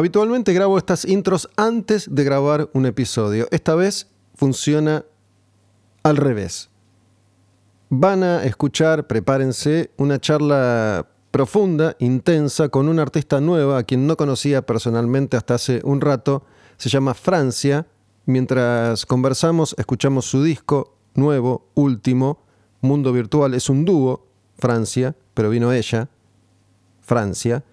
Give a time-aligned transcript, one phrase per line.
[0.00, 3.46] Habitualmente grabo estas intros antes de grabar un episodio.
[3.50, 5.04] Esta vez funciona
[6.02, 6.70] al revés.
[7.90, 14.16] Van a escuchar, prepárense, una charla profunda, intensa, con una artista nueva a quien no
[14.16, 16.44] conocía personalmente hasta hace un rato.
[16.78, 17.86] Se llama Francia.
[18.24, 22.42] Mientras conversamos, escuchamos su disco nuevo, último,
[22.80, 23.52] Mundo Virtual.
[23.52, 24.26] Es un dúo,
[24.56, 26.08] Francia, pero vino ella,
[27.02, 27.64] Francia.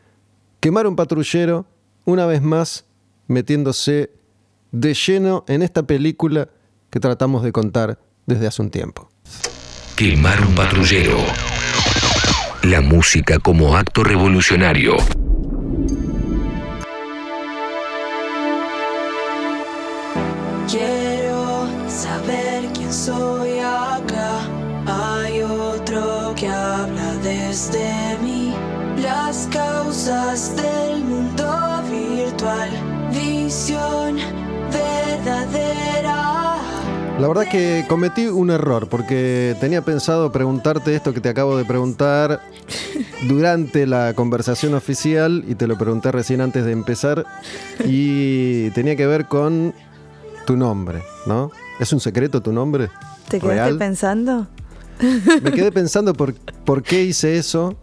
[0.59, 1.66] Quemar un patrullero,
[2.07, 2.85] una vez más,
[3.27, 4.11] metiéndose
[4.71, 6.48] de lleno en esta película
[6.89, 9.09] que tratamos de contar desde hace un tiempo.
[9.98, 11.17] Quemar un patrullero.
[12.63, 14.95] La música como acto revolucionario.
[20.71, 24.48] Quiero saber quién soy acá.
[24.85, 28.53] Hay otro que habla desde mí.
[28.98, 30.96] Las causas del
[32.47, 32.69] virtual.
[33.11, 34.17] Visión
[34.71, 36.57] verdadera.
[37.20, 41.65] La verdad que cometí un error porque tenía pensado preguntarte esto que te acabo de
[41.65, 42.41] preguntar
[43.27, 47.26] durante la conversación oficial y te lo pregunté recién antes de empezar
[47.84, 49.73] y tenía que ver con
[50.45, 51.51] tu nombre, ¿no?
[51.79, 52.89] ¿Es un secreto tu nombre?
[53.27, 53.77] ¿Te quedaste ¿Real?
[53.77, 54.48] pensando?
[55.41, 56.34] Me quedé pensando por,
[56.65, 57.76] por qué hice eso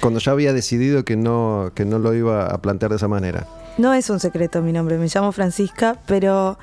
[0.00, 3.46] cuando ya había decidido que no, que no lo iba a plantear de esa manera.
[3.78, 6.58] No es un secreto mi nombre, me llamo Francisca, pero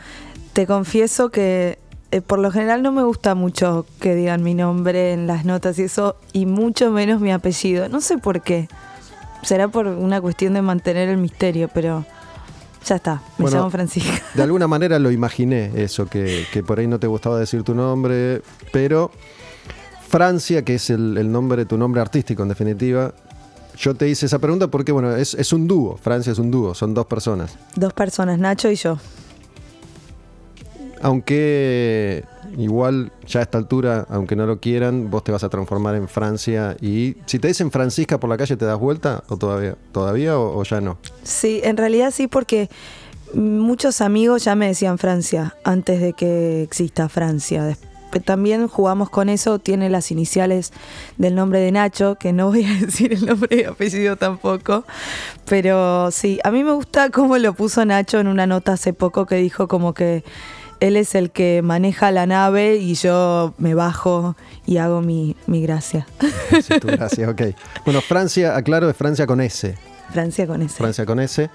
[0.54, 1.80] te confieso que
[2.12, 5.78] eh, por lo general no me gusta mucho que digan mi nombre en las notas
[5.80, 7.90] y eso, y mucho menos mi apellido.
[7.90, 8.68] No sé por qué.
[9.44, 12.06] Será por una cuestión de mantener el misterio, pero
[12.86, 14.22] ya está, me Bueno, llamo Francisca.
[14.34, 17.74] De alguna manera lo imaginé, eso, que, que por ahí no te gustaba decir tu
[17.76, 19.12] nombre, pero
[20.08, 23.14] Francia, que es el, el nombre, tu nombre artístico en definitiva,
[23.80, 26.74] yo te hice esa pregunta porque, bueno, es, es un dúo, Francia es un dúo,
[26.76, 27.58] son dos personas.
[27.76, 28.98] Dos personas, Nacho y yo.
[31.02, 32.26] Aunque
[32.58, 36.10] igual ya a esta altura, aunque no lo quieran, vos te vas a transformar en
[36.10, 40.38] Francia y si te dicen Francisca por la calle, ¿te das vuelta o todavía, todavía
[40.38, 40.98] o, o ya no?
[41.24, 42.70] Sí, en realidad sí, porque
[43.34, 47.64] muchos amigos ya me decían Francia antes de que exista Francia.
[47.64, 47.78] Des-
[48.24, 50.72] También jugamos con eso, tiene las iniciales
[51.18, 54.86] del nombre de Nacho, que no voy a decir el nombre y apellido tampoco,
[55.46, 59.26] pero sí, a mí me gusta cómo lo puso Nacho en una nota hace poco
[59.26, 60.24] que dijo como que
[60.80, 65.62] él es el que maneja la nave y yo me bajo y hago mi, mi
[65.62, 66.08] gracia.
[66.52, 67.42] Es tu gracia, ok.
[67.84, 69.78] Bueno, Francia, aclaro, es Francia con S.
[70.12, 70.78] Francia con ese.
[70.78, 71.50] Francia con S.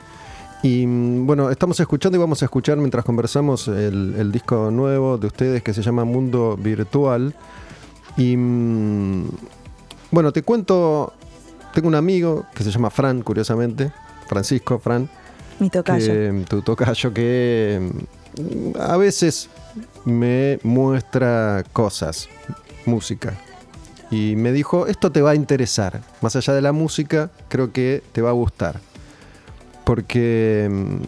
[0.64, 5.18] Y mm, bueno, estamos escuchando y vamos a escuchar mientras conversamos el, el disco nuevo
[5.18, 7.34] de ustedes que se llama Mundo Virtual.
[8.16, 9.28] Y mm,
[10.10, 11.12] bueno, te cuento,
[11.74, 13.92] tengo un amigo que se llama Fran, curiosamente,
[14.26, 15.10] Francisco, Fran,
[15.58, 16.06] Mi tocayo.
[16.06, 17.90] que, tu tocayo, que
[18.34, 19.50] mm, a veces
[20.06, 22.26] me muestra cosas,
[22.86, 23.34] música.
[24.10, 26.00] Y me dijo, esto te va a interesar.
[26.22, 28.80] Más allá de la música, creo que te va a gustar.
[29.84, 31.02] Porque mm,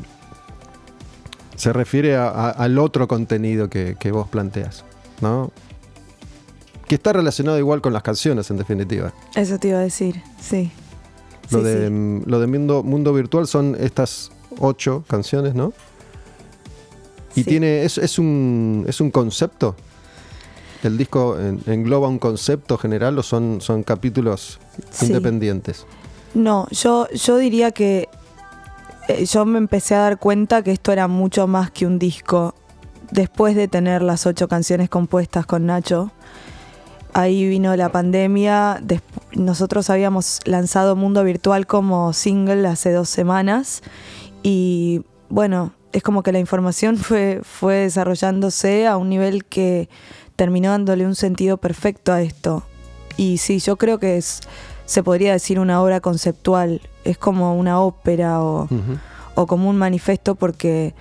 [1.57, 4.85] se refiere a- a- al otro contenido que, que vos planteas,
[5.21, 5.51] ¿no?
[6.87, 9.13] Que está relacionado igual con las canciones, en definitiva.
[9.35, 10.71] Eso te iba a decir, sí.
[11.51, 11.93] Lo Sí, de, sí.
[11.93, 15.73] mm, lo de mundo, mundo Virtual son estas ocho canciones, ¿no?
[17.35, 17.45] Y Sí.
[17.45, 19.75] tiene, es, es un, es un concepto.
[20.83, 24.59] El disco en- engloba un concepto general o son, son capítulos
[25.03, 25.87] independientes.
[26.35, 28.09] No, yo, yo diría que
[29.27, 32.55] yo me empecé a dar cuenta que esto era mucho más que un disco.
[33.11, 36.11] Después de tener las ocho canciones compuestas con Nacho,
[37.13, 38.83] ahí vino la pandemia.
[39.33, 43.83] nosotros habíamos lanzado Mundo Virtual como single hace dos semanas
[44.43, 49.89] y bueno, es como que la información fue, fue desarrollándose a un nivel que
[50.37, 52.65] terminó dándole un sentido perfecto a esto.
[53.17, 54.41] Y sí, yo creo que es,
[54.87, 58.69] se podría decir una obra conceptual, es como una ópera o,
[59.35, 60.95] o como un manifiesto porque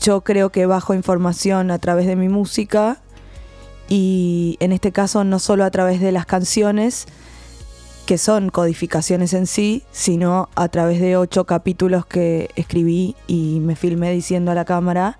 [0.00, 2.98] yo creo que bajo información a través de mi música
[3.88, 7.06] y en este caso no solo a través de las canciones,
[8.06, 13.76] que son codificaciones en sí, sino a través de ocho capítulos que escribí y me
[13.76, 15.18] filmé diciendo a la cámara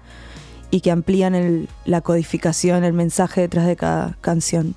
[0.73, 4.75] y que amplían el- la codificación, el mensaje detrás de cada canción.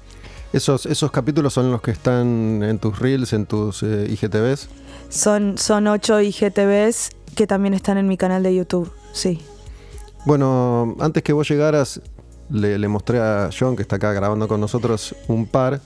[0.53, 4.69] Esos, esos capítulos son los que están en tus reels, en tus eh, IGTVs.
[5.09, 9.41] Son, son ocho IGTVs que también están en mi canal de YouTube, sí.
[10.25, 12.01] Bueno, antes que vos llegaras,
[12.49, 15.81] le, le mostré a John, que está acá grabando con nosotros, un par.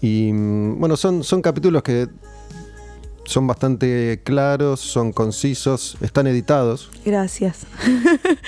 [0.00, 2.08] Y mm, bueno, son, son capítulos que
[3.28, 6.90] son bastante claros, son concisos, están editados.
[7.04, 7.66] Gracias.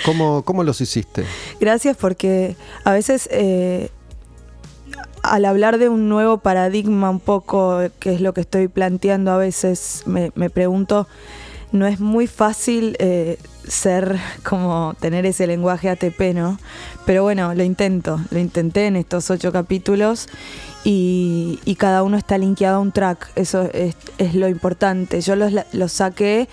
[0.06, 1.24] ¿Cómo, cómo los hiciste?
[1.60, 3.90] Gracias porque a veces eh,
[5.22, 9.36] al hablar de un nuevo paradigma un poco, que es lo que estoy planteando a
[9.36, 11.06] veces, me, me pregunto,
[11.72, 16.58] no es muy fácil eh, ser como tener ese lenguaje ATP, ¿no?
[17.06, 20.28] Pero bueno, lo intento, lo intenté en estos ocho capítulos
[20.84, 25.20] y, y cada uno está linkeado a un track, eso es, es lo importante.
[25.20, 26.48] Yo los, los saqué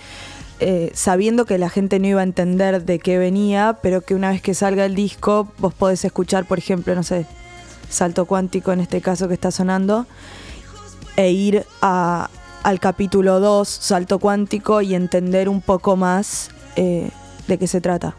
[0.60, 4.32] eh, sabiendo que la gente no iba a entender de qué venía, pero que una
[4.32, 7.28] vez que salga el disco vos podés escuchar, por ejemplo, no sé,
[7.90, 10.06] salto cuántico en este caso que está sonando,
[11.16, 12.30] e ir a,
[12.64, 17.10] al capítulo 2, salto cuántico, y entender un poco más eh,
[17.48, 18.16] de qué se trata.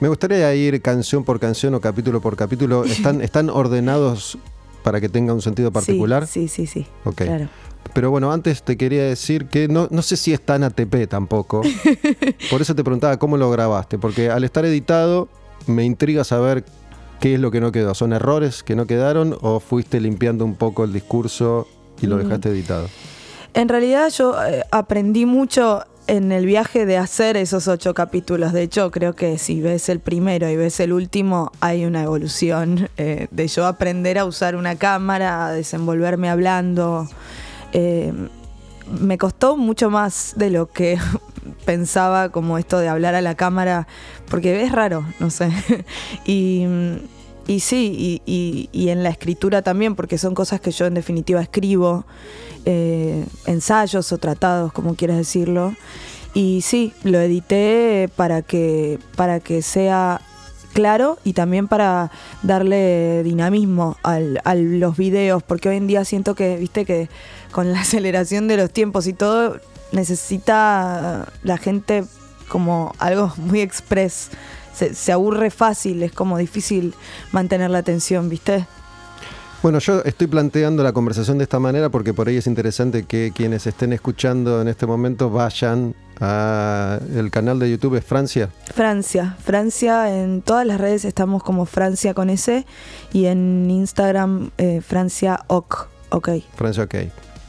[0.00, 2.84] Me gustaría ir canción por canción o capítulo por capítulo.
[2.86, 4.38] ¿Están, están ordenados
[4.82, 6.26] para que tenga un sentido particular?
[6.26, 6.84] Sí, sí, sí.
[6.84, 6.86] sí.
[7.04, 7.22] Ok.
[7.22, 7.48] Claro.
[7.92, 11.62] Pero bueno, antes te quería decir que no, no sé si es tan ATP tampoco.
[12.50, 15.28] Por eso te preguntaba cómo lo grabaste, porque al estar editado
[15.66, 16.64] me intriga saber
[17.20, 17.94] qué es lo que no quedó.
[17.94, 21.68] ¿Son errores que no quedaron o fuiste limpiando un poco el discurso
[22.00, 22.20] y lo Mm.
[22.24, 22.88] dejaste editado?
[23.54, 28.52] En realidad yo eh, aprendí mucho en el viaje de hacer esos ocho capítulos.
[28.52, 32.88] De hecho, creo que si ves el primero y ves el último, hay una evolución
[32.96, 37.08] eh, de yo aprender a usar una cámara, a desenvolverme hablando.
[37.72, 38.12] Eh,
[39.00, 40.98] me costó mucho más de lo que
[41.64, 43.86] pensaba como esto de hablar a la cámara,
[44.28, 45.50] porque es raro, no sé.
[46.24, 46.64] y,
[47.46, 52.04] y sí, y, en la escritura también, porque son cosas que yo en definitiva escribo,
[52.64, 55.74] eh, ensayos o tratados, como quieras decirlo.
[56.34, 60.20] Y sí, lo edité para que, para que sea
[60.72, 62.12] claro y también para
[62.44, 67.08] darle dinamismo al- a los videos, porque hoy en día siento que, viste, que
[67.50, 69.56] con la aceleración de los tiempos y todo,
[69.92, 72.04] necesita la gente
[72.48, 74.30] como algo muy express.
[74.74, 76.94] Se, se aburre fácil, es como difícil
[77.32, 78.66] mantener la atención, ¿viste?
[79.62, 83.30] Bueno, yo estoy planteando la conversación de esta manera porque por ahí es interesante que
[83.34, 88.48] quienes estén escuchando en este momento vayan al canal de YouTube es Francia.
[88.74, 92.64] Francia, Francia, en todas las redes estamos como Francia con S
[93.12, 96.28] y en Instagram eh, Francia OK, ok.
[96.56, 96.94] Francia OK.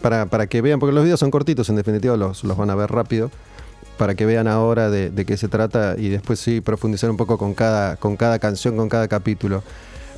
[0.02, 2.76] Para, para que vean, porque los videos son cortitos, en definitiva los, los van a
[2.76, 3.30] ver rápido,
[3.98, 7.38] para que vean ahora de, de qué se trata y después sí profundizar un poco
[7.38, 9.64] con cada, con cada canción, con cada capítulo.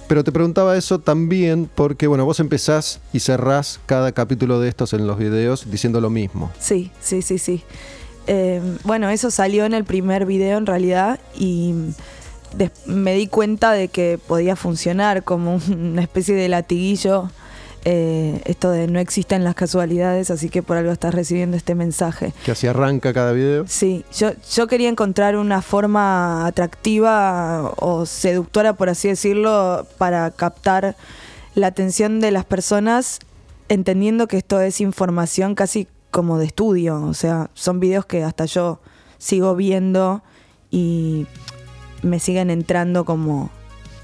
[0.08, 4.94] Pero te preguntaba eso también porque, bueno, vos empezás y cerrás cada capítulo de estos
[4.94, 6.52] en los videos diciendo lo mismo.
[6.60, 7.64] Sí, sí, sí, sí.
[8.28, 11.74] Eh, bueno, eso salió en el primer video en realidad y
[12.86, 17.30] me di cuenta de que podía funcionar como una especie de latiguillo.
[17.86, 22.34] Eh, esto de no existen las casualidades, así que por algo estás recibiendo este mensaje.
[22.46, 23.66] Que así arranca cada video.
[23.68, 30.96] Sí, yo, yo quería encontrar una forma atractiva o seductora, por así decirlo, para captar
[31.56, 33.20] la atención de las personas,
[33.68, 37.04] entendiendo que esto es información casi como de estudio.
[37.04, 38.80] O sea, son videos que hasta yo
[39.18, 40.24] sigo viendo
[40.72, 41.28] y
[42.02, 43.50] me siguen entrando como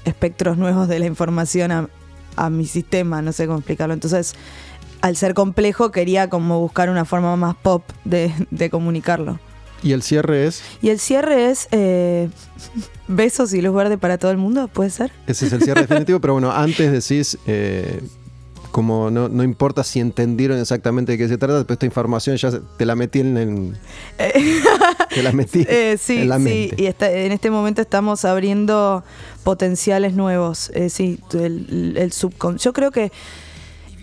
[0.04, 1.88] espectros nuevos de la información a,
[2.44, 3.94] a mi sistema, no sé cómo explicarlo.
[3.94, 4.34] Entonces,
[5.00, 9.38] al ser complejo, quería como buscar una forma más pop de, de comunicarlo.
[9.82, 12.28] Y el cierre es, Y el cierre es eh,
[13.08, 15.10] besos y luz verde para todo el mundo, ¿puede ser?
[15.26, 18.00] ese es el cierre definitivo, pero bueno, antes decís, eh,
[18.70, 22.50] como no, no importa si entendieron exactamente de qué se trata, pero esta información ya
[22.76, 23.76] te la metí en, en-
[25.14, 26.76] te la metí Eh, sí, en la sí, mente.
[26.82, 29.02] y está- en este momento estamos abriendo
[29.44, 30.70] potenciales nuevos.
[30.74, 32.58] Eh, sí, el, el subcon.
[32.58, 33.10] Yo creo que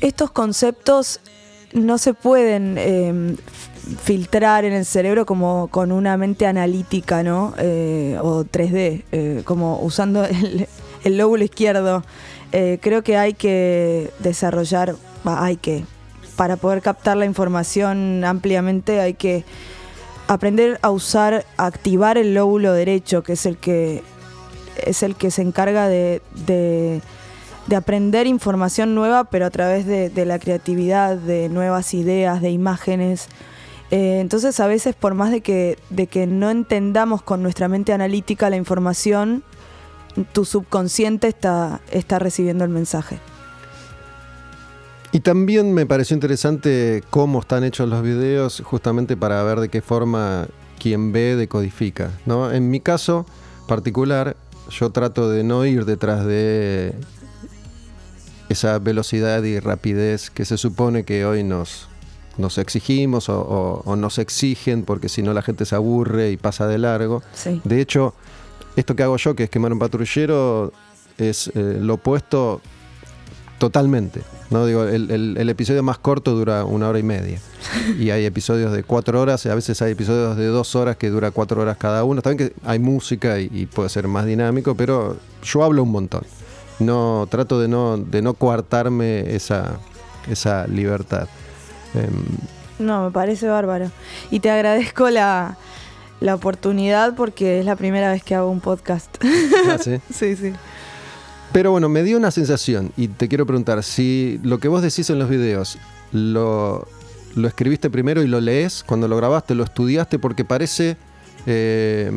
[0.01, 1.19] estos conceptos
[1.73, 3.35] no se pueden eh,
[4.03, 7.53] filtrar en el cerebro como con una mente analítica, ¿no?
[7.57, 10.67] Eh, o 3D, eh, como usando el,
[11.03, 12.03] el lóbulo izquierdo.
[12.51, 15.83] Eh, creo que hay que desarrollar, hay que,
[16.35, 19.43] para poder captar la información ampliamente, hay que
[20.27, 24.03] aprender a usar, a activar el lóbulo derecho, que es el que
[24.85, 27.01] es el que se encarga de, de-
[27.65, 32.49] de aprender información nueva, pero a través de, de la creatividad, de nuevas ideas, de
[32.51, 33.27] imágenes.
[33.91, 37.91] Eh, entonces a veces por más de que, de que no entendamos con nuestra mente
[37.91, 39.43] analítica la información,
[40.25, 43.19] tu subconsciente está, está recibiendo el mensaje.
[45.11, 49.81] Y también me pareció interesante cómo están hechos los videos, justamente para ver de qué
[49.81, 50.47] forma
[50.79, 52.11] quien ve decodifica.
[52.25, 52.51] ¿no?
[52.51, 53.25] En mi caso
[53.67, 54.35] particular,
[54.69, 56.93] yo trato de no ir detrás de
[58.49, 61.87] esa velocidad y rapidez que se supone que hoy nos,
[62.37, 66.67] nos exigimos o, o nos exigen porque si no la gente se aburre y pasa
[66.67, 67.23] de largo.
[67.33, 67.61] Sí.
[67.63, 68.13] De hecho,
[68.77, 70.71] esto que hago yo, que es quemar un patrullero,
[71.17, 72.61] es eh, lo opuesto
[73.57, 74.21] totalmente.
[74.51, 74.65] ¿no?
[74.65, 77.39] Digo, el, episodio más corto dura una hora y media.
[77.99, 81.09] Y hay episodios de cuatro horas, y a veces hay episodios de dos horas que
[81.09, 82.21] dura cuatro horas cada uno.
[82.21, 86.23] También que hay música y, y puede ser más dinámico, pero yo hablo un montón.
[86.79, 89.79] No, trato de no, de no coartarme esa,
[90.29, 91.27] esa libertad.
[91.95, 92.23] Em,
[92.79, 93.89] No, me parece bárbaro.
[94.29, 95.57] Y te agradezco la,
[96.19, 99.15] la oportunidad porque es la primera vez que hago un podcast.
[99.69, 99.99] ¿ah, sí?
[100.13, 100.53] sí, sí.
[101.53, 105.09] Pero bueno, me dio una sensación y te quiero preguntar, si lo que vos decís
[105.09, 105.77] en los videos
[106.11, 106.87] lo,
[107.35, 110.97] lo escribiste primero y lo lees cuando lo grabaste, lo estudiaste, porque parece
[111.45, 112.11] eh,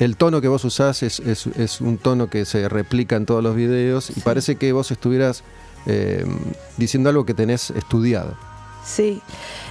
[0.00, 3.42] el tono que vos usás es, es- es un tono que se replica en todos
[3.42, 4.20] los videos y Sí.
[4.24, 5.44] parece que vos estuvieras
[5.86, 6.24] eh,
[6.76, 8.36] diciendo algo que tenés estudiado.
[8.84, 9.20] Sí,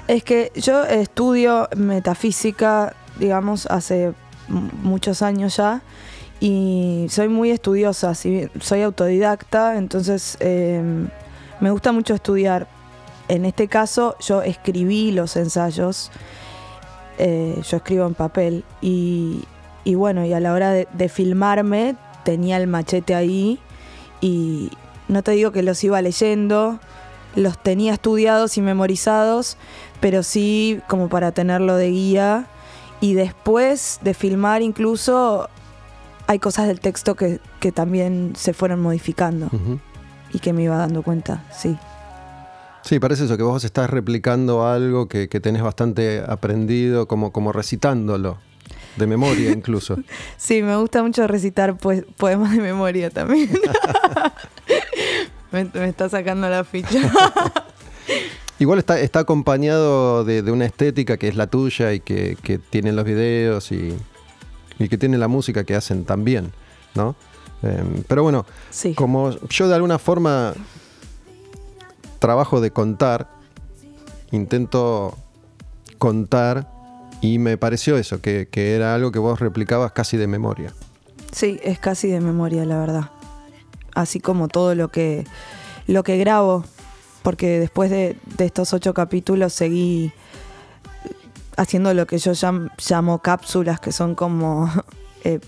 [0.08, 4.14] es que yo estudio metafísica, digamos, hace
[4.48, 5.82] muchos años ya
[6.40, 10.82] y soy muy estudiosa, soy autodidacta, entonces eh,
[11.60, 12.68] me gusta mucho estudiar.
[13.28, 16.12] En este caso yo escribí los ensayos,
[17.18, 19.44] eh, yo escribo en papel y,
[19.84, 23.60] y bueno, y a la hora de, de filmarme tenía el machete ahí
[24.22, 24.72] y
[25.08, 26.80] no te digo que los iba leyendo,
[27.40, 29.58] los tenía estudiados y memorizados,
[30.02, 32.48] pero sí como para tenerlo de guía.
[33.02, 35.50] Y después de filmar incluso
[36.28, 39.50] hay cosas del texto que, que también se fueron modificando
[40.34, 41.78] y que me iba dando cuenta, sí.
[42.84, 47.52] Sí, parece eso, que vos estás replicando algo que, que tenés bastante aprendido, como, como
[47.52, 48.38] recitándolo,
[48.96, 49.98] de memoria incluso.
[50.38, 53.50] Sí, me gusta mucho recitar poe- poemas de memoria también.
[55.52, 57.00] me, me está sacando la ficha.
[58.60, 62.58] Igual está, está acompañado de, de una estética que es la tuya y que, que
[62.58, 63.96] tienen los videos y,
[64.80, 66.52] y que tiene la música que hacen también,
[66.94, 67.16] ¿no?
[67.64, 68.94] Em, pero bueno, Sí.
[68.96, 70.54] como yo de alguna forma
[72.20, 73.30] trabajo de contar,
[74.32, 75.18] intento
[75.98, 76.68] contar
[77.22, 80.74] y me pareció eso, que, que era algo que vos replicabas casi de memoria.
[81.32, 83.12] Sí, es casi de memoria, la verdad.
[84.00, 85.26] Así como todo lo que,
[85.86, 86.64] lo que grabo,
[87.22, 90.14] porque después de, estos ocho capítulos seguí
[91.58, 94.72] haciendo lo que yo llam- llamo cápsulas, que son como,
[95.26, 95.42] eh,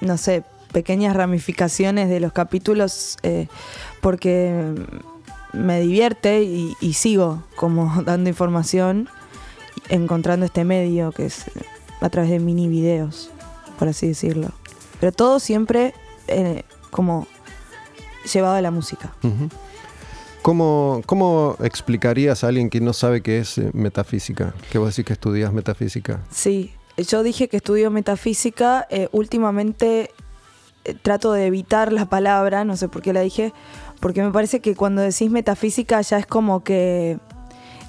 [0.00, 3.48] no sé, pequeñas ramificaciones de los capítulos, eh,
[4.00, 4.72] porque
[5.52, 9.08] me divierte y, y sigo como dando información,
[9.88, 11.46] encontrando este medio que es
[12.00, 13.30] a través de mini videos,
[13.80, 14.52] por así decirlo.
[15.00, 15.92] Pero todo siempre
[16.28, 16.62] eh,
[16.92, 17.26] como
[18.32, 19.12] llevado a la música.
[20.42, 24.52] ¿Cómo, ¿Cómo explicarías a alguien que no sabe qué es eh, metafísica?
[24.70, 26.20] Que vos decís que estudias metafísica.
[26.30, 28.86] Sí, yo dije que estudio metafísica.
[28.90, 30.10] eh, últimamente
[30.84, 33.54] eh, trato de evitar la palabra, no sé por qué la dije,
[34.00, 37.18] porque me parece que cuando decís metafísica ya es como que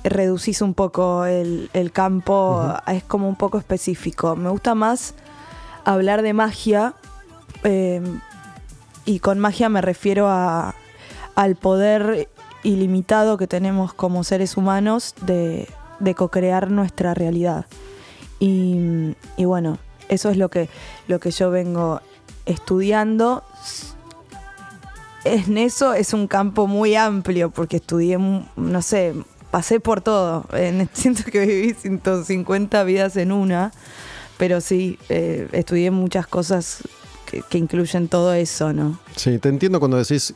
[0.06, 4.36] reducís un poco el, el campo, es como un poco específico.
[4.38, 5.13] Me gusta más
[5.84, 6.94] hablar de magia,
[7.65, 8.01] eh,
[9.05, 10.75] y con magia me refiero a,
[11.35, 12.27] al poder
[12.63, 15.67] ilimitado que tenemos como seres humanos de,
[16.00, 17.65] de co-crear nuestra realidad.
[18.39, 19.77] Y, y bueno,
[20.09, 20.69] eso es lo que,
[21.07, 22.01] lo que yo vengo
[22.45, 23.43] estudiando.
[25.24, 29.13] En eso es un campo muy amplio porque estudié, no sé,
[29.51, 30.45] pasé por todo.
[30.53, 33.71] En- siento que viví 150 vidas en una,
[34.38, 36.83] pero sí, eh, estudié muchas cosas
[37.25, 39.00] que, que incluyen todo eso, ¿no?
[39.15, 40.34] Sí, te entiendo cuando decís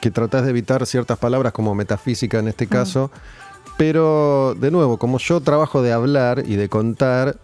[0.00, 3.10] que tratás de evitar ciertas palabras como metafísica en este caso,
[3.76, 7.38] pero de nuevo, como yo trabajo de hablar y de contar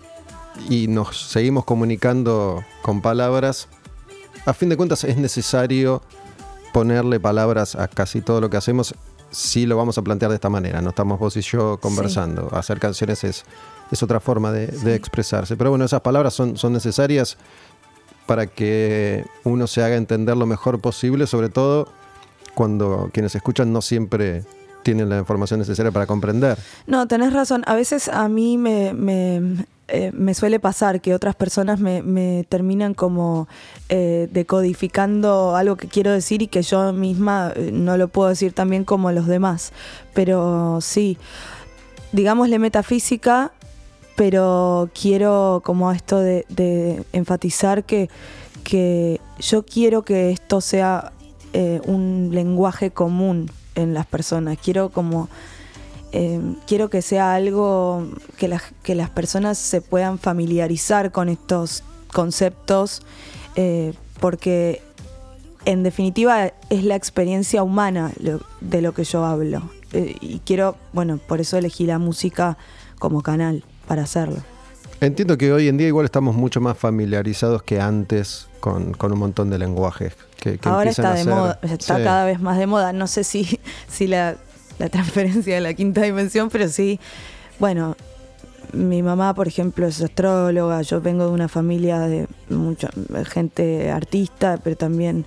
[0.68, 3.68] y nos seguimos comunicando con palabras,
[4.46, 6.02] a fin de cuentas es necesario
[6.72, 8.94] ponerle palabras a casi todo lo que hacemos
[9.30, 10.82] si lo vamos a plantear de esta manera.
[10.82, 12.48] No estamos vos y yo conversando.
[12.52, 13.44] Hacer canciones es,
[13.90, 15.56] es otra forma de, de expresarse.
[15.56, 17.38] Pero bueno, esas palabras son, son necesarias
[18.32, 21.86] para que uno se haga entender lo mejor posible, sobre todo
[22.54, 24.42] cuando quienes escuchan no siempre
[24.82, 26.56] tienen la información necesaria para comprender.
[26.86, 27.62] No, tenés razón.
[27.66, 33.48] A veces a mí me, eh, suele pasar que otras personas me, me terminan como
[33.90, 38.54] eh, decodificando algo que quiero decir y que yo misma eh, no lo puedo decir
[38.54, 39.74] tan bien como los demás.
[40.14, 41.18] Pero sí,
[42.12, 43.52] digámosle metafísica,
[44.16, 48.10] pero quiero como esto de, enfatizar que,
[48.64, 51.12] que yo quiero que esto sea
[51.52, 54.58] eh, un lenguaje común en las personas.
[54.62, 55.28] Quiero como
[56.12, 61.82] eh, quiero que sea algo que, las que las personas se puedan familiarizar con estos
[62.12, 63.02] conceptos,
[63.56, 64.82] eh, porque
[65.64, 68.12] en definitiva es la experiencia humana
[68.60, 69.62] de lo que yo hablo.
[69.94, 72.58] Eh, y quiero, bueno, por eso elegí la música
[72.98, 74.38] como canal para hacerlo.
[75.00, 79.50] Entiendo que hoy en día igual estamos mucho más familiarizados que antes con, un montón
[79.50, 82.92] de lenguajes que, Ahora está de moda, está cada vez más de moda.
[82.92, 84.36] No sé si, si la,
[84.78, 87.00] la transferencia de la quinta dimensión, pero sí,
[87.58, 87.96] bueno,
[88.72, 92.90] mi mamá, por ejemplo, es astróloga, yo vengo de una familia de mucha
[93.24, 95.26] gente artista, pero también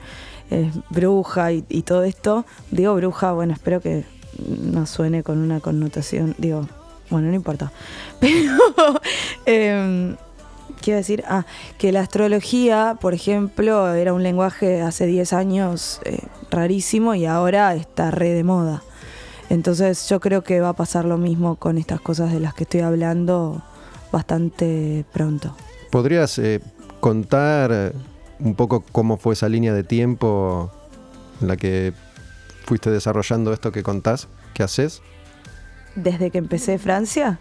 [0.50, 2.46] es bruja y, todo esto.
[2.72, 4.04] Digo bruja, bueno, espero que
[4.48, 6.68] no suene con una connotación, digo,
[7.10, 7.72] bueno, no importa.
[8.20, 9.02] Pero,
[9.46, 10.16] eh,
[10.82, 11.46] quiero decir, ah,
[11.78, 16.20] que la astrología, por ejemplo, era un lenguaje hace 10 años eh,
[16.50, 18.84] rarísimo y ahora está re de moda.
[19.50, 22.64] Entonces yo creo que va a pasar lo mismo con estas cosas de las que
[22.64, 23.64] estoy hablando
[24.12, 25.56] bastante pronto.
[25.92, 26.62] ¿Podrías eh,
[27.00, 27.94] contar
[28.40, 30.72] un poco cómo fue esa línea de tiempo
[31.42, 31.94] en la que
[32.66, 35.02] fuiste desarrollando esto que contás, que haces?
[35.96, 37.40] Desde que empecé Francia.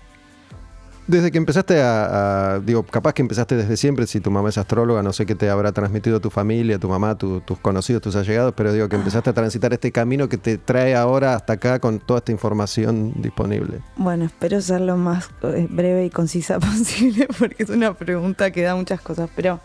[1.07, 5.03] Desde que empezaste a, digo, capaz que empezaste desde siempre, si tu mamá es astróloga,
[5.03, 8.73] no sé qué te habrá transmitido tu familia, tu mamá, tus conocidos, tus allegados, pero
[8.73, 12.21] digo que empezaste a transitar este camino que te trae ahora hasta acá con toda
[12.21, 13.83] esta información disponible.
[13.97, 18.63] Bueno, espero ser lo más eh, breve y concisa posible porque es una pregunta que
[18.63, 19.61] da muchas cosas, pero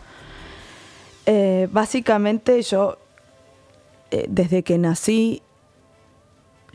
[1.24, 2.98] eh, básicamente yo,
[4.10, 5.42] eh, desde que nací,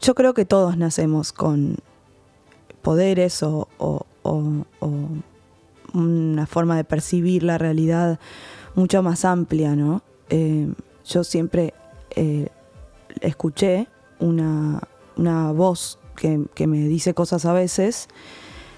[0.02, 1.78] yo creo que todos nacemos con
[2.86, 3.68] poderes o
[5.94, 8.20] una forma de percibir la realidad
[8.76, 10.02] mucho más amplia, ¿no?
[10.30, 10.68] Eh,
[11.06, 11.74] yo siempre
[12.16, 12.50] eh,
[13.22, 13.88] escuché
[14.20, 14.82] una,
[15.54, 18.08] voz que, me dice cosas a veces.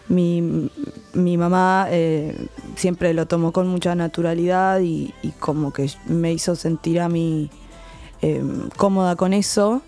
[0.07, 0.69] Mi,
[1.13, 7.09] mamá eh, siempre lo tomó con mucha naturalidad y, como que me hizo sentir a
[7.09, 7.49] mí
[8.77, 9.81] cómoda con eso.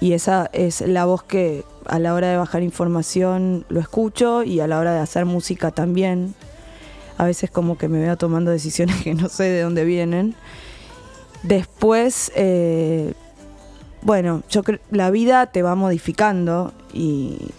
[0.00, 4.60] Y esa es la voz que, a la hora de bajar información lo escucho y
[4.60, 6.34] a la hora de hacer música también.
[7.18, 10.34] A veces como que me veo tomando decisiones que no sé de dónde vienen.
[11.42, 13.12] Después, eh,
[14.00, 17.50] bueno, yo la vida te va modificando y,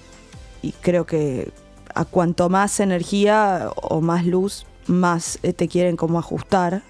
[0.82, 1.52] creo que
[1.94, 6.82] a cuanto más energía o más luz, más eh, te quieren como ajustar.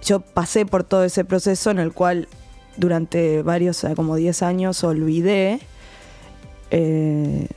[0.00, 2.28] Yo pasé por todo ese proceso en el cual
[2.76, 5.60] durante varios, como 10 años, olvidé
[6.70, 7.48] eh,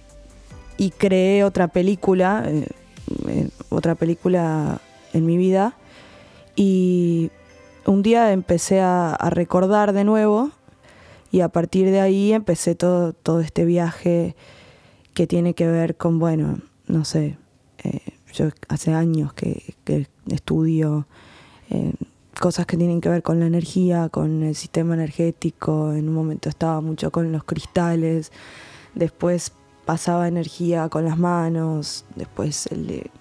[0.77, 2.67] y creé otra película, eh,
[3.27, 4.81] eh, otra película
[5.13, 5.75] en mi vida.
[6.55, 7.31] Y
[7.85, 10.51] un día empecé a, recordar de nuevo
[11.31, 14.35] y a partir de ahí empecé todo, todo este viaje
[15.13, 17.37] que tiene que ver con, bueno, no sé,
[18.33, 21.07] yo hace años que, que estudio
[22.39, 26.49] cosas que tienen que ver con la energía, con el sistema energético, en un momento
[26.49, 28.31] estaba mucho con los cristales,
[28.99, 29.53] después
[29.85, 32.69] pasaba energía con las manos, después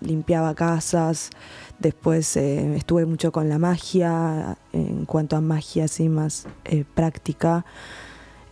[0.00, 1.30] limpiaba casas,
[1.78, 7.64] después eh, estuve mucho con la magia, en cuanto a magia así más eh, práctica.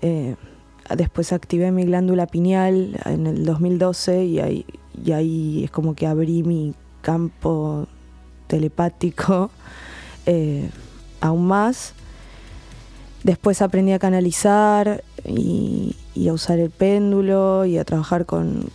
[0.01, 0.37] Eh,
[0.97, 4.67] después activé mi glándula pineal en el 2012 y ahí,
[5.05, 7.87] y ahí es como que abrí mi campo
[8.47, 9.51] telepático
[11.21, 11.93] aún más.
[13.25, 15.97] Después aprendí a canalizar y,
[16.29, 18.71] a usar el péndulo y a trabajar con,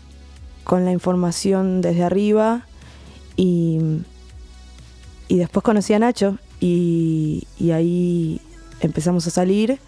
[0.69, 2.65] la información desde arriba.
[3.35, 3.79] Y,
[5.27, 8.39] y después conocí a Nacho y, ahí
[8.79, 9.79] empezamos a salir.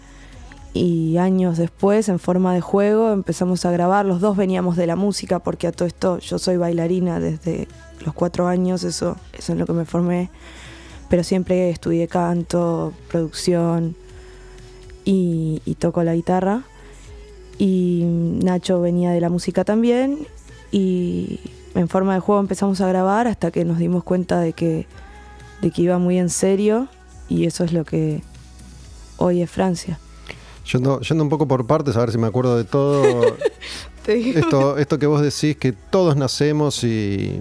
[0.74, 4.04] Y años después, en forma de juego, empezamos a grabar.
[4.04, 7.68] Los dos veníamos de la música, porque a todo esto yo soy bailarina desde
[8.04, 10.30] los cuatro años, eso, eso es lo que me formé.
[11.08, 13.94] Pero siempre estudié canto, producción,
[15.04, 16.62] y, toco la guitarra.
[17.58, 20.26] Y Nacho venía de la música también
[20.72, 21.40] y
[21.74, 24.86] en forma de juego empezamos a grabar hasta que nos dimos cuenta de que,
[25.60, 26.88] de que iba muy en serio
[27.28, 28.22] y eso es lo que
[29.16, 29.98] hoy es Francia.
[30.72, 33.36] Yendo, yendo un poco por partes, a ver si me acuerdo de todo.
[34.06, 37.40] esto, esto que vos decís, que todos nacemos y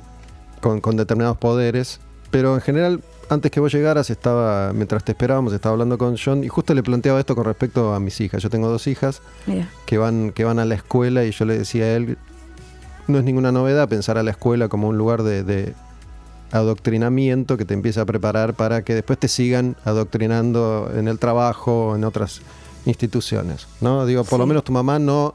[0.62, 2.00] con, con determinados poderes,
[2.32, 6.44] pero en general antes que vos llegaras, estaba, mientras te esperábamos, estaba hablando con John
[6.44, 8.42] y justo le planteaba esto con respecto a mis hijas.
[8.42, 9.22] Yo tengo dos hijas
[9.86, 12.18] que van, que van a la escuela y yo le decía a él,
[13.08, 15.74] no es ninguna novedad pensar a la escuela como un lugar de,
[16.52, 21.88] adoctrinamiento que te empieza a preparar para que después te sigan adoctrinando en el trabajo
[21.88, 22.42] o en otras
[22.86, 23.68] instituciones.
[23.82, 24.06] ¿no?
[24.06, 25.34] Digo, por lo menos tu mamá no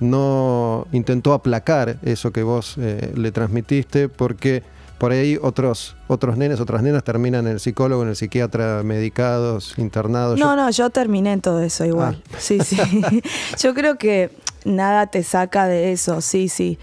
[0.00, 4.62] no intentó aplacar eso que vos eh, le transmitiste porque
[4.98, 9.74] por ahí otros, otros nenes, otras nenas terminan en el psicólogo, en el psiquiatra, medicados,
[9.78, 10.38] internados.
[10.38, 12.22] No, no, yo terminé en todo eso igual.
[12.32, 12.36] Ah.
[12.38, 12.76] Sí, sí.
[13.60, 14.30] yo creo que
[14.64, 16.78] nada te saca de eso, sí, sí.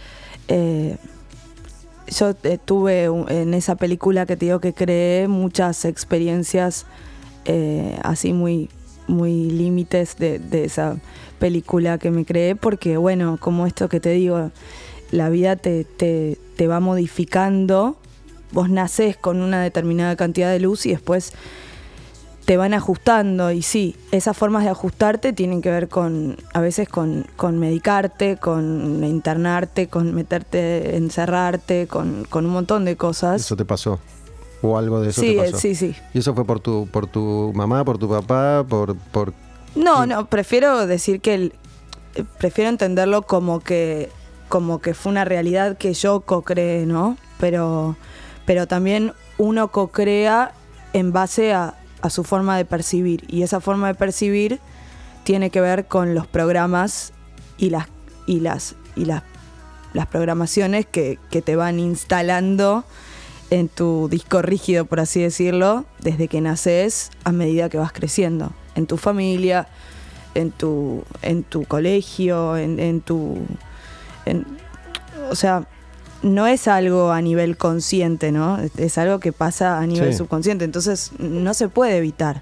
[0.48, 0.98] Eh,
[2.08, 6.86] yo eh, tuve un- en esa película que te digo que creé muchas experiencias
[7.46, 8.70] eh, así muy,
[9.08, 10.98] muy límites de, de esa
[11.40, 14.52] película que me creé, porque bueno, como esto que te digo,
[15.12, 17.98] la vida te, te, te va modificando,
[18.52, 21.34] vos nacés con una determinada cantidad de luz y después
[22.46, 26.90] te van ajustando y sí, esas formas de ajustarte tienen que ver con, a veces
[26.90, 33.42] con, con medicarte, con internarte, con meterte, encerrarte, con, con un montón de cosas.
[33.42, 34.00] Eso te pasó.
[34.64, 35.58] O algo de eso sí, te pasó.
[35.60, 35.96] sí, sí.
[36.14, 39.34] ¿Y eso fue por tu, por tu mamá, por tu papá, por, por
[39.76, 41.54] No, no, prefiero decir que el-
[42.40, 44.10] prefiero entenderlo como que
[44.50, 47.16] como que fue una realidad que yo co-creé, ¿no?
[47.40, 47.96] Pero
[48.46, 50.54] pero también uno co-crea
[50.94, 54.60] en base a, a su forma de percibir y esa forma de percibir
[55.24, 57.14] tiene que ver con los programas
[57.58, 57.88] y las
[58.26, 59.24] y las y las
[59.94, 62.86] las programaciones que, que te van instalando
[63.50, 68.54] en tu disco rígido, por así decirlo, desde que naces a medida que vas creciendo.
[68.76, 69.68] En tu familia,
[70.34, 73.40] en tu, en tu colegio, en, en tu.
[75.30, 75.68] o sea,
[76.24, 78.60] no es algo a nivel consciente, ¿no?
[78.78, 80.18] Es- algo que pasa a nivel Sí.
[80.20, 80.66] subconsciente.
[80.66, 82.42] Entonces, no se puede evitar.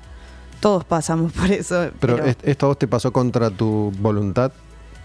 [0.60, 1.90] Todos pasamos por eso.
[2.00, 4.52] Pero, pero- est- esto a vos te pasó contra tu voluntad,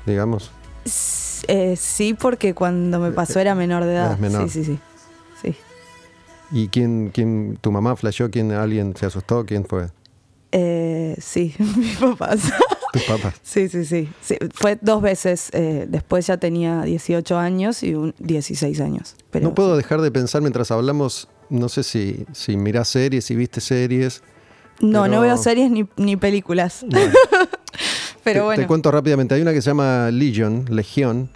[0.06, 0.50] digamos.
[0.84, 4.18] S- eh, sí, porque cuando me pasó era menor de edad.
[4.18, 4.48] Menor.
[4.50, 4.78] Sí, sí, sí.
[5.42, 5.56] sí.
[6.50, 8.30] ¿Y quién, quién tu mamá flasheó?
[8.30, 9.46] ¿Quién, alguien se asustó?
[9.46, 9.88] ¿Quién fue?
[10.52, 12.52] Eh, sí, mis papás.
[12.94, 13.34] Tus papás.
[13.42, 14.36] sí, sí, sí, sí.
[14.54, 15.50] Fue dos veces.
[15.52, 19.16] eh, después ya tenía 18 años y un 16 años.
[19.30, 23.36] Pero no puedo dejar de pensar mientras hablamos, no sé si, si mirás series, si
[23.36, 24.22] viste series.
[24.80, 26.84] No, pero- no veo series ni, ni películas.
[28.24, 28.62] Pero te, bueno.
[28.62, 29.34] te cuento rápidamente.
[29.34, 31.28] Hay una que se llama Legion, Legión,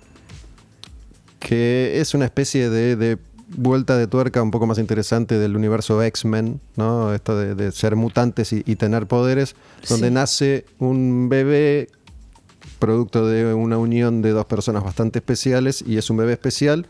[1.38, 3.18] que es una especie de, de
[3.56, 7.14] vuelta de tuerca un poco más interesante del universo X-Men, ¿no?
[7.14, 9.56] Esto de, de ser mutantes y, y tener poderes,
[9.88, 10.14] donde Sí.
[10.14, 11.88] nace un bebé
[12.78, 16.86] producto de una unión de dos personas bastante especiales y es un bebé especial.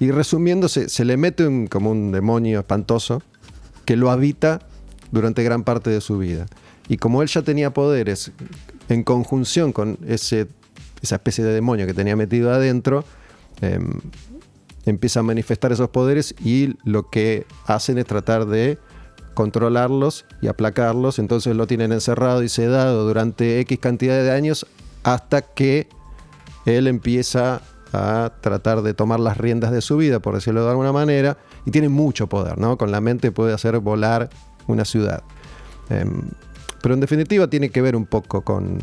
[0.00, 3.22] Y resumiendo, se, le mete un- como un demonio espantoso
[3.84, 4.60] que lo habita
[5.12, 6.46] durante gran parte de su vida.
[6.88, 8.32] Y como él ya tenía poderes
[8.88, 10.48] en conjunción con ese,
[11.02, 13.04] esa especie de demonio que tenía metido adentro,
[13.60, 14.00] em,
[14.84, 18.78] empieza a manifestar esos poderes y lo que hacen es tratar de
[19.34, 21.18] controlarlos y aplacarlos.
[21.18, 24.66] Entonces lo tienen encerrado y sedado durante X cantidad de años
[25.02, 25.88] hasta que
[26.66, 27.60] él empieza
[27.92, 31.70] a tratar de tomar las riendas de su vida, por decirlo de alguna manera, y
[31.70, 32.78] tiene mucho poder, ¿no?
[32.78, 34.30] Con la mente puede hacer volar
[34.66, 35.22] una ciudad.
[35.90, 36.22] Em,
[36.80, 38.78] pero en definitiva tiene que ver un poco con,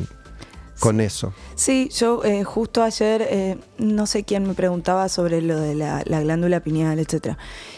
[0.80, 1.34] con eso.
[1.56, 6.04] Sí, yo eh, justo ayer, eh, no sé quién me preguntaba sobre lo de la,
[6.06, 7.38] la glándula pineal, etcétera,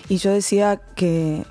[0.10, 1.44] y yo decía que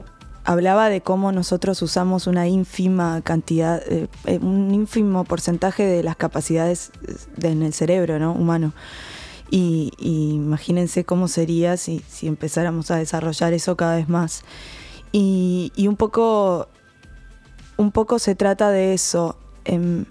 [0.45, 6.17] hablaba de cómo nosotros usamos una ínfima cantidad, eh, eh, un ínfimo porcentaje de las
[6.17, 6.93] capacidades
[7.37, 8.33] de- en el cerebro, ¿no?
[8.33, 8.73] Humano.
[9.51, 14.43] Y, y imagínense cómo sería si, si empezáramos a desarrollar eso cada vez más.
[15.13, 16.69] Y, y un poco
[17.77, 19.37] un poco se trata de eso.
[19.65, 20.05] Em,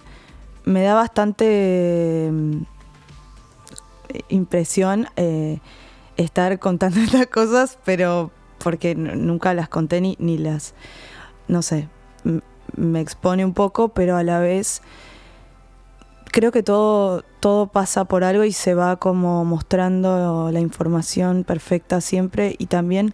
[0.66, 2.66] me da bastante em,
[4.30, 5.60] impresión eh,
[6.18, 10.74] estar contando estas cosas, pero porque nunca las conté ni, ni las,
[11.48, 11.88] no sé,
[12.76, 14.82] me expone un poco, pero a la vez
[16.32, 22.02] creo que todo, todo pasa por algo y se va como mostrando la información perfecta
[22.02, 22.56] siempre.
[22.58, 23.14] Y también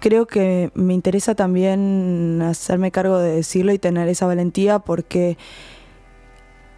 [0.00, 5.36] creo que me interesa también hacerme cargo de decirlo y tener esa valentía porque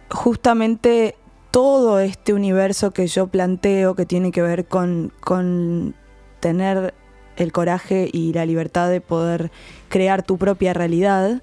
[0.09, 1.15] justamente
[1.51, 5.95] todo este universo que yo planteo que tiene que ver con, con
[6.39, 6.93] tener
[7.37, 9.51] el coraje y la libertad de poder
[9.87, 11.41] crear tu propia realidad,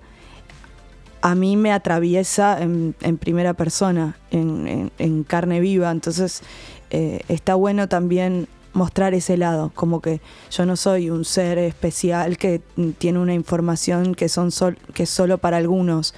[1.23, 5.91] a mí me atraviesa en, primera persona, en, carne viva.
[5.91, 6.43] Entonces
[6.91, 12.37] eh, está bueno también mostrar ese lado, como que yo no soy un ser especial
[12.37, 12.61] que
[12.99, 16.15] tiene una información que, son sol- que es solo para algunos.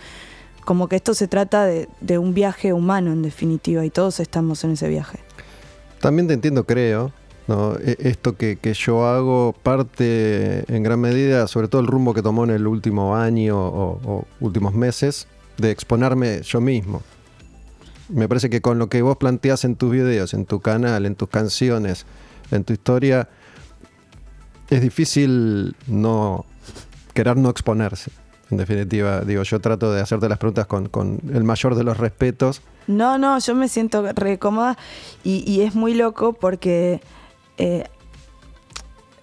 [0.68, 4.72] Como que esto se trata de, un viaje humano en definitiva y todos estamos en
[4.72, 5.18] ese viaje.
[5.98, 7.10] También te entiendo, creo.
[7.82, 12.44] E- Esto que, yo hago parte en gran medida, sobre todo el rumbo que tomó
[12.44, 15.26] en el último año o, o últimos meses,
[15.56, 17.00] de exponerme yo mismo.
[18.10, 21.14] Me parece que con lo que vos planteás en tus videos, en tu canal, en
[21.14, 22.04] tus canciones,
[22.50, 23.30] en tu historia,
[24.68, 26.44] es difícil no
[27.14, 28.10] querer no exponerse.
[28.50, 31.98] En definitiva, digo, yo trato de hacerte las preguntas con, con el mayor de los
[31.98, 32.62] respetos.
[32.86, 34.78] No, no, yo me siento re cómoda
[35.22, 37.02] y, y es muy loco porque
[37.58, 37.84] eh,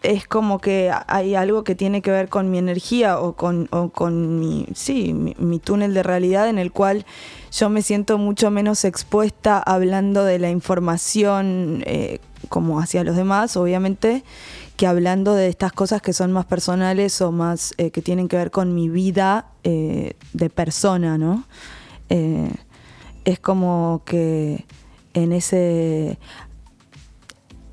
[0.04, 3.90] es como que hay algo que tiene que ver con mi energía o con, o
[3.90, 7.06] con mi, sí, mi, mi túnel de realidad en el cual
[7.52, 13.58] yo me siento mucho menos expuesta hablando de la información eh, como hacia los demás,
[13.58, 14.24] obviamente,
[14.78, 18.38] que hablando de estas cosas que son más personales o más eh, que tienen que
[18.38, 21.46] ver con mi vida eh, de persona, ¿no?
[22.10, 22.52] Eh,
[23.24, 24.66] es como que
[25.14, 26.20] en ese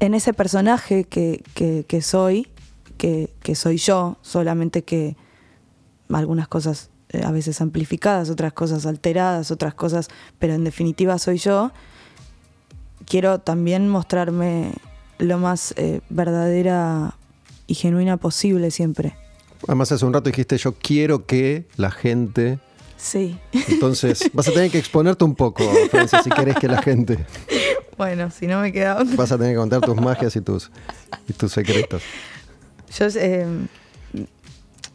[0.01, 2.49] en ese personaje que, que- que soy,
[2.99, 5.17] que, que soy yo, solamente que
[6.13, 6.91] algunas cosas
[7.25, 11.71] a veces amplificadas, otras cosas alteradas, otras cosas, pero en definitiva soy yo,
[13.07, 14.73] quiero también mostrarme
[15.23, 17.15] lo más eh, verdadera
[17.67, 19.15] y genuina posible siempre.
[19.67, 22.59] Además, hace un rato dijiste, yo quiero que la gente...
[22.97, 23.37] Sí.
[23.69, 27.19] Entonces, vas a tener que exponerte un poco, Francia, si querés que la gente...
[27.99, 29.15] Bueno, si no me queda otra.
[29.17, 30.71] Vas a tener que contar tus magias y tus,
[31.29, 32.03] y tus secretos.
[32.99, 33.47] Yo eh,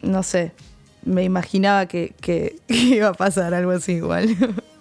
[0.02, 0.52] no sé,
[1.04, 4.36] me imaginaba que, que- que iba a pasar algo así igual.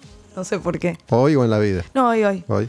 [0.36, 0.98] no sé por qué.
[1.10, 1.86] Hoy o en la vida.
[1.94, 2.44] No, hoy, hoy.
[2.48, 2.68] Hoy.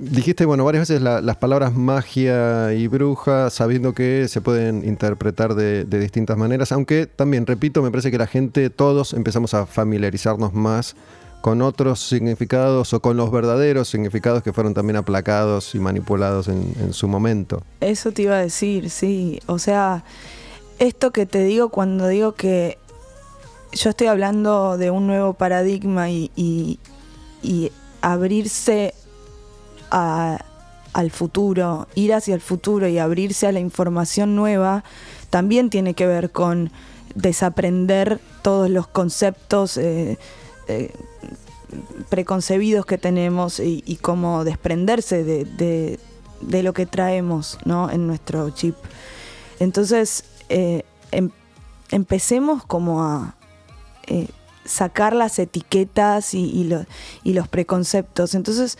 [0.00, 5.54] Dijiste, bueno, varias veces la- las palabras magia y bruja, sabiendo que se pueden interpretar
[5.54, 10.54] de, distintas maneras, aunque también, repito, me parece que la gente, todos empezamos a familiarizarnos
[10.54, 10.96] más
[11.42, 16.74] con otros significados o con los verdaderos significados que fueron también aplacados y manipulados en,
[16.80, 17.62] en su momento.
[17.80, 19.40] Eso te iba a decir, sí.
[19.46, 20.04] O sea,
[20.78, 22.78] esto que te digo cuando digo que
[23.72, 26.78] yo estoy hablando de un nuevo paradigma y, y-
[27.42, 27.70] y
[28.02, 28.94] abrirse
[29.90, 34.84] al futuro, ir hacia el futuro y abrirse a la información nueva,
[35.30, 36.70] también tiene que ver con
[37.14, 40.18] desaprender todos los conceptos eh,
[40.68, 40.92] eh,
[42.08, 45.98] preconcebidos que tenemos y, cómo desprenderse de,
[46.40, 47.90] lo que traemos ¿no?
[47.90, 48.74] en nuestro chip.
[49.60, 51.30] Entonces, eh, em-
[51.90, 53.34] empecemos como a
[54.64, 56.68] sacar las etiquetas y,
[57.22, 58.34] y los preconceptos.
[58.34, 58.78] Entonces,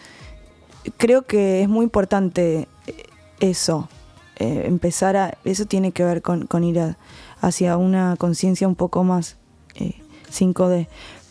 [0.97, 3.05] creo que es muy importante eh,
[3.41, 3.89] eso,
[4.37, 5.37] eh, empezar a...
[5.45, 6.97] Eso tiene que ver con, con ir
[7.41, 9.37] hacia una conciencia un poco más
[9.75, 9.95] eh,
[10.33, 10.87] 5D.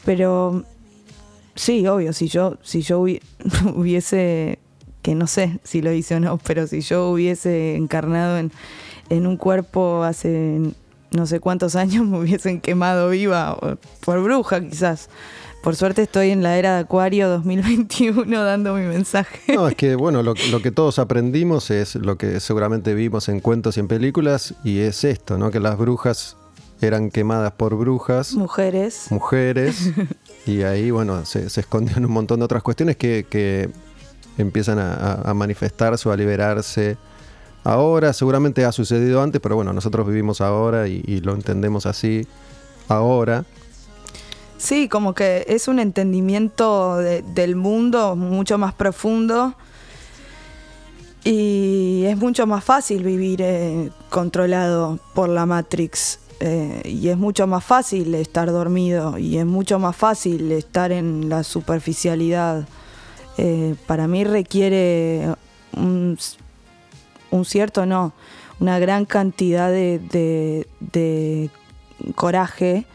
[0.06, 0.64] Pero
[1.56, 3.22] sí, obvio, si yo, si yo hubi-
[3.76, 4.60] hubiese,
[5.02, 8.52] que no sé si lo hice o no, pero si yo hubiese encarnado en,
[9.10, 10.60] en un cuerpo hace
[11.12, 13.58] no sé cuántos años, me hubiesen quemado viva
[14.06, 15.10] por bruja quizás.
[15.62, 19.54] Por suerte estoy en la era de Acuario 2021 dando mi mensaje.
[19.54, 23.41] No, es que bueno, lo, lo que todos aprendimos es lo que seguramente vimos en
[23.41, 25.52] cuentos y en películas, y es esto, ¿no?
[25.52, 26.38] Que las brujas
[26.82, 29.08] eran quemadas por brujas, Mujeres.
[29.10, 29.91] mujeres,
[30.45, 33.69] y ahí, bueno, se, se escondían un montón de otras cuestiones que, que
[34.38, 36.95] empiezan a, manifestarse o a liberarse.
[37.65, 42.26] Ahora, seguramente ha sucedido antes, pero bueno, nosotros vivimos ahora y, y lo entendemos así
[42.88, 43.43] ahora.
[44.60, 49.54] Sí, como que es un entendimiento de- del mundo mucho más profundo
[51.24, 57.48] y es mucho más fácil vivir eh, controlado por la Matrix eh, y es mucho
[57.48, 62.67] más fácil estar dormido y es mucho más fácil estar en la superficialidad.
[63.38, 65.36] Eh, para mí requiere
[65.78, 66.17] un,
[67.45, 68.12] cierto, no,
[68.60, 70.69] una gran cantidad de,
[72.15, 72.86] coraje.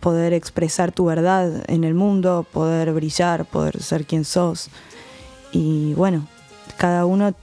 [0.00, 4.70] Poder expresar tu verdad en el mundo, poder brillar, poder ser quien sos.
[5.52, 6.26] Y bueno,
[6.76, 7.34] cada uno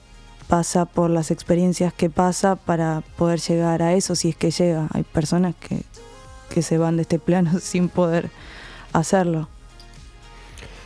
[0.48, 4.88] pasa por las experiencias que pasa para poder llegar a eso, si es que llega.
[4.94, 5.82] Hay personas que,
[6.50, 8.30] que se van de este plano sin poder
[8.94, 9.48] hacerlo.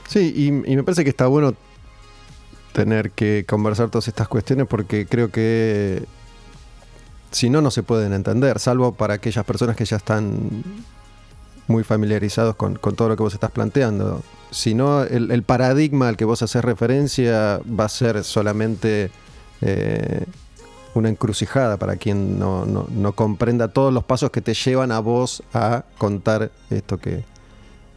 [0.07, 1.53] Sí, y, y me parece que está bueno
[2.73, 6.05] tener que conversar todas estas cuestiones porque creo que
[7.31, 10.63] si no, no se pueden entender, salvo para aquellas personas que ya están
[11.69, 14.21] muy familiarizados con, con todo lo que vos estás planteando.
[14.51, 19.11] Si no, el, el paradigma al que vos haces referencia va a ser solamente
[19.61, 20.25] eh,
[20.95, 24.99] una encrucijada para quien no, no- no comprenda todos los pasos que te llevan a
[24.99, 27.23] vos a contar esto que,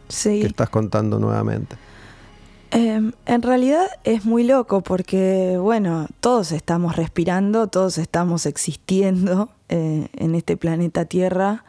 [0.07, 0.41] Sí.
[0.41, 1.75] que estás contando nuevamente.
[2.69, 10.07] Eh, en realidad es muy loco porque, bueno, todos estamos respirando, todos estamos existiendo eh,
[10.13, 11.63] en este planeta Tierra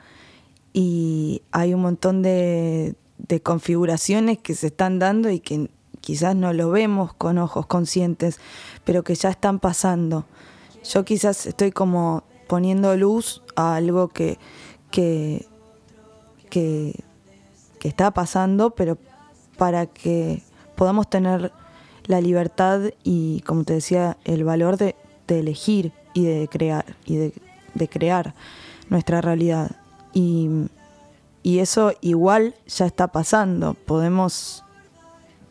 [0.75, 5.71] y hay un montón de, de configuraciones que se están dando y que
[6.03, 8.39] quizás no lo vemos con ojos conscientes,
[8.85, 10.27] pero que ya están pasando.
[10.85, 14.39] Yo quizás estoy como poniendo luz a algo que,
[14.91, 15.47] que,
[16.51, 17.03] que,
[17.83, 18.99] está pasando, pero
[19.57, 20.43] para que
[20.77, 21.53] podamos tener
[22.07, 24.95] la libertad y, como te decía, el valor de,
[25.29, 28.35] elegir y de crear, y de, crear
[28.89, 29.71] nuestra realidad.
[30.15, 30.49] Y,
[31.43, 33.75] y eso igual ya está pasando.
[33.75, 34.65] Podemos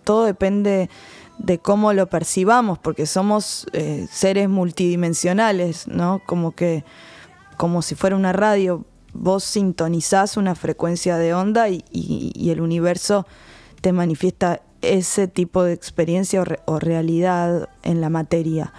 [0.04, 0.89] todo depende
[1.38, 6.21] de cómo lo percibamos, porque somos eh, seres multidimensionales, ¿no?
[6.26, 6.84] Como que,
[7.58, 11.84] como si fuera una radio, vos sintonizás una frecuencia de onda y,
[12.49, 13.26] el universo
[13.82, 18.73] te manifiesta ese tipo de experiencia o, realidad en la materia.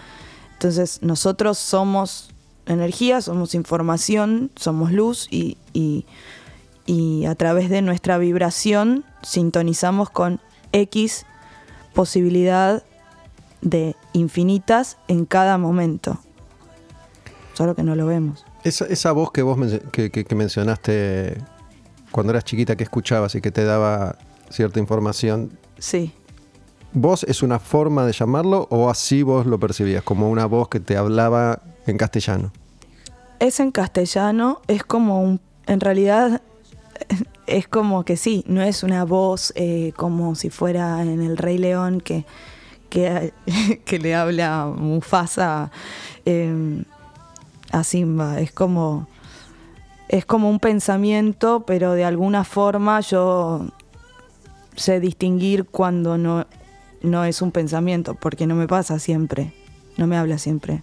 [0.52, 2.30] Entonces, nosotros somos
[2.66, 5.56] energía, somos información, somos luz y,
[6.86, 10.40] y a través de nuestra vibración sintonizamos con
[10.72, 11.26] X
[11.94, 12.82] posibilidad
[13.62, 16.18] de infinitas en cada momento.
[17.54, 18.44] Solo que no lo vemos.
[18.64, 19.58] Esa, voz que vos
[19.92, 21.38] que, mencionaste
[22.10, 24.16] cuando eras chiquita que escuchabas y que te daba
[24.50, 25.56] cierta información.
[25.78, 26.12] Sí.
[26.92, 30.02] ¿Vos es una forma de llamarlo o así vos lo percibías?
[30.02, 32.52] Como una voz que te hablaba en castellano.
[33.38, 35.40] Es en castellano, es como un.
[35.66, 36.42] En realidad
[37.46, 41.58] es como que sí, no es una voz eh, como si fuera en El Rey
[41.58, 42.24] León que,
[43.84, 45.70] que, le habla Mufasa
[46.24, 46.84] em,
[47.72, 48.40] a Simba.
[48.40, 49.08] Es como,
[50.08, 53.66] es como un pensamiento, pero de alguna forma yo
[54.76, 56.46] sé distinguir cuando no,
[57.02, 59.52] no es un pensamiento, porque no me pasa siempre,
[59.96, 60.82] no me habla siempre.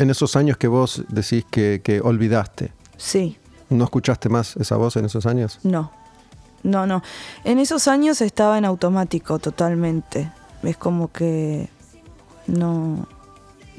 [0.00, 2.72] En esos años que vos decís que, que olvidaste.
[2.96, 3.36] Sí.
[3.68, 5.58] ¿No escuchaste más esa voz en esos años?
[5.62, 5.92] No,
[6.62, 7.02] no, no.
[7.44, 10.32] En esos años estaba en automático totalmente.
[10.62, 11.68] Es como que
[12.46, 13.06] no,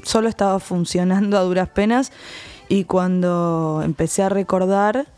[0.04, 2.12] solo estaba funcionando a duras penas
[2.68, 5.08] y cuando empecé a recordar,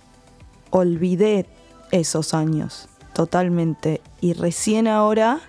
[0.70, 1.46] olvidé
[1.92, 4.00] esos años totalmente.
[4.20, 5.40] Y recién ahora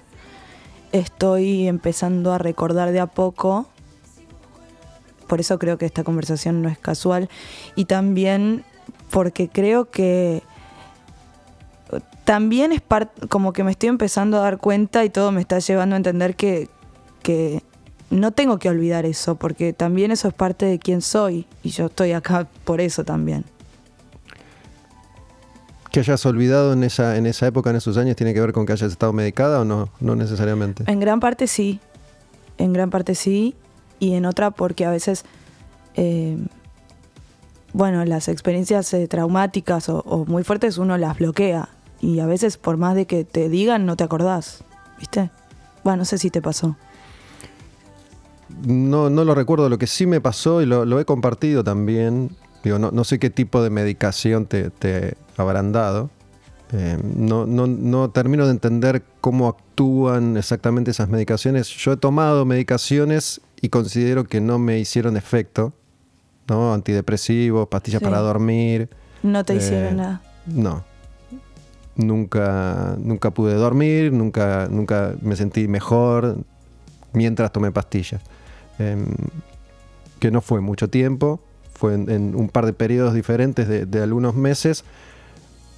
[0.92, 3.68] estoy empezando a recordar de a poco.
[5.28, 7.30] Por eso creo que esta conversación no es casual.
[7.76, 8.64] Y también
[9.10, 10.44] porque creo que
[12.24, 15.60] también es parte, como que me estoy empezando a dar cuenta y todo me está
[15.60, 16.70] llevando a entender que,
[17.22, 17.62] que
[18.10, 21.86] no tengo que olvidar eso, porque también eso es parte de quién soy y yo
[21.86, 23.46] estoy acá por eso también.
[25.92, 28.66] ¿Que hayas olvidado en esa, en esa época, en esos años, tiene que ver con
[28.66, 29.90] que hayas estado medicada o no?
[30.02, 30.84] No necesariamente.
[30.88, 31.80] En gran parte sí,
[32.58, 33.56] en gran parte sí,
[34.00, 35.26] y en otra porque a veces
[35.96, 36.38] eh,
[37.76, 41.68] bueno, las experiencias eh, traumáticas o, muy fuertes uno las bloquea
[42.00, 44.64] y a veces por más de que te digan no te acordás,
[44.98, 45.30] ¿viste?
[45.84, 46.78] Bueno, no sé si te pasó.
[48.66, 52.80] No, no lo recuerdo, lo que sí me pasó y lo, he compartido también, digo,
[52.80, 56.10] no, sé qué tipo de medicación te, te habrán dado,
[56.72, 61.68] eh, no, no, no, termino de entender cómo actúan exactamente esas medicaciones.
[61.68, 65.74] Yo he tomado medicaciones y considero que no me hicieron efecto.
[66.48, 66.74] ¿no?
[66.74, 68.90] Antidepresivos, pastillas para dormir.
[69.24, 70.22] No te hicieron eh, nada.
[70.46, 70.84] No.
[71.96, 76.38] Nunca, nunca pude dormir, nunca, nunca me sentí mejor
[77.14, 78.22] mientras tomé pastillas.
[78.78, 79.06] Em,
[80.20, 81.40] que no fue mucho tiempo,
[81.74, 84.84] fue en, un par de periodos diferentes de, algunos meses.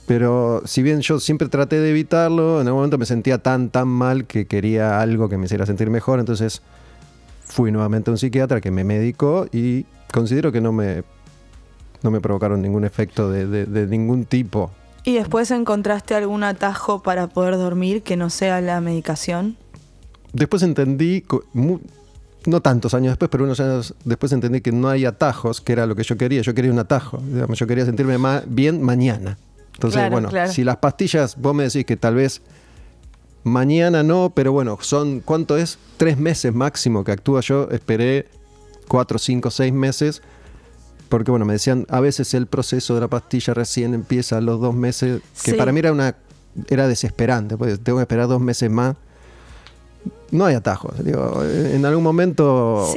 [0.07, 3.87] Pero si bien yo siempre traté de evitarlo, en algún momento me sentía tan, tan
[3.87, 6.19] mal que quería algo que me hiciera sentir mejor.
[6.19, 6.61] Entonces
[7.47, 11.03] fui nuevamente a un psiquiatra que me medicó y considero que no me,
[12.03, 14.71] no me provocaron ningún efecto de, ningún tipo.
[15.03, 19.55] ¿Y después encontraste algún atajo para poder dormir que no sea la medicación?
[20.33, 21.23] Después entendí,
[22.45, 25.85] no tantos años después, pero unos años después entendí que no hay atajos, que era
[25.85, 26.41] lo que yo quería.
[26.41, 27.21] Yo quería un atajo,
[27.53, 29.37] yo quería sentirme bien mañana.
[29.73, 32.41] Entonces, bueno, si las pastillas, vos me decís que tal vez
[33.47, 35.77] mañana no, pero bueno, son, ¿cuánto es?
[35.97, 38.27] Tres meses máximo que actúa yo, esperé
[38.87, 40.21] cuatro, cinco, seis meses,
[41.09, 44.59] porque bueno, me decían, a veces el proceso de la pastilla recién empieza a los
[44.59, 46.15] dos meses, que para mí era una
[46.69, 48.95] era desesperante, pues tengo que esperar dos meses más.
[50.31, 50.93] No hay atajos.
[50.99, 52.87] en algún momento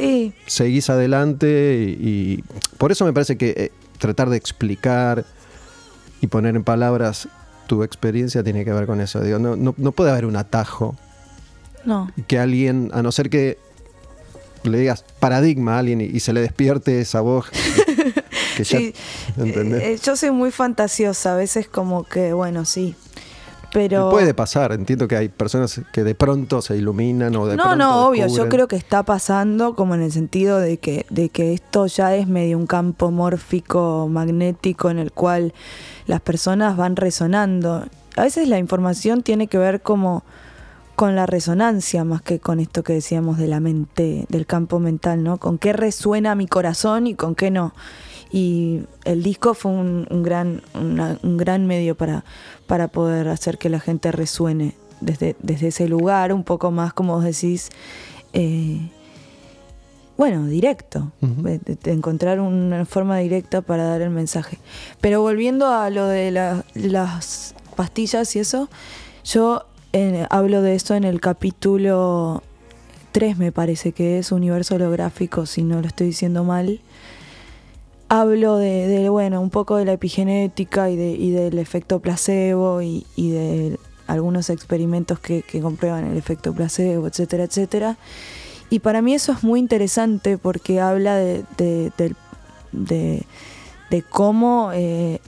[0.47, 2.43] seguís adelante y,
[2.79, 5.25] por eso me parece que eh, tratar de explicar
[6.21, 7.29] y poner en palabras
[7.71, 9.21] tu experiencia tiene que ver con eso.
[9.21, 10.97] Digo, no, no, no puede haber un atajo.
[11.85, 12.11] No.
[12.27, 13.59] Que alguien, a no ser que
[14.65, 17.47] le digas paradigma a alguien y, se le despierte esa voz.
[18.65, 18.93] sí,
[19.37, 19.83] ¿entendés?
[19.85, 22.97] Eh, yo soy muy fantasiosa, a veces como que, bueno, sí.
[23.73, 24.11] Pero...
[24.11, 27.77] Puede pasar, entiendo que hay personas que de pronto se iluminan o de no, pronto
[27.79, 31.53] no, obvio, yo creo que está pasando como en el sentido de que, de que
[31.53, 35.55] esto ya es medio un campo mórfico, magnético, en el cual
[36.07, 37.85] las personas van resonando.
[38.17, 40.25] A veces la información tiene que ver como
[40.97, 45.23] con la resonancia más que con esto que decíamos de la mente, del campo mental,
[45.23, 45.39] ¿no?
[45.39, 47.73] Con qué resuena mi corazón y con qué no.
[48.33, 52.25] Y el disco fue un, un gran, una- un gran medio para,
[52.67, 57.15] para poder hacer que la gente resuene desde, desde ese lugar, un poco más, como
[57.15, 57.71] vos decís,
[58.33, 58.79] eh,
[60.17, 64.59] bueno, directo, de- de encontrar una forma directa para dar el mensaje.
[65.01, 68.69] Pero volviendo a lo de la- las pastillas y eso,
[69.25, 72.43] yo eh, hablo de eso en el capítulo
[73.13, 76.81] 3, me parece que es Universo Holográfico, si no lo estoy diciendo mal.
[78.13, 83.05] Hablo de, bueno, un poco de la epigenética y, de, y del efecto placebo y,
[83.17, 87.97] de algunos experimentos que, que comprueban el efecto placebo, etcétera, etcétera.
[88.69, 91.45] Y para mí eso es muy interesante porque habla de,
[92.73, 95.21] de, cómo eh,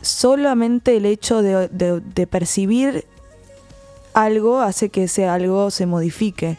[0.00, 3.06] solamente el hecho de percibir
[4.14, 6.58] algo hace que ese algo se modifique.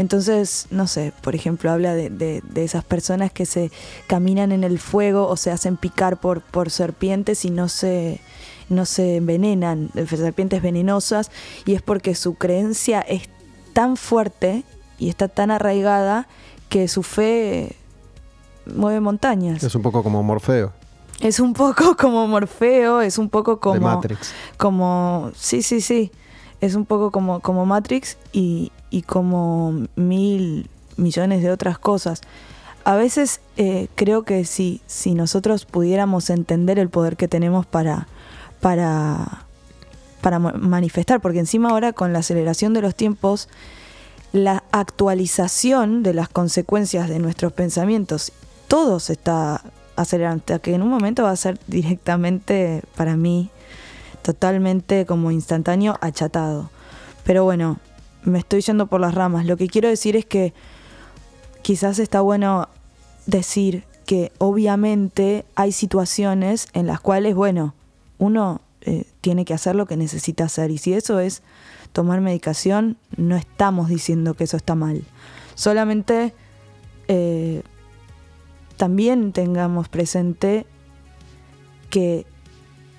[0.00, 3.70] Entonces, no sé, por ejemplo, habla de, de- de esas personas que se
[4.06, 8.18] caminan en el fuego o se hacen picar por, por serpientes y no se,
[8.70, 11.30] no se envenenan, de serpientes venenosas,
[11.66, 13.28] y es porque su creencia es
[13.74, 14.64] tan fuerte
[14.98, 16.26] y está tan arraigada
[16.70, 17.76] que su fe
[18.74, 19.62] mueve montañas.
[19.62, 20.72] Es un poco como Morfeo
[21.20, 24.32] Es un poco como Morfeo, es un poco como de Matrix.
[24.56, 26.10] como sí sí sí
[26.60, 32.20] es un poco como como Matrix y, y como mil millones de otras cosas.
[32.84, 38.08] A veces eh, creo que si si nosotros pudiéramos entender el poder que tenemos para
[38.60, 39.44] para
[40.20, 43.48] para ma- manifestar porque encima ahora con la aceleración de los tiempos
[44.32, 48.32] la actualización de las consecuencias de nuestros pensamientos
[48.68, 49.62] todo se está
[49.96, 53.50] acelerando que en un momento va a ser directamente para mí
[54.32, 56.70] totalmente como instantáneo, achatado.
[57.24, 57.80] Pero bueno,
[58.22, 59.44] me estoy yendo por las ramas.
[59.44, 60.54] Lo que quiero decir es que
[61.62, 62.68] quizás está bueno
[63.26, 67.74] decir que obviamente hay situaciones en las cuales, bueno,
[68.18, 70.70] uno eh, tiene que hacer lo que necesita hacer.
[70.70, 71.42] Y si eso es
[71.92, 75.02] tomar medicación, no estamos diciendo que eso está mal.
[75.56, 76.34] Solamente
[77.08, 77.62] eh,
[78.76, 80.66] también tengamos presente
[81.90, 82.26] que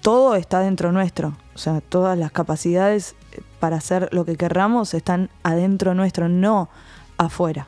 [0.01, 1.37] todo está dentro nuestro.
[1.55, 6.69] O sea, todas las capacidades eh, para hacer lo que querramos están adentro nuestro, no
[7.17, 7.67] afuera.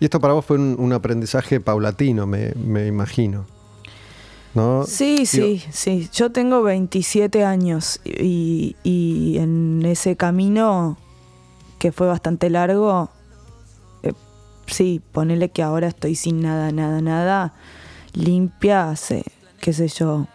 [0.00, 3.46] Y esto para vos fue un, un aprendizaje paulatino, me, me imagino.
[4.54, 4.84] ¿No?
[4.84, 6.08] Sí, sí, sí.
[6.12, 10.96] Yo tengo 27 años y, y en ese camino,
[11.78, 13.10] que fue bastante largo,
[14.02, 14.12] eh,
[14.66, 17.54] sí, ponele que ahora estoy sin nada, nada, nada,
[18.12, 19.22] limpia hace,
[19.60, 20.26] qué sé yo,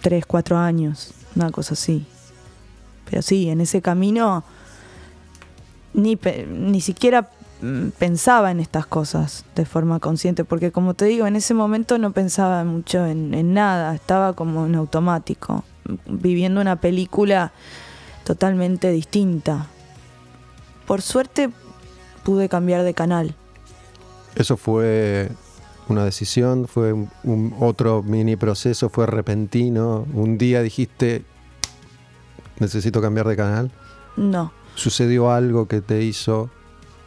[0.00, 2.06] 3, 4 años, una cosa así.
[3.08, 4.44] Pero sí, en ese camino
[5.94, 6.18] ni,
[6.50, 7.30] ni siquiera
[7.60, 11.98] mm, pensaba en estas cosas de forma consciente, porque como te digo, en ese momento
[11.98, 15.64] no pensaba mucho en, en nada, estaba como en automático,
[16.06, 17.52] viviendo una película
[18.24, 19.66] totalmente distinta.
[20.86, 21.50] Por suerte
[22.22, 23.34] pude cambiar de canal.
[24.34, 25.30] Eso fue
[25.88, 30.06] una decisión, fue un, un otro mini proceso, fue repentino.
[30.12, 31.24] Un día dijiste,
[32.58, 33.70] necesito cambiar de canal.
[34.16, 36.50] No, ¿Sucedió algo que te hizo?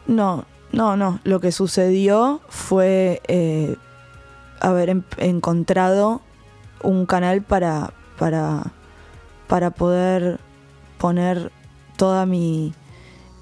[0.06, 1.20] no, no, no.
[1.24, 3.76] Lo que sucedió fue eh,
[4.60, 6.22] haber em- encontrado
[6.82, 8.72] un canal para, para,
[9.48, 10.40] para poder
[10.98, 11.52] poner
[11.98, 12.72] toda mi,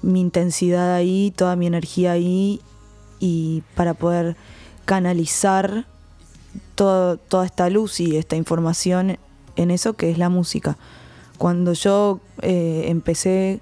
[0.01, 2.61] mi intensidad ahí, toda mi energía ahí
[3.19, 4.35] y para poder
[4.91, 5.85] canalizar
[6.75, 9.17] todo- toda esta luz y esta información
[9.55, 10.77] en eso que es la música.
[11.37, 13.61] Cuando yo eh, empecé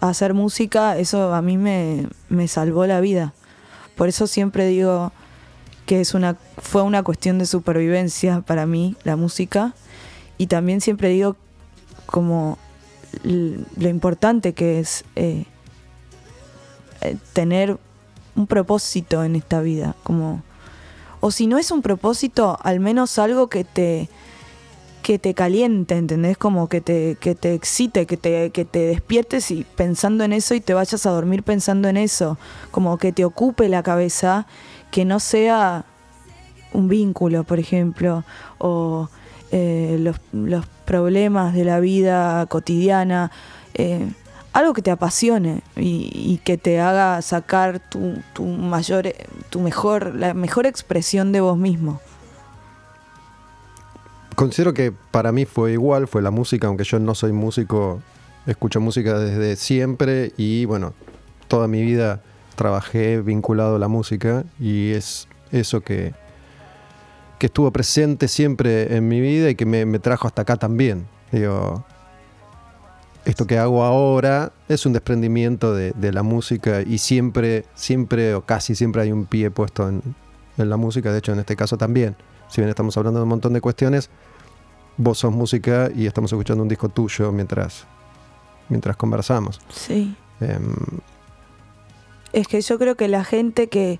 [0.00, 2.08] a hacer música, eso a mí me,
[2.48, 3.34] salvó la vida.
[3.94, 5.12] Por eso siempre digo
[5.84, 9.74] que es una, fue una cuestión de supervivencia para mí, la música.
[10.38, 11.36] Y también siempre digo
[12.06, 12.56] como
[13.22, 15.44] lo importante que es eh,
[17.02, 17.78] eh, tener
[18.38, 19.94] un propósito en esta vida.
[20.04, 20.42] Como,
[21.20, 24.08] o si no es un propósito, al menos algo que te,
[25.02, 26.38] que te caliente, ¿entendés?
[26.38, 30.54] Como que te, que te excite, que te, que te despiertes y pensando en eso
[30.54, 32.38] y te vayas a dormir pensando en eso.
[32.70, 34.46] Como que te ocupe la cabeza,
[34.90, 35.84] que no sea
[36.72, 38.24] un vínculo, por ejemplo,
[38.58, 39.08] o
[39.50, 43.30] eh, los, problemas de la vida cotidiana,
[43.74, 44.08] eh,
[44.52, 49.12] algo que te apasione y, que te haga sacar tu, mayor,
[49.50, 52.00] tu mejor, la mejor expresión de vos mismo.
[54.34, 58.00] Considero que para mí fue igual, fue la música, aunque yo no soy músico,
[58.46, 60.94] escucho música desde siempre y bueno,
[61.48, 62.22] toda mi vida
[62.54, 66.14] trabajé vinculado a la música y es eso que,
[67.38, 71.06] que estuvo presente siempre en mi vida y que me, trajo hasta acá también.
[71.32, 71.84] Digo,
[73.24, 78.74] esto que hago ahora es un desprendimiento de, la música y siempre, siempre o casi
[78.74, 80.02] siempre hay un pie puesto en,
[80.56, 82.16] en la música, de hecho en este caso también.
[82.48, 84.10] Si bien estamos hablando de un montón de cuestiones,
[84.96, 87.86] vos sos música y estamos escuchando un disco tuyo mientras,
[88.68, 89.60] mientras conversamos.
[89.70, 90.14] Sí.
[90.40, 90.74] Em,
[92.32, 93.98] es que yo creo que la gente que,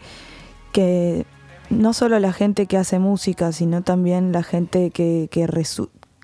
[0.73, 1.25] que,
[1.71, 5.47] no solo la gente que hace música, sino también la gente que, que,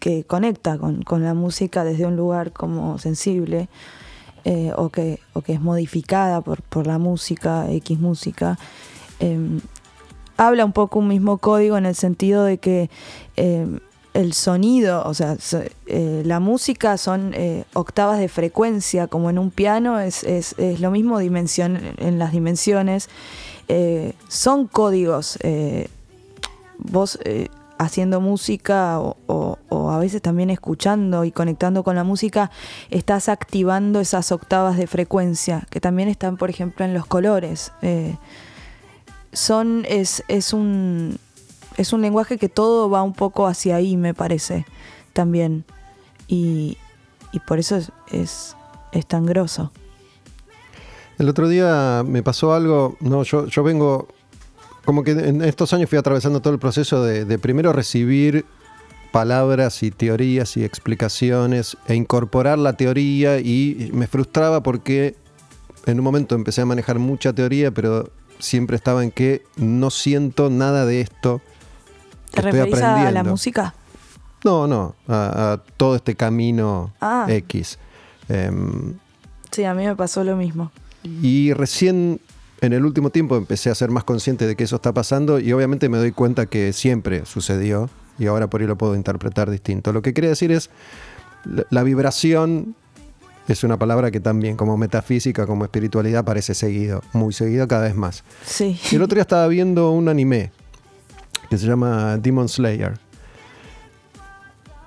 [0.04, 3.70] que conecta con, con, la música desde un lugar como sensible
[4.44, 8.58] eh, o, que, o que es modificada por, por la música, X música,
[9.18, 9.62] em,
[10.36, 12.90] habla un poco un mismo código en el sentido de que
[13.36, 13.80] em,
[14.12, 15.38] el sonido, o sea,
[15.86, 20.80] eh, la música son eh, octavas de frecuencia, como en un piano, es, es, es
[20.80, 23.08] lo mismo dimensión, en las dimensiones.
[24.28, 25.38] Son códigos.
[26.76, 27.18] vos
[27.78, 29.58] haciendo música o,
[29.90, 32.50] a veces también escuchando y conectando con la música,
[32.90, 37.72] estás activando esas octavas de frecuencia, que también están, por ejemplo, en los colores.
[39.32, 41.18] son, es, es un
[41.76, 44.64] es un lenguaje que todo va un poco hacia ahí, me parece,
[45.12, 45.64] también.
[46.28, 46.78] Y,
[47.46, 48.56] por eso es,
[48.92, 49.72] es, tan grosso.
[51.18, 54.08] El otro día me pasó algo, no, yo, yo vengo,
[54.84, 58.44] como que en estos años fui atravesando todo el proceso de, de primero recibir
[59.12, 65.16] palabras y teorías y explicaciones e incorporar la teoría y me frustraba porque
[65.86, 70.50] en un momento empecé a manejar mucha teoría, pero siempre estaba en que no siento
[70.50, 71.40] nada de esto
[72.34, 73.74] ¿Te referís a la música?
[74.44, 77.26] No, no, a, todo este camino ah.
[77.28, 77.78] X.
[78.28, 78.94] Em,
[79.50, 80.70] sí, a mí me pasó lo mismo.
[81.22, 82.20] Y recién
[82.64, 85.52] en el último tiempo empecé a ser más consciente de que eso está pasando y
[85.52, 89.92] obviamente me doy cuenta que siempre sucedió y ahora por ahí lo puedo interpretar distinto.
[89.92, 90.70] Lo que quería decir es,
[91.70, 92.74] la, vibración
[93.48, 97.94] es una palabra que también como metafísica, como espiritualidad parece seguido, muy seguido cada vez
[97.94, 98.24] más.
[98.46, 98.78] Sí.
[98.92, 100.50] el otro día estaba viendo un anime
[101.50, 102.94] que se llama Demon Slayer.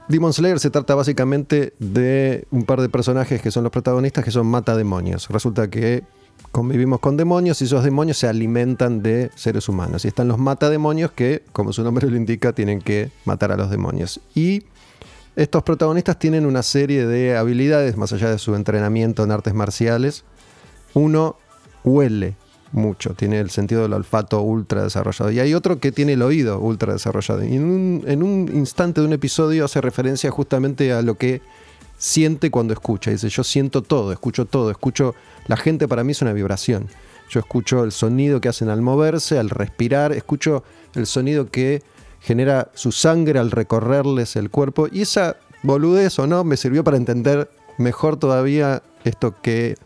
[0.08, 4.32] Demon Slayer se trata básicamente de un par de personajes que son los protagonistas que
[4.32, 5.28] son matademonios.
[5.30, 6.06] Resulta que
[6.58, 10.06] convivimos con demonios y esos demonios se alimentan de seres humanos.
[10.06, 13.70] Y están los matademonios que, como su nombre lo indica, tienen que matar a los
[13.70, 14.20] demonios.
[14.34, 14.64] Y
[15.36, 20.24] estos protagonistas tienen una serie de habilidades, más allá de su entrenamiento en artes marciales.
[20.96, 21.36] Uno
[21.84, 22.34] huele
[22.72, 25.30] mucho, tiene el sentido del olfato ultra desarrollado.
[25.30, 27.44] Y hay otro que tiene el oído ultra desarrollado.
[27.46, 31.40] Y en un, instante de un episodio hace referencia justamente a lo que
[31.98, 33.12] siente cuando escucha.
[33.12, 35.16] Dice, yo siento todo, escucho todo, escucho...
[35.48, 36.88] La gente para mí es una vibración.
[37.30, 41.84] Yo escucho el sonido que hacen al moverse, al respirar, escucho el sonido que
[42.22, 44.88] genera su sangre al recorrerles el cuerpo.
[44.92, 49.78] Y esa boludez o no me sirvió para entender mejor todavía esto que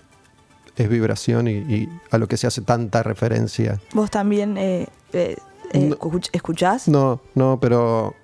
[0.76, 3.80] es vibración y, a lo que se hace tanta referencia.
[3.94, 5.38] ¿Vos también eh, eh,
[5.74, 5.96] eh
[6.32, 6.88] escuchás?
[6.88, 8.16] No, no, pero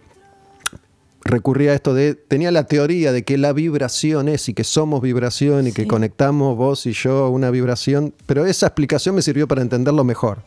[1.28, 5.02] recurría a esto de, tenía la teoría de que la vibración es y que somos
[5.02, 9.48] vibración y que conectamos vos y yo a una vibración, pero esa explicación me sirvió
[9.48, 10.44] para entenderlo mejor.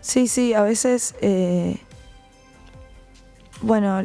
[0.00, 1.78] Sí, sí, a veces, eh,
[3.60, 4.00] bueno,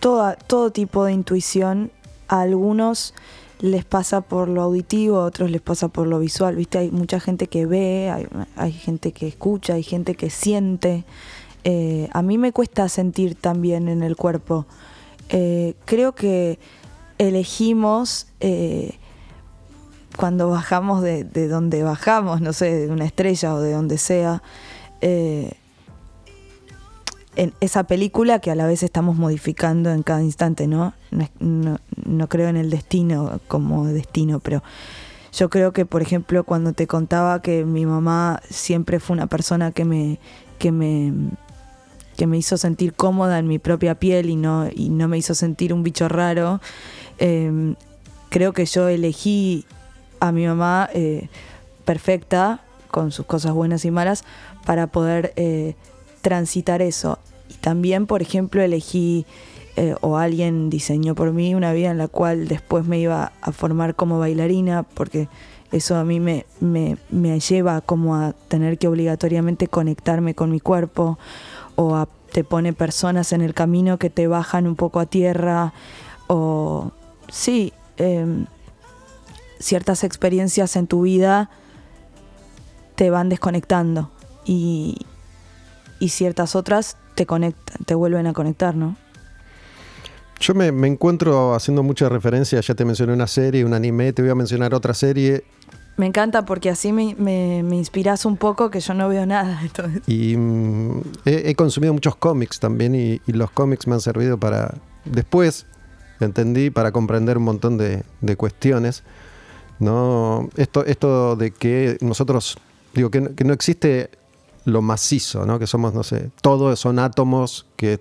[0.00, 1.90] toda, todo tipo de intuición,
[2.28, 3.14] a algunos
[3.60, 6.78] les pasa por lo auditivo, a otros les pasa por lo visual, ¿viste?
[6.78, 8.12] Hay mucha gente que ve,
[8.56, 11.04] hay, gente que escucha, hay gente que siente.
[11.64, 14.66] Eh, a mí me cuesta sentir también en el cuerpo.
[15.28, 16.58] Eh, creo que
[17.18, 18.98] elegimos eh,
[20.16, 24.42] cuando bajamos de, de, donde bajamos, no sé, de una estrella o de donde sea,
[27.36, 30.94] en esa película que a la vez estamos modificando en cada instante, ¿no?
[31.38, 34.62] No, creo en el destino como destino, pero
[35.32, 39.70] yo creo que, por ejemplo, cuando te contaba que mi mamá siempre fue una persona
[39.70, 40.18] que me,
[40.58, 41.12] que me,
[42.16, 45.34] que me hizo sentir cómoda en mi propia piel y no, y no me hizo
[45.34, 46.60] sentir un bicho raro,
[47.18, 47.76] em,
[48.28, 49.64] creo que yo elegí
[50.20, 51.28] a mi mamá eh,
[51.84, 54.24] perfecta, con sus cosas buenas y malas,
[54.64, 55.32] para poder...
[55.36, 55.74] Eh,
[56.26, 57.20] transitar eso.
[57.48, 59.26] y también, por ejemplo, elegí
[59.76, 63.52] eh, o alguien diseñó por mí una vida en la cual después me iba a
[63.52, 65.28] formar como bailarina, porque
[65.70, 70.58] eso a mí me, me, me lleva como a tener que obligatoriamente conectarme con mi
[70.58, 71.16] cuerpo
[71.76, 75.72] o te pone personas en el camino que te bajan un poco a tierra
[76.26, 76.90] o
[77.28, 78.46] sí, em,
[79.58, 81.50] ciertas experiencias en tu vida
[82.94, 84.10] te van desconectando
[84.44, 84.98] y,
[85.98, 88.96] y ciertas otras te conectan, te vuelven a conectar, ¿no?
[90.38, 94.20] Yo me, me encuentro haciendo muchas referencias, ya te mencioné una serie, un anime, te
[94.20, 95.44] voy a mencionar otra serie
[95.96, 99.62] Me encanta porque así me, me, me inspiras un poco que yo no veo nada
[99.64, 99.84] esto.
[100.06, 104.38] Y mm, he, he consumido muchos cómics también y, y los cómics me han servido
[104.38, 104.74] para,
[105.04, 105.66] después,
[106.20, 109.04] entendí, para comprender un montón de, de cuestiones.
[109.78, 110.48] ¿no?
[110.56, 112.56] Esto, esto de que nosotros,
[112.94, 114.10] digo, que, no- que no existe
[114.64, 115.58] lo macizo, ¿no?
[115.58, 118.00] que somos, no sé, todos son átomos que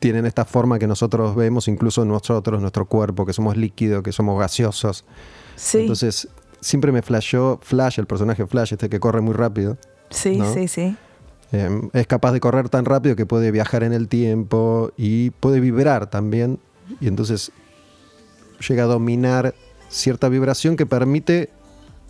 [0.00, 4.38] tienen esta forma que nosotros vemos, incluso nosotros, nuestro cuerpo, que somos líquido, que somos
[4.40, 5.04] gaseosos.
[5.54, 6.26] Sí, Entonces,
[6.62, 9.76] siempre me flashó Flash, el personaje Flash, este que corre muy rápido.
[10.08, 10.52] sí, ¿no?
[10.54, 10.96] sí, sí.
[11.52, 15.60] Eh, es capaz de correr tan rápido que puede viajar en el tiempo y puede
[15.60, 16.58] vibrar también.
[16.98, 17.52] Y entonces
[18.66, 19.54] llega a dominar
[19.90, 21.50] cierta vibración que permite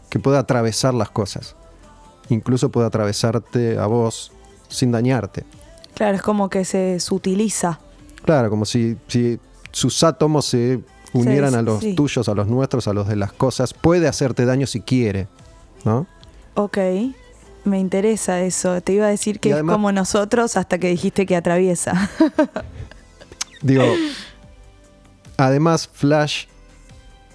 [0.09, 1.57] que pueda atravesar las cosas.
[2.28, 4.30] Incluso puede atravesarte a vos
[4.68, 5.44] sin dañarte.
[5.94, 7.80] Claro, es como que se sutiliza.
[8.24, 9.40] Claro, como si, si
[9.72, 10.80] sus átomos se
[11.12, 11.94] unieran Sí, a los sí.
[11.94, 13.74] tuyos, a los nuestros, a los de las cosas.
[13.74, 15.28] Puede hacerte daño si quiere,
[15.84, 16.06] ¿no?
[16.54, 16.78] Ok,
[17.64, 18.80] me interesa eso.
[18.80, 22.10] Te iba a decir que es como nosotros hasta que dijiste que atraviesa.
[23.62, 23.84] Digo,
[25.36, 26.46] además Flash,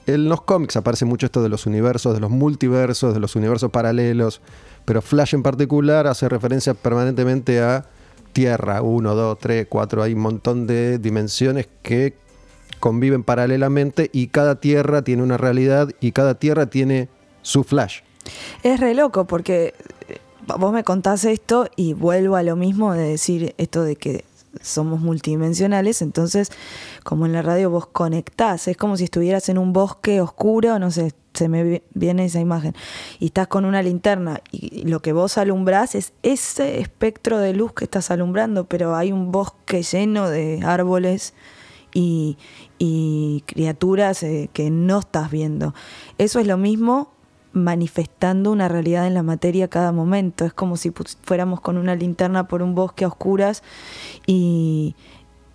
[0.05, 3.71] en los cómics aparece mucho esto de los universos, de los multiversos, de los universos
[3.71, 4.41] paralelos,
[4.85, 7.85] pero Flash en particular hace referencia permanentemente a
[8.33, 12.15] Tierra, 1, 2, 3, 4, hay un montón de dimensiones que
[12.79, 17.09] conviven paralelamente y cada Tierra tiene una realidad y cada Tierra tiene
[17.41, 17.99] su Flash.
[18.63, 19.73] es re loco porque
[20.07, 20.17] eh,
[20.59, 24.25] vos me contás esto y vuelvo a lo mismo de decir esto de que
[24.61, 26.49] somos multidimensionales, entonces
[27.03, 30.89] como en la radio vos conectás, es como si estuvieras en un bosque oscuro, no
[30.89, 32.73] sé, se me vi- viene esa imagen,
[33.19, 37.73] y estás con una linterna y lo que vos alumbrás es ese espectro de luz
[37.73, 41.35] que estás alumbrando, pero hay un bosque lleno de árboles
[41.97, 42.37] y,
[42.77, 45.73] y criaturas eh, que no estás viendo.
[46.19, 47.11] Eso es lo mismo
[47.53, 50.45] manifestando una realidad en la materia a cada momento.
[50.45, 50.93] Es como si
[51.23, 53.63] fuéramos con una linterna por un bosque a oscuras
[54.27, 54.95] y,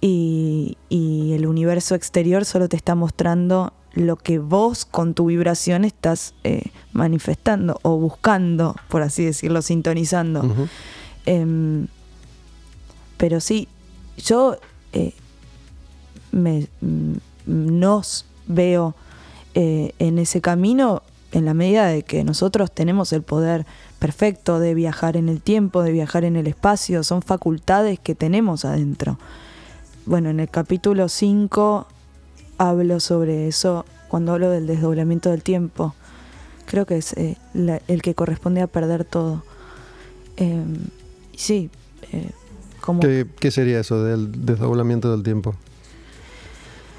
[0.00, 5.84] y, y el universo exterior solo te está mostrando lo que vos con tu vibración
[5.84, 10.42] estás eh, manifestando o buscando, por así decirlo, sintonizando.
[11.24, 11.86] Em,
[13.16, 13.68] pero sí,
[14.16, 14.56] yo
[14.92, 15.12] eh,
[16.32, 16.66] me,
[17.46, 18.94] nos veo
[19.54, 21.02] eh, en ese camino
[21.32, 23.64] en la medida de que nosotros tenemos el poder
[23.98, 28.64] perfecto de viajar en el tiempo, de viajar en el espacio, son facultades que tenemos
[28.66, 29.18] adentro.
[30.04, 31.86] Bueno, en el capítulo 5
[32.58, 35.94] hablo sobre eso cuando hablo del desdoblamiento del tiempo.
[36.66, 39.42] Creo que es eh, la- el que corresponde a perder todo.
[40.36, 40.62] Eh,
[41.34, 41.70] sí,
[42.12, 42.30] eh,
[42.82, 45.54] como ¿Qué, qué sería eso del desdoblamiento del tiempo?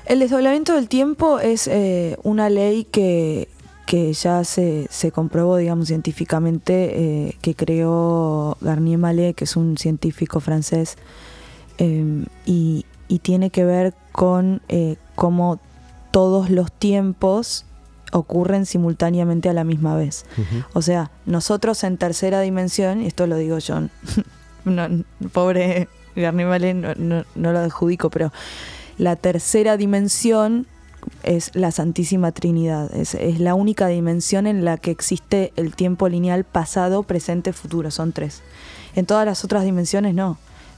[0.06, 3.47] El desdoblamiento del tiempo es eh, una ley que,
[3.86, 9.78] que ya se, se comprobó, digamos, científicamente, eh, que creó Garnier Mallet, que es un
[9.78, 10.97] científico francés,
[11.78, 14.62] eh, y, y tiene que ver con
[15.16, 15.60] cómo
[16.12, 17.66] todos los tiempos
[18.12, 20.26] ocurren simultáneamente a la misma vez.
[20.74, 23.80] O sea, nosotros en tercera dimensión, y esto lo digo yo,
[24.66, 24.88] no,
[25.32, 28.32] pobre Garnier Mallet, no, no- no lo adjudico, pero
[28.98, 30.68] la tercera dimensión
[31.24, 32.94] es la Santísima Trinidad.
[32.96, 37.91] Es, la única dimensión en la que existe el tiempo lineal pasado, presente, futuro.
[37.91, 38.41] Son tres.
[38.96, 40.38] En todas las otras dimensiones no.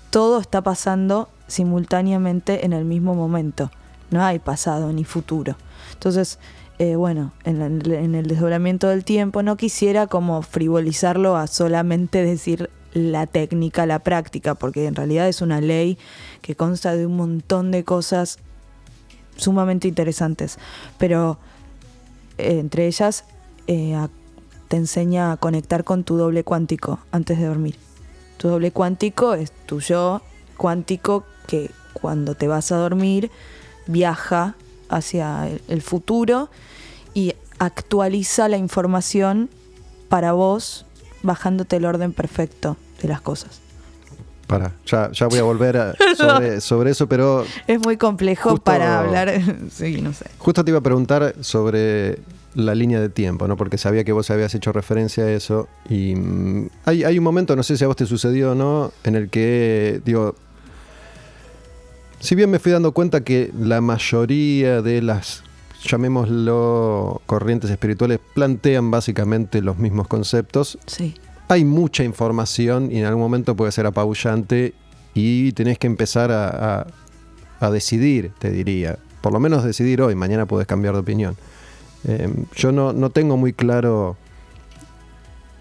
[0.09, 3.71] Todo está pasando simultáneamente en el mismo momento.
[4.11, 5.57] No hay pasado ni futuro.
[5.93, 6.39] Entonces,
[6.79, 12.69] eh, bueno, en, en el desdoblamiento del tiempo no quisiera como frivolizarlo a solamente decir
[12.95, 15.97] la técnica, la práctica, porque en realidad es una ley
[16.41, 18.39] que consta de un montón de cosas
[19.35, 20.57] sumamente interesantes.
[20.97, 21.37] Pero
[22.37, 23.25] eh, entre ellas
[23.67, 23.97] eh,
[24.69, 27.75] te enseña a conectar con tu doble cuántico antes de dormir.
[28.37, 30.21] Tu doble cuántico es tu yo
[30.55, 33.29] cuántico que cuando te vas a dormir
[33.87, 34.55] viaja
[34.87, 36.49] hacia el futuro
[37.13, 39.49] y actualiza la información
[40.07, 40.85] para vos
[41.23, 43.59] bajándote el orden perfecto de las cosas.
[44.47, 48.63] para, ya, ya voy a volver a- sobre, sobre eso, pero Es muy complejo Justo-
[48.63, 49.31] para hablar.
[49.71, 50.25] sí, no sé.
[50.37, 52.19] justo te iba a preguntar sobre
[52.53, 53.57] la línea de tiempo, ¿no?
[53.57, 55.67] Porque sabía que vos habías hecho referencia a eso.
[55.89, 58.91] Y mm, hay, hay un momento, no sé si a vos te sucedió o no,
[59.03, 60.35] en el que, digo,
[62.19, 65.43] si bien me fui dando cuenta que la mayoría de las,
[65.83, 71.15] llamémoslo, corrientes espirituales plantean básicamente los mismos conceptos, Sí.
[71.47, 74.73] Hay mucha información y en algún momento puede ser apabullante
[75.13, 76.87] y tenés que empezar a, a-
[77.59, 78.97] a decidir, te diría.
[79.21, 81.35] Por lo menos decidir hoy, mañana puedes cambiar de opinión.
[82.07, 84.17] Eh, yo no, no tengo muy claro,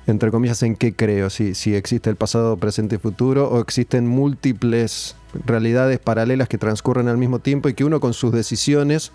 [0.07, 4.07] entre comillas, en qué creo, si, si existe el pasado, presente y futuro o existen
[4.07, 5.17] múltiples
[5.47, 9.13] realidades paralelas que transcurren al mismo tiempo y que uno con sus decisiones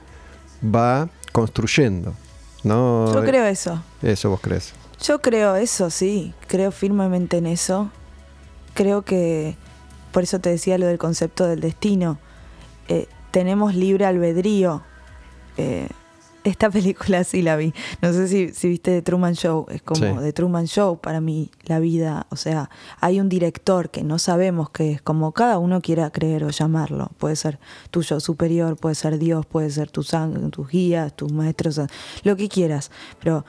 [0.64, 2.14] va construyendo.
[2.64, 3.14] ¿no?
[3.14, 3.84] Yo creo eso.
[4.02, 4.74] Eso vos crees.
[5.02, 6.34] Yo creo eso, sí.
[6.48, 7.92] Creo firmemente en eso.
[8.74, 9.56] Creo que,
[10.12, 12.20] por eso te decía lo del concepto del destino.
[12.88, 14.84] Eh, tenemos libre albedrío.
[15.58, 15.88] Eh,
[16.44, 17.74] esta película sí la vi.
[18.02, 19.68] No sé si, si viste The Truman Show.
[19.70, 20.06] Es como Sí.
[20.22, 22.28] The Truman Show para mí, la vida.
[22.30, 22.70] O sea,
[23.00, 27.12] hay un director que no sabemos qué es, como cada uno quiera creer o llamarlo.
[27.18, 27.60] Puede ser
[27.92, 31.80] tu yo superior, puede ser Dios, puede ser tu sangre, tus guías, tus maestros,
[32.24, 32.92] lo que quieras.
[33.22, 33.46] Pero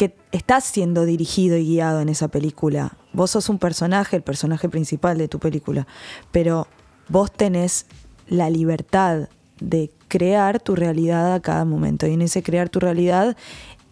[0.00, 2.96] que estás siendo dirigido y guiado en esa película.
[3.12, 5.86] Vos sos un personaje, el personaje principal de tu película,
[6.32, 6.68] pero
[7.10, 7.84] vos tenés
[8.26, 9.28] la libertad
[9.60, 12.06] de crear tu realidad a cada momento.
[12.06, 13.36] Y en ese crear tu realidad,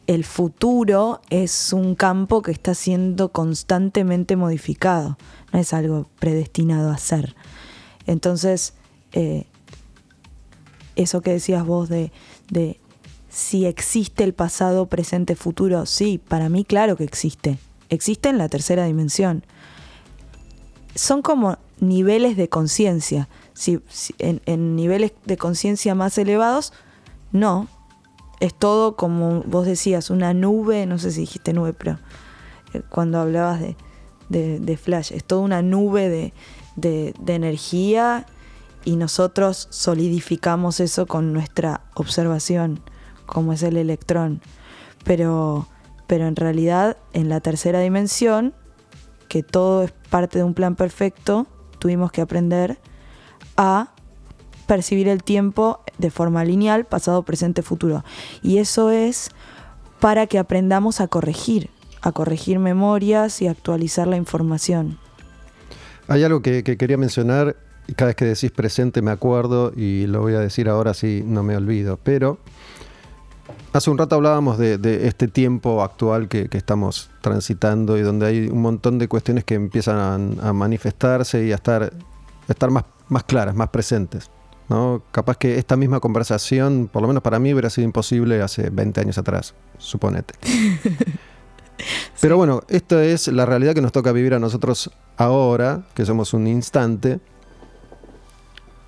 [0.06, 5.18] el futuro es un campo que está siendo constantemente modificado.
[5.52, 7.36] No es algo predestinado a ser.
[8.06, 8.72] Entonces,
[9.12, 9.44] eh,
[10.96, 12.12] eso que decías vos de,
[12.50, 12.80] de
[13.38, 17.60] si existe el pasado, presente, futuro, sí, para mí claro que existe.
[17.88, 19.44] Existe en la tercera dimensión.
[20.96, 23.28] Son como niveles de conciencia.
[23.54, 23.78] Si,
[24.18, 26.72] en, niveles de conciencia más elevados,
[27.30, 27.68] no.
[28.40, 32.00] Es todo como vos decías, una nube, no sé si dijiste nube, pero
[32.74, 33.76] eh, cuando hablabas de,
[34.58, 38.26] de- flash, es toda una nube de- de energía
[38.84, 42.80] y nosotros solidificamos eso con nuestra observación,
[43.28, 44.40] como es el electrón.
[45.04, 45.68] Pero,
[46.08, 48.54] pero en realidad, en la tercera dimensión,
[49.28, 51.46] que todo es parte de un plan perfecto,
[51.78, 52.78] tuvimos que aprender
[53.56, 53.92] a
[54.66, 58.04] percibir el tiempo de forma lineal, pasado, presente, futuro.
[58.42, 59.30] Y eso es
[60.00, 61.70] para que aprendamos a corregir,
[62.00, 64.98] a corregir memorias y actualizar la información.
[66.08, 67.56] Hay algo que, que quería mencionar,
[67.96, 71.42] cada vez que decís presente me acuerdo y lo voy a decir ahora si no
[71.42, 72.38] me olvido, pero
[73.72, 78.26] hace un rato hablábamos de, de este tiempo actual que, que estamos transitando y donde
[78.26, 82.70] hay un montón de cuestiones que empiezan a, a manifestarse y a estar, a estar
[82.70, 84.30] más, más claras, más presentes.
[84.68, 85.02] ¿no?
[85.10, 89.00] Capaz que esta misma conversación, por lo menos para mí, hubiera sido imposible hace 20
[89.00, 90.34] años atrás, suponete.
[92.20, 96.34] Pero bueno, esta es la realidad que nos toca vivir a nosotros ahora, que somos
[96.34, 97.20] un instante.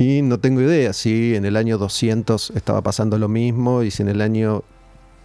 [0.00, 4.02] Y no tengo idea si en el año 200 estaba pasando lo mismo y si
[4.02, 4.64] en el año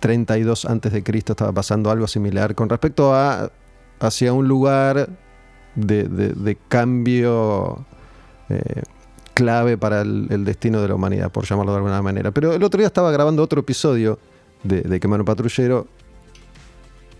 [0.01, 3.49] 32 antes de Cristo estaba pasando algo similar con respecto a
[4.01, 5.07] hacia un lugar
[5.75, 7.85] de, cambio
[8.49, 8.83] eh,
[9.33, 12.31] clave para el, destino de la humanidad, por llamarlo de alguna manera.
[12.31, 14.19] Pero el otro día estaba grabando otro episodio
[14.63, 15.87] de, de Patrullero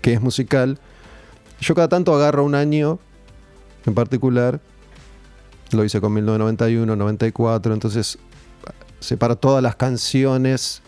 [0.02, 0.78] que es musical.
[1.62, 3.00] Yo cada tanto agarro un año
[3.86, 4.60] en particular.
[5.76, 7.74] Lo hice con 1991, 94.
[7.74, 8.18] Entonces
[9.00, 10.82] separo todas las canciones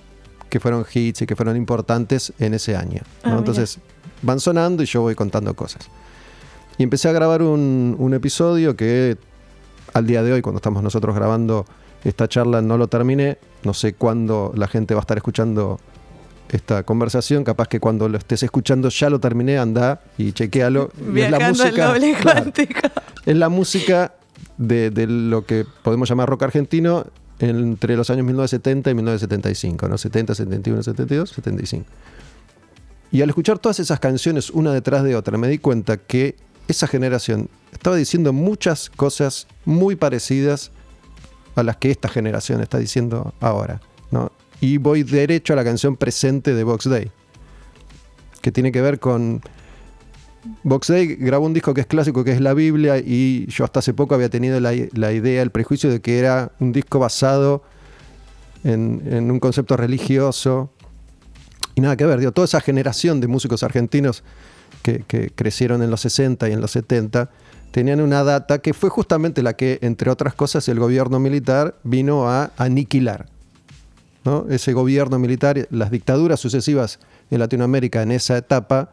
[0.50, 3.02] que fueron hits y que fueron importantes en ese año.
[3.24, 3.34] ¿no?
[3.34, 3.80] Ah, entonces
[4.22, 5.88] van sonando y yo voy contando cosas.
[6.78, 9.18] Y empecé a grabar un, un episodio que
[9.94, 11.66] al día de hoy, cuando estamos nosotros grabando
[12.04, 13.38] esta charla, no lo terminé.
[13.64, 15.80] No sé cuándo la gente va a estar escuchando
[16.50, 17.44] esta conversación.
[17.44, 20.92] Capaz que cuando lo estés escuchando ya lo terminé, anda y chequealo.
[20.98, 22.80] Y es la Viajando al música, doble claro, cuántico.
[23.26, 24.14] es la música
[24.58, 27.06] de, lo que podemos llamar rock argentino
[27.40, 29.98] entre los años 1970 y 1975, ¿no?
[29.98, 31.86] 70, 71, 72, 75.
[33.12, 36.36] Y al escuchar todas esas canciones una detrás de otra, me di cuenta que
[36.68, 40.72] esa generación estaba diciendo muchas cosas muy parecidas
[41.56, 43.82] a las que esta generación está diciendo ahora.
[44.12, 44.32] ¿no?
[44.60, 47.12] Y voy derecho a la canción presente de Box Day,
[48.42, 49.42] que tiene que ver con...
[50.64, 53.94] Box grabó un disco que es clásico, que es la Biblia, y yo hasta hace
[53.94, 57.64] poco había tenido la, idea, el prejuicio de que era un disco basado
[58.64, 60.72] en, en un concepto religioso.
[61.76, 64.24] Y nada que ver, digo, toda esa generación de músicos argentinos
[64.82, 67.30] que, que crecieron en los 60 y en los 70
[67.72, 72.30] tenían una data que fue justamente la que, entre otras cosas, el gobierno militar vino
[72.30, 73.28] a aniquilar.
[74.26, 74.46] ¿no?
[74.50, 77.00] Ese gobierno militar, las dictaduras sucesivas
[77.32, 78.92] en Latinoamérica en esa etapa,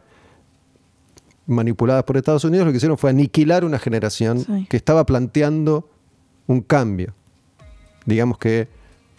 [1.47, 4.67] manipuladas por Estados Unidos, lo que hicieron fue aniquilar una generación Sí.
[4.69, 5.89] que estaba planteando
[6.47, 7.13] un cambio.
[8.05, 8.67] Digamos que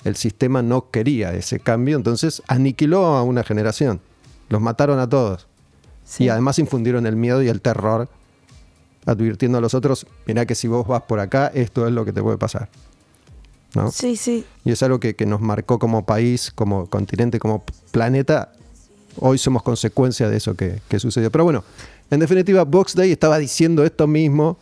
[0.05, 4.01] el sistema no quería ese cambio, entonces aniquiló a una generación.
[4.49, 5.47] Los mataron a todos.
[6.05, 6.25] Sí.
[6.25, 8.09] Y además infundieron el miedo y el terror,
[9.05, 12.13] advirtiendo a los otros, mirá que si vos vas por acá, esto es lo que
[12.13, 12.69] te puede pasar.
[13.75, 13.91] ¿No?
[13.91, 14.45] Sí, sí.
[14.65, 18.53] Y es algo que, que nos marcó como país, como continente, como planeta.
[19.19, 21.31] Hoy somos consecuencia de eso que, que sucedió.
[21.31, 21.65] Pero bueno,
[22.11, 24.59] en definitiva, Box Day estaba diciendo esto mismo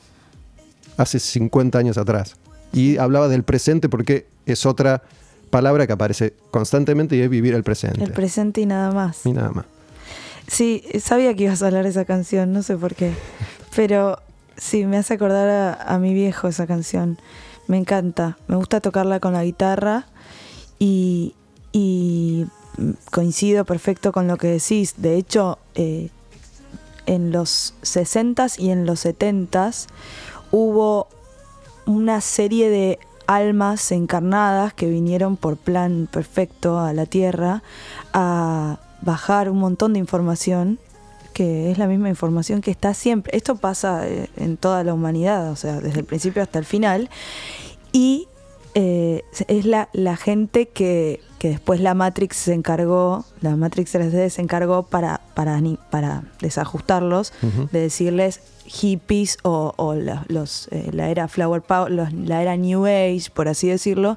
[0.96, 2.36] hace 50 años atrás.
[2.72, 5.02] Y hablaba del presente porque es otra
[5.50, 8.02] palabra que aparece constantemente y es vivir el presente.
[8.02, 9.24] El presente y nada más.
[9.24, 9.66] y nada más.
[10.48, 13.12] Sí, sabía que ibas a hablar de esa canción, no sé por qué.
[13.76, 14.18] Pero
[14.56, 17.18] sí, me hace acordar a, a mi viejo esa canción.
[17.66, 18.36] Me encanta.
[18.46, 20.06] Me gusta tocarla con la guitarra
[20.78, 21.34] y,
[21.72, 22.46] y
[23.10, 24.94] coincido perfecto con lo que decís.
[24.98, 26.10] De hecho, eh,
[27.06, 29.86] en los 60s y en los 70s
[30.50, 31.08] hubo
[31.86, 37.62] una serie de almas encarnadas que vinieron por plan perfecto a la Tierra
[38.12, 40.78] a bajar un montón de información
[41.32, 43.36] que es la misma información que está siempre.
[43.36, 47.10] Esto pasa eh, en toda la humanidad, o sea, desde el principio hasta el final.
[47.92, 48.28] Y
[48.74, 54.30] eh, es la, la gente que, que después la Matrix se encargó, la Matrix 3D
[54.30, 55.60] se encargó para, para,
[56.40, 57.34] desajustarlos,
[57.70, 62.56] de decirles hippies o, o la, los, eh, la era Flower Power, los- la era
[62.56, 64.16] New Age, por así decirlo.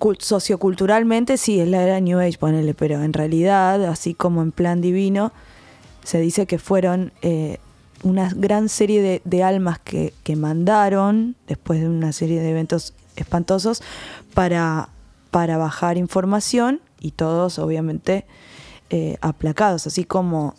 [0.00, 4.50] Cul- socioculturalmente sí es la era New Age, ponele, pero en realidad, así como en
[4.50, 5.30] plan divino,
[6.02, 7.58] se dice que fueron eh,
[8.02, 12.92] una gran serie de, de almas que, que mandaron, después de una serie de eventos
[13.14, 13.84] espantosos,
[14.34, 14.88] para,
[15.34, 18.24] para bajar información y todos obviamente
[18.88, 20.54] eh, aplacados, así como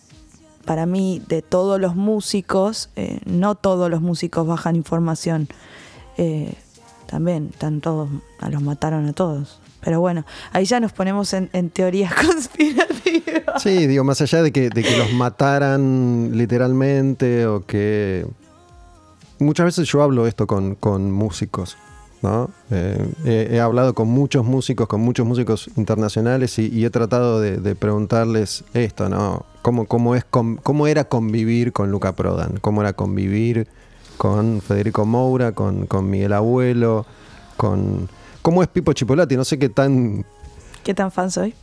[0.65, 5.47] para mí de todos los músicos, eh, no todos los músicos bajan información,
[6.17, 6.55] eh,
[7.05, 8.09] también están todos,
[8.41, 9.61] a los mataron a todos.
[9.79, 13.63] Pero bueno, ahí ya nos ponemos en, en teorías conspirativas.
[13.63, 18.27] Sí, digo, más allá de que, de que los mataran literalmente o que...
[19.39, 21.77] Muchas veces yo hablo esto con, con músicos,
[22.21, 22.49] ¿no?
[22.71, 27.39] Eh, he, he hablado con muchos músicos, con muchos músicos internacionales y, y he tratado
[27.39, 29.45] de, de preguntarles esto, ¿no?
[29.61, 32.57] ¿Cómo, cómo, es con- ¿Cómo era convivir con Luca Prodan?
[32.61, 33.67] ¿Cómo era convivir
[34.17, 37.05] con Federico Moura, con, con Miguel Abuelo,
[37.57, 38.07] con...
[38.41, 39.35] ¿Cómo es Pipo Chipolati?
[39.35, 40.25] No sé qué tan
[40.83, 41.53] ¿Qué tan fan soy?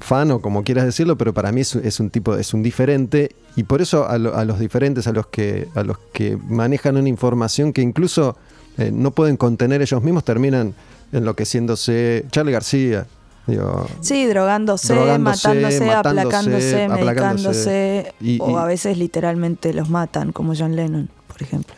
[0.00, 3.34] fan o como quieras decirlo, pero para mí es, es un tipo, es un diferente
[3.56, 6.96] y por eso a, lo- a los diferentes, a los que a los que manejan
[6.96, 8.36] una información que incluso
[8.78, 10.74] eh, no pueden contener ellos mismos, terminan
[11.12, 12.24] enloqueciéndose.
[12.30, 13.06] Charlie García,
[13.46, 17.60] digo, Sí, drogándose, Drogándose, matándose, matándose, aplacándose, aplacándose.
[17.70, 21.74] medicándose, Y- o y- a veces literalmente los matan, como John Lennon, por ejemplo.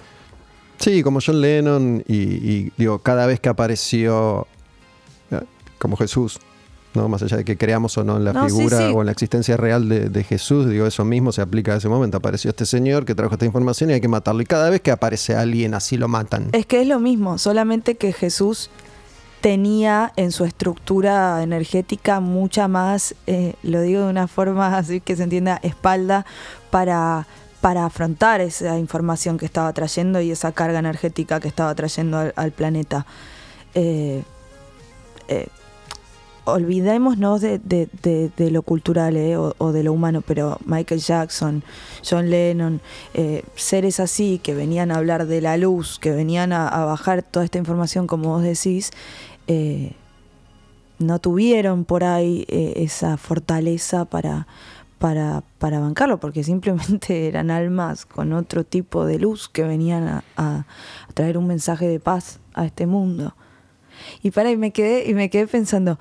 [0.78, 4.46] sí, como John Lennon y, y, digo, cada vez que apareció
[5.30, 5.40] eh,
[5.78, 6.38] como Jesús.
[6.95, 7.09] ¿No?
[7.09, 8.93] Más allá de que creamos o no en la No, sí, figura sí.
[8.95, 11.88] o en la existencia real de, de Jesús, digo, eso mismo se aplica a ese
[11.88, 12.16] momento.
[12.16, 14.43] Apareció este señor que trajo esta información y hay que matarlo.
[14.43, 16.49] Y cada vez que aparece alguien así lo matan.
[16.53, 18.70] Es que es lo mismo, solamente que Jesús
[19.41, 25.16] tenía en su estructura energética mucha más, eh, lo digo de una forma así que
[25.16, 26.26] se entienda, espalda
[26.70, 27.26] para,
[27.62, 32.34] para afrontar esa información que estaba trayendo y esa carga energética que estaba trayendo al,
[32.36, 33.07] al planeta.
[33.74, 34.22] Eh,
[35.28, 35.47] eh,
[36.53, 41.62] olvidémonos de, de- lo cultural eh, o, de lo humano, pero Michael Jackson,
[42.09, 42.80] John Lennon,
[43.14, 47.44] eh, seres así que venían a hablar de la luz, que venían a, bajar toda
[47.44, 48.90] esta información, como vos decís,
[49.46, 49.92] eh,
[50.98, 54.46] no tuvieron por ahí esa fortaleza para,
[54.98, 60.24] para, para bancarlo, porque simplemente eran almas con otro tipo de luz que venían a,
[60.36, 60.66] a-
[61.09, 63.34] a traer un mensaje de paz a este mundo.
[64.22, 65.98] Y para y me quedé y me quedé pensando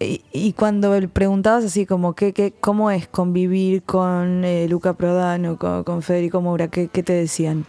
[0.00, 5.56] y, y cuando preguntabas así como qué, qué cómo es convivir con eh, Luca Prodano,
[5.58, 7.64] con, con Federico Moura, ¿qué, qué te decían?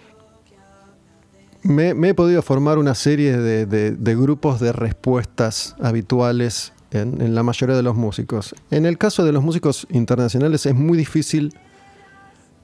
[1.61, 7.21] Me, me he podido formar una serie de, de- de grupos de respuestas habituales en,
[7.21, 8.55] en la mayoría de los músicos.
[8.71, 11.53] En el caso de los músicos internacionales es muy difícil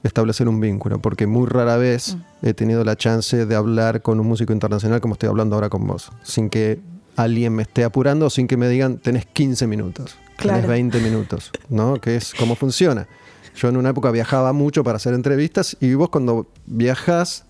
[0.02, 4.26] establecer un vínculo, porque muy rara vez he tenido la chance de hablar con un
[4.28, 6.80] músico internacional como estoy hablando ahora con vos, sin que
[7.16, 10.68] alguien me esté apurando sin que me digan tenés 15 minutos, tenés Claro.
[10.68, 12.00] 20 minutos, ¿no?
[12.00, 13.06] Que es cómo funciona.
[13.56, 17.46] Yo en una época viajaba mucho para hacer entrevistas y vos cuando viajas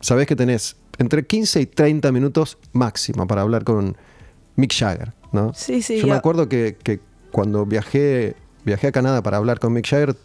[0.00, 3.96] sabés que tenés entre 15 y 30 minutos máximo para hablar con
[4.56, 5.52] Mick Jagger, ¿no?
[5.54, 5.98] Sí, sí.
[6.00, 7.00] Yo me acuerdo que, que
[7.30, 8.34] cuando viajé,
[8.64, 10.16] viajé a Canadá para hablar con Mick Jagger,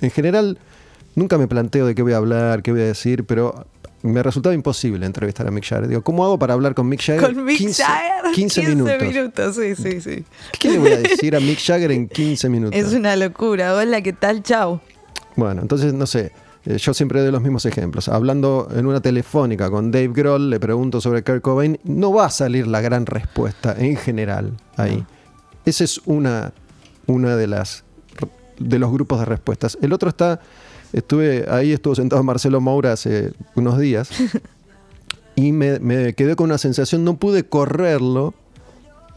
[0.00, 0.58] en general
[1.14, 3.66] nunca me planteo de qué voy a hablar, qué voy a decir, pero
[4.10, 5.88] me resultaba imposible entrevistar a Mick Jagger.
[5.88, 7.34] Digo, ¿cómo hago para hablar con Mick Jagger?
[7.34, 8.32] Con Mick 15, Jagger.
[8.32, 9.02] 15 minutos.
[9.02, 10.24] minutos, sí, sí, sí.
[10.58, 12.78] ¿Qué le voy a decir a Mick Jagger en 15 minutos?
[12.78, 13.74] Es una locura.
[13.74, 14.42] Hola, ¿qué tal?
[14.42, 14.80] Chau.
[15.36, 16.32] Bueno, entonces, no sé,
[16.66, 18.08] eh, yo siempre doy los mismos ejemplos.
[18.10, 22.30] Hablando en una telefónica con Dave Grohl, le pregunto sobre Kurt Cobain, no va a
[22.30, 25.02] salir la gran respuesta en general ahí.
[25.64, 26.52] Ese es una,
[27.06, 27.84] una de las
[28.58, 29.78] de los grupos de respuestas.
[29.82, 30.40] El otro está,
[30.94, 34.08] estuve ahí, estuvo sentado Marcelo Moura hace unos días
[35.36, 38.32] y me, me quedé con una sensación, no pude correrlo,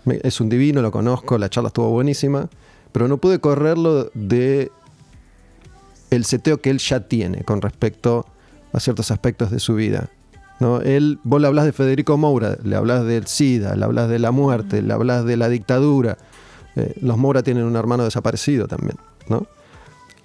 [0.05, 2.49] Me- es un divino, lo conozco, la charla estuvo buenísima,
[2.91, 4.71] pero no pude correrlo de
[6.09, 8.25] el seteo que él ya tiene con respecto
[8.73, 10.09] a ciertos aspectos de su vida.
[10.59, 10.82] ¿no?
[10.82, 14.32] Él, vos le hablas de Federico Moura, le hablas del SIDA, le hablas de la
[14.32, 16.17] muerte, le hablas de la dictadura.
[16.75, 18.97] Eh, los Moura tienen un hermano desaparecido también.
[19.30, 19.45] ¿no?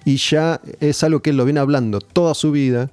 [0.05, 2.89] Y ya es algo que él lo viene hablando toda su vida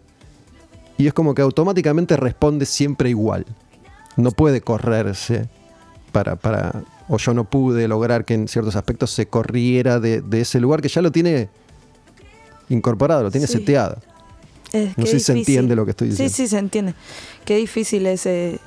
[0.97, 3.47] y es como que automáticamente responde siempre igual.
[4.17, 5.49] No puede correrse
[6.13, 10.43] para, para o yo no pude lograr que en ciertos aspectos se corriera de, de
[10.43, 11.49] ese lugar que ya lo tiene
[12.69, 13.55] incorporado, lo tiene Sí.
[13.55, 13.99] seteado.
[14.73, 16.35] Es No sé si se entiende lo que estoy Sí, diciendo.
[16.37, 16.95] sí, se entiende.
[17.45, 18.61] Qué difícil es eh,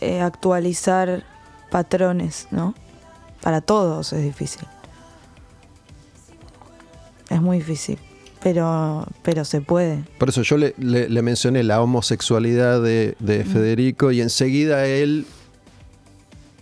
[0.00, 1.24] eh, actualizar
[1.72, 2.74] patrones, ¿no?
[3.42, 4.62] Para todos es difícil.
[7.34, 7.98] Es muy difícil,
[8.42, 10.04] pero, pero se puede.
[10.18, 15.26] Por eso yo le, le- le mencioné la homosexualidad de, de Federico y enseguida él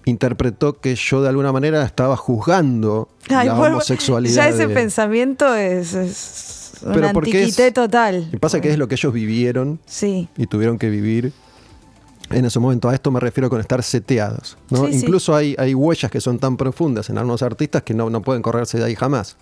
[0.04, 4.34] interpretó que yo de alguna manera estaba juzgando Ay, la bueno, homosexualidad.
[4.34, 8.28] Ya ese de- pensamiento es, es un Pero porque es- antiquité total.
[8.32, 11.32] Y pasa que es lo que ellos vivieron Sí, y tuvieron que vivir
[12.30, 12.88] en ese momento.
[12.88, 14.56] A esto me refiero con estar seteados.
[14.70, 14.86] ¿no?
[14.86, 14.98] Sí, sí.
[15.00, 18.42] Incluso Hay, hay huellas que son tan profundas en algunos artistas que no, no pueden
[18.42, 19.36] correrse de ahí jamás.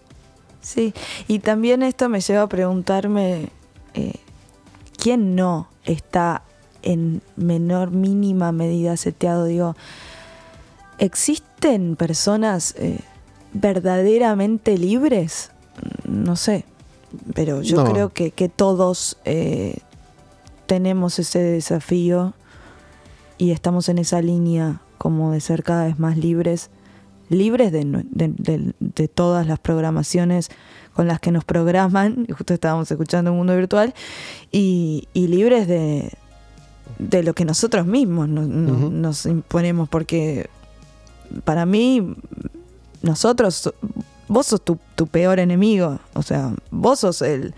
[0.61, 0.95] Sí.
[1.29, 3.49] Y también esto me lleva a preguntarme,
[3.95, 4.15] eh,
[4.97, 6.43] ¿quién no está
[6.83, 9.45] en menor mínima medida seteado?
[9.45, 9.77] Digo,
[10.99, 13.01] ¿existen personas eh,
[13.53, 15.51] verdaderamente libres?
[16.07, 16.65] No sé,
[17.35, 17.91] pero yo No.
[17.93, 19.79] creo que, que todos eh,
[20.67, 22.35] tenemos ese desafío
[23.39, 26.69] y estamos en esa línea como de ser cada vez más libres,
[27.31, 30.51] libres de, nue- de- de- de todas las programaciones
[30.93, 33.95] con las que nos programan, y justo estábamos escuchando un mundo virtual,
[34.53, 36.13] y, y libres de,
[36.99, 40.51] de lo que nosotros mismos nos imponemos, porque
[41.45, 42.15] para mí,
[43.03, 43.73] nosotros,
[44.31, 47.53] vos sos tu, tu peor enemigo, o sea, vos sos el,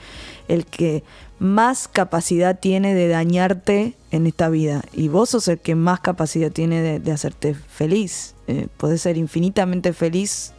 [0.49, 1.05] el que
[1.39, 6.51] más capacidad tiene de dañarte en esta vida y vos sos el que más capacidad
[6.51, 8.35] tiene de, hacerte feliz.
[8.47, 10.53] Eh, podés ser infinitamente feliz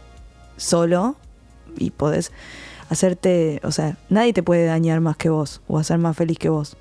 [0.55, 1.15] solo
[1.77, 2.31] y podés
[2.89, 6.49] hacerte, o sea, nadie te puede dañar más que vos o hacer más feliz que
[6.49, 6.77] vos.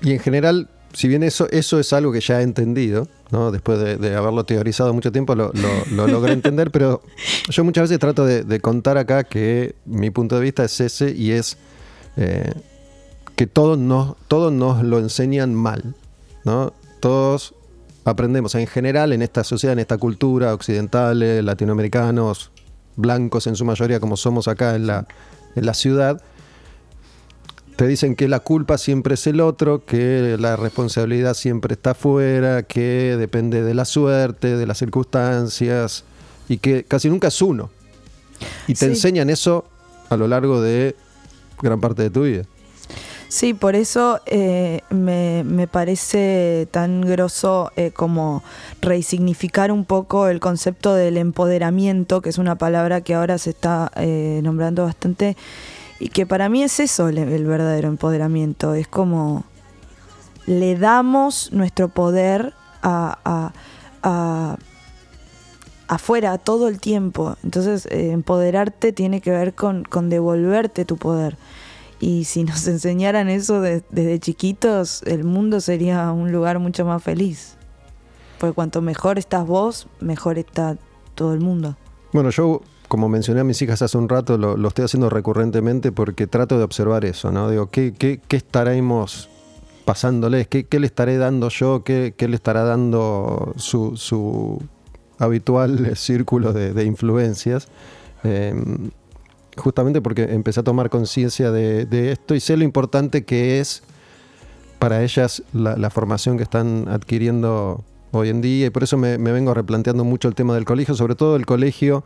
[0.00, 3.50] Y en general, si bien eso, eso es algo que ya he entendido, ¿no?
[3.50, 7.02] después de, haberlo teorizado mucho tiempo, lo, lo- lo logré entender, pero
[7.48, 11.32] yo muchas veces trato de, contar acá que mi punto de vista es ese y
[11.32, 11.56] es
[12.16, 12.52] eh,
[13.34, 15.94] que todos nos, todos nos lo enseñan mal.
[16.44, 16.72] ¿no?
[17.00, 17.54] Todos
[18.04, 22.52] aprendemos en general en esta sociedad, en esta cultura occidental, eh, latinoamericanos,
[22.96, 25.06] blancos en su mayoría como somos acá en la,
[25.56, 26.22] en la ciudad,
[27.76, 32.62] te dicen que la culpa siempre es el otro, que la responsabilidad siempre está afuera,
[32.62, 36.04] que depende de la suerte, de las circunstancias
[36.48, 37.70] y que casi nunca es uno.
[38.66, 38.84] Y te Sí.
[38.86, 39.64] enseñan eso
[40.08, 40.94] a lo largo de
[41.62, 42.44] gran parte de tu vida.
[43.28, 48.44] Sí, por eso eh, me, me parece tan grosso eh, como
[48.80, 53.90] resignificar un poco el concepto del empoderamiento, que es una palabra que ahora se está
[53.96, 55.36] eh, nombrando bastante,
[56.00, 59.44] y que para mí es eso el, verdadero empoderamiento, es como
[60.46, 63.52] le damos nuestro poder a, a-
[64.02, 64.56] a-
[65.88, 67.36] afuera todo el tiempo.
[67.42, 71.36] Entonces, eh, empoderarte tiene que ver con, con devolverte tu poder.
[72.00, 77.02] Y si nos enseñaran eso de- desde chiquitos, el mundo sería un lugar mucho más
[77.02, 77.56] feliz.
[78.38, 80.76] Porque cuanto mejor estás vos, mejor está
[81.14, 81.76] todo el mundo.
[82.12, 86.26] Bueno, yo, como mencioné a mis hijas hace un rato, lo, estoy haciendo recurrentemente porque
[86.26, 87.50] trato de observar eso, ¿no?
[87.50, 89.28] Digo, ¿qué, qué, qué estaremos
[89.84, 90.48] pasándoles?
[90.48, 91.82] ¿Qué, qué le estaré dando yo?
[91.84, 94.62] ¿Qué, le estará dando su, su
[95.18, 97.68] habitual círculo de, influencias?
[98.22, 98.54] Eh,
[99.56, 103.82] justamente porque empecé a tomar conciencia de, esto y sé lo importante que es
[104.78, 109.54] para ellas la, formación que están adquiriendo hoy en día y por eso me vengo
[109.54, 112.04] replanteando mucho el tema del colegio, sobre todo el colegio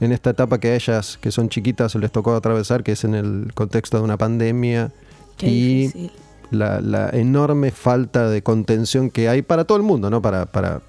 [0.00, 3.14] en esta etapa que a ellas, que son chiquitas, les tocó atravesar, que es en
[3.14, 4.92] el contexto de una pandemia
[5.36, 6.10] Qué y
[6.50, 10.20] la, la enorme falta de contención que hay para todo el mundo, ¿no?
[10.22, 10.80] Para, para,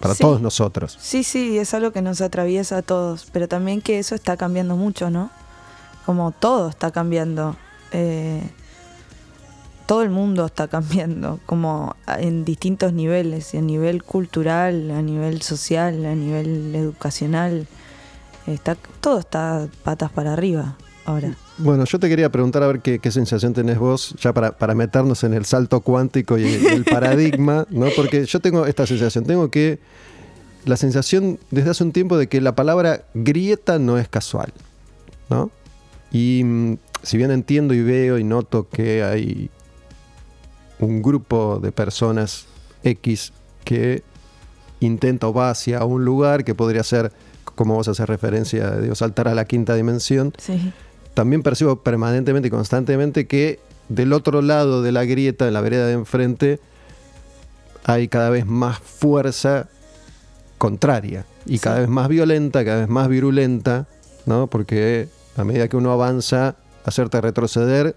[0.00, 0.22] para Sí.
[0.22, 0.96] todos nosotros.
[1.00, 4.76] Sí, sí, es algo que nos atraviesa a todos, pero también que eso está cambiando
[4.76, 5.30] mucho, ¿no?
[6.06, 7.56] Como todo está cambiando.
[7.92, 8.42] eh,
[9.86, 16.06] todo el mundo está cambiando, como en distintos niveles, a nivel cultural, a nivel social,
[16.06, 17.66] a nivel educacional.
[18.46, 21.34] Está, todo está patas para arriba ahora.
[21.58, 24.74] Bueno, yo te quería preguntar a ver qué, qué sensación tenés vos, ya para, para
[24.74, 27.86] meternos en el salto cuántico y el, el paradigma, ¿no?
[27.96, 29.78] Porque yo tengo esta sensación, tengo que
[30.64, 34.52] la sensación desde hace un tiempo de que la palabra grieta no es casual,
[35.30, 35.50] ¿no?
[36.10, 39.50] Y mm, si bien entiendo y veo y noto que hay
[40.78, 42.46] un grupo de personas
[42.82, 43.32] X
[43.64, 44.02] que
[44.80, 47.12] intenta o va hacia un lugar que podría ser,
[47.54, 50.72] como vos haces referencia, digo, saltar a la quinta dimensión, Sí,
[51.14, 55.86] también percibo permanentemente y constantemente que del otro lado de la grieta, en la vereda
[55.86, 56.58] de enfrente,
[57.84, 59.68] hay cada vez más fuerza
[60.58, 63.86] contraria y cada vez más violenta, cada vez más virulenta,
[64.26, 64.46] ¿no?
[64.46, 67.96] Porque a medida que uno avanza, hacerte retroceder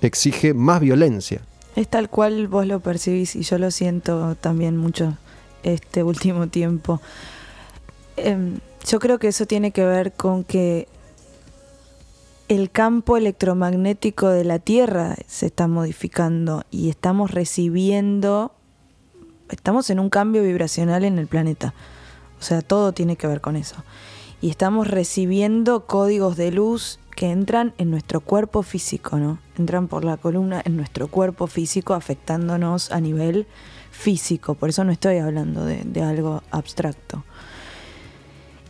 [0.00, 1.42] exige más violencia.
[1.76, 5.16] es tal cual vos lo percibís y yo lo siento también mucho
[5.62, 7.00] este último tiempo.
[8.24, 10.88] Em, yo creo que eso tiene que ver con que
[12.48, 18.52] el campo electromagnético de la Tierra se está modificando y estamos recibiendo,
[19.48, 21.74] estamos en un cambio vibracional en el planeta.
[22.40, 23.76] O sea, todo tiene que ver con eso.
[24.42, 29.38] Y estamos recibiendo códigos de luz que entran en nuestro cuerpo físico, ¿no?
[29.58, 33.46] Entran por la columna en nuestro cuerpo físico afectándonos a nivel
[33.90, 34.54] físico.
[34.54, 37.24] Por eso no estoy hablando de, de algo abstracto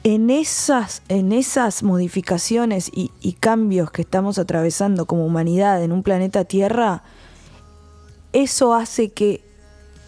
[0.02, 6.44] en esas, en esas modificaciones y, cambios que estamos atravesando como humanidad en un planeta
[6.44, 7.02] Tierra,
[8.32, 9.42] eso hace que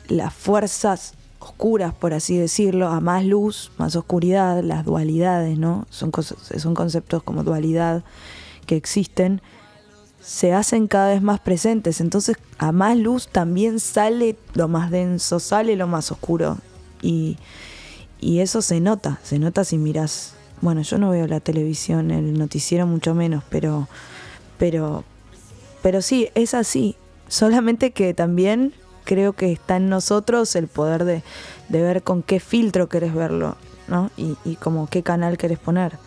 [0.09, 5.86] las fuerzas oscuras, por así decirlo, a más luz, más oscuridad, las dualidades, ¿no?
[5.90, 8.05] Son, cosas, son conceptos como dualidad
[8.66, 9.43] que existen,
[10.20, 12.01] se hacen cada vez más presentes.
[12.01, 16.59] Entonces, a más luz también sale lo más denso, sale lo más oscuro.
[17.03, 17.38] Y,
[18.22, 20.34] y eso se nota, se nota si miras.
[20.60, 23.88] Bueno, yo no veo la televisión, el noticiero mucho menos, pero,
[24.58, 25.02] pero,
[25.82, 26.94] pero sí, es así.
[27.26, 28.72] Solamente que también
[29.04, 31.22] creo que está en nosotros el poder de,
[31.68, 33.56] de ver con qué filtro querés verlo,
[33.88, 34.12] ¿no?
[34.16, 35.98] Y, y como qué canal querés poner.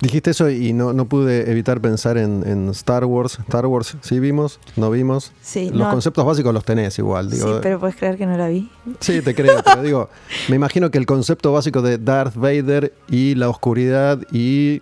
[0.00, 3.38] Dijiste eso y no, no pude evitar pensar en, en Star Wars.
[3.40, 4.58] Star Wars, ¿sí vimos?
[4.76, 5.32] ¿No vimos?
[5.42, 5.90] Sí, Los no.
[5.90, 7.30] conceptos básicos los tenés igual.
[7.30, 8.70] Digo, sí, pero puedes creer que no la vi.
[9.00, 10.08] Sí, te creo, pero digo,
[10.48, 14.80] me imagino que el concepto básico de Darth Vader y la oscuridad y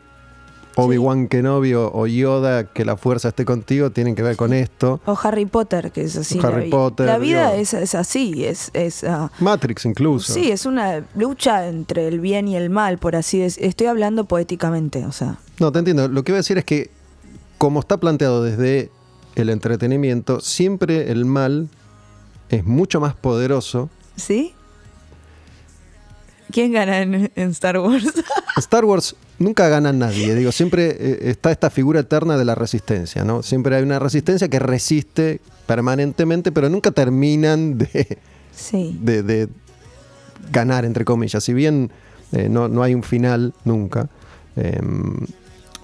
[0.81, 5.01] Obi-Wan Kenobi o, o Yoda, que la fuerza esté contigo, tienen que ver con esto.
[5.07, 6.39] O Harry Potter, que es así.
[6.41, 10.33] Harry la, Potter, la vida es, es así, es, es ah, Matrix incluso.
[10.33, 13.69] Sí, es una lucha entre el bien y el mal, por así decirlo.
[13.69, 15.41] Estoy hablando poéticamente, o sea.
[15.59, 16.07] No, te entiendo.
[16.07, 16.93] Lo que voy a decir es que,
[17.59, 18.93] como está planteado desde
[19.35, 21.69] el entretenimiento, siempre el mal
[22.51, 23.91] es mucho más poderoso.
[24.15, 24.55] ¿Sí?
[26.53, 28.05] ¿Quién gana en, en Star Wars?
[28.57, 33.25] Star Wars nunca gana nadie, digo, siempre eh, está esta figura eterna de la resistencia,
[33.25, 33.43] ¿no?
[33.43, 38.19] Siempre hay una resistencia que resiste permanentemente, pero nunca terminan de,
[38.55, 38.99] sí.
[39.03, 39.49] de- de
[40.53, 41.45] ganar, entre comillas.
[41.45, 41.91] Si bien
[42.33, 44.09] eh, no, no hay un final nunca,
[44.57, 44.81] eh,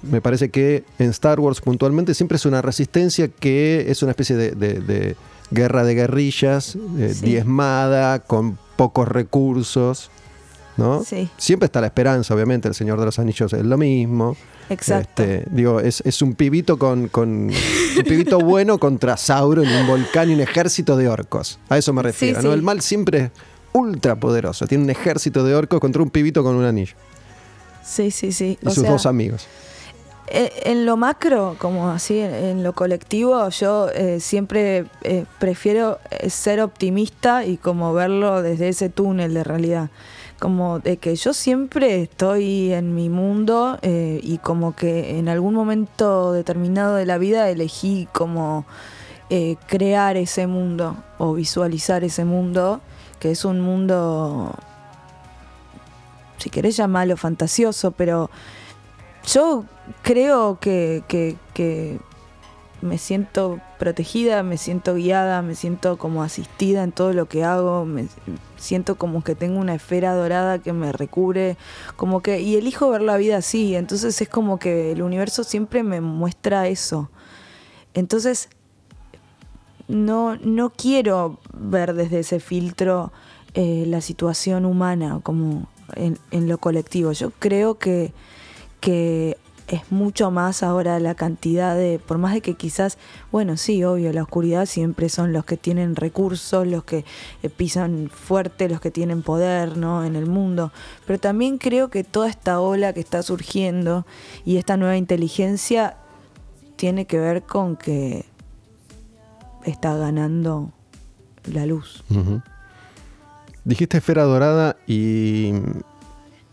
[0.03, 4.37] me parece que en Star Wars puntualmente siempre es una resistencia que es una especie
[4.37, 5.17] de, de-
[5.51, 7.27] guerra de guerrillas, eh, Sí.
[7.27, 10.11] diezmada, con pocos recursos.
[10.77, 11.03] ¿No?
[11.05, 11.29] Sí.
[11.37, 14.37] Siempre está la esperanza, obviamente, el Señor de los Anillos es lo mismo.
[14.71, 15.23] Exacto.
[15.23, 20.31] Este, digo, es, es un pibito con, con un pibito bueno contra Sauron, un volcán
[20.31, 21.59] y un ejército de orcos.
[21.69, 22.41] A eso me refiero.
[22.41, 22.53] Sí, ¿no?
[22.53, 22.55] sí.
[22.59, 23.31] El mal siempre es
[23.73, 24.67] ultra poderoso.
[24.67, 26.95] Tiene un ejército de orcos contra un pibito con un anillo.
[27.85, 28.59] Sí, sí, sí.
[28.63, 29.47] Y O sus sea, dos amigos.
[30.29, 35.99] eh, En lo macro, como así, en- en lo colectivo, yo eh, siempre eh, prefiero
[36.11, 39.91] eh, ser optimista y como verlo desde ese túnel de realidad.
[40.45, 45.55] Como de que yo siempre estoy en mi mundo eh, y como que en algún
[45.55, 48.67] momento determinado de la vida elegí como
[49.31, 52.83] eh, crear ese mundo o visualizar ese mundo,
[53.21, 54.55] que es un mundo,
[56.37, 58.29] si querés llamarlo fantasioso, pero
[59.27, 59.65] yo
[60.03, 61.39] creo que,
[62.85, 67.87] me siento protegida, me siento guiada, me siento como asistida en todo lo que hago,
[67.87, 68.09] me
[68.59, 71.57] siento como que tengo una esfera dorada que me recubre,
[71.97, 75.83] como que y elijo ver la vida así, entonces es como que el universo siempre
[75.83, 77.09] me muestra eso.
[77.95, 78.51] Entonces
[79.89, 83.13] no no quiero ver desde ese filtro
[83.55, 87.13] eh, la situación humana como en, en lo colectivo.
[87.13, 88.13] Yo creo que
[88.81, 89.39] que
[89.69, 92.99] es mucho más ahora la cantidad de, por más de que quizás,
[93.33, 97.05] bueno, sí, obvio, la oscuridad siempre son los que tienen recursos, los que
[97.43, 100.05] eh, pisan fuerte, los que tienen poder, ¿no?
[100.05, 100.73] En el mundo.
[101.07, 104.07] Pero también creo que toda esta ola que está surgiendo
[104.45, 105.97] y esta nueva inteligencia
[106.77, 108.27] tiene que ver con que
[109.65, 110.73] está ganando
[111.53, 112.05] la luz.
[113.65, 115.53] Dijiste esfera dorada y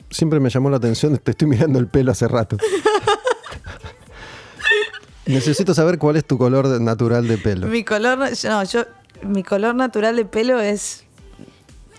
[0.09, 2.57] siempre me llamó la atención, te estoy mirando el pelo hace rato.
[5.25, 7.67] Necesito saber cuál es tu color natural de pelo.
[7.67, 8.83] Mi color, no, yo,
[9.23, 11.03] mi color natural de pelo es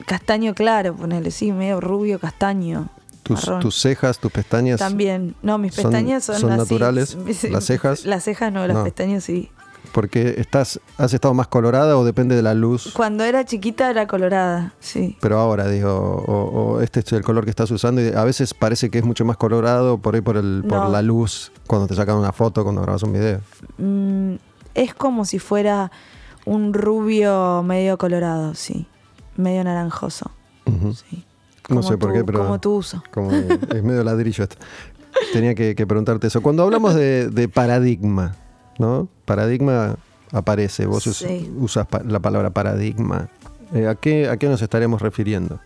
[0.06, 2.88] castaño claro, ponele, sí, medio rubio castaño.
[3.22, 4.80] Tus, tus cejas, tus pestañas.
[4.80, 6.60] También, no, mis pestañas son, son así.
[6.62, 7.16] naturales.
[7.50, 8.04] Las cejas.
[8.04, 8.84] Las cejas no, las No.
[8.84, 9.50] pestañas sí.
[9.92, 12.92] Porque estás, has estado más colorada o depende de la luz.
[12.94, 15.16] Cuando era chiquita era colorada, sí.
[15.20, 15.90] Pero ahora, digo,
[16.26, 16.32] o,
[16.76, 19.24] o este es el color que estás usando y a veces parece que es mucho
[19.24, 20.88] más colorado por ahí por, el, por No.
[20.90, 23.40] la luz, cuando te sacan una foto, cuando grabas un video.
[23.76, 24.34] Mm,
[24.74, 25.90] es como si fuera
[26.46, 28.86] un rubio medio colorado, sí.
[29.36, 30.30] Medio naranjoso,
[30.94, 31.24] sí.
[31.68, 33.02] No sé por qué, pero Como tu uso.
[33.12, 34.56] como es medio ladrillo esto.
[35.32, 36.40] Tenía que, que preguntarte eso.
[36.40, 38.34] Cuando hablamos de, de paradigma,
[38.78, 39.08] ¿no?
[39.24, 39.96] Paradigma
[40.32, 41.52] aparece, vos Sí.
[41.58, 43.28] usas la palabra paradigma.
[43.74, 45.60] Eh, ¿a, qué, ¿A qué nos estaremos refiriendo?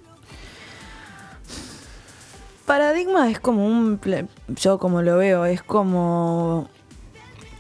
[2.67, 4.01] Paradigma es como un,
[4.49, 6.69] yo como lo veo, es como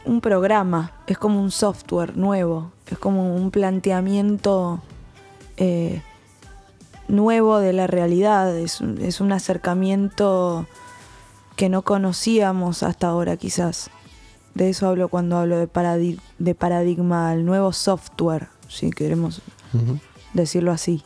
[0.04, 4.80] un programa, es como un software nuevo, es como un planteamiento
[5.58, 6.02] eh,
[7.08, 10.66] nuevo de la realidad, es, un- es un acercamiento
[11.54, 13.90] que no conocíamos hasta ahora quizás.
[14.56, 19.42] De eso hablo cuando hablo de, paradi- de paradigma, el nuevo software, si queremos
[20.32, 21.04] decirlo así.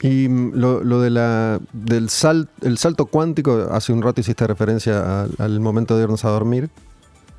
[0.00, 4.46] Y mm, lo, lo de la, del sal, el salto cuántico, hace un rato hiciste
[4.46, 6.70] referencia al, al momento de irnos a dormir.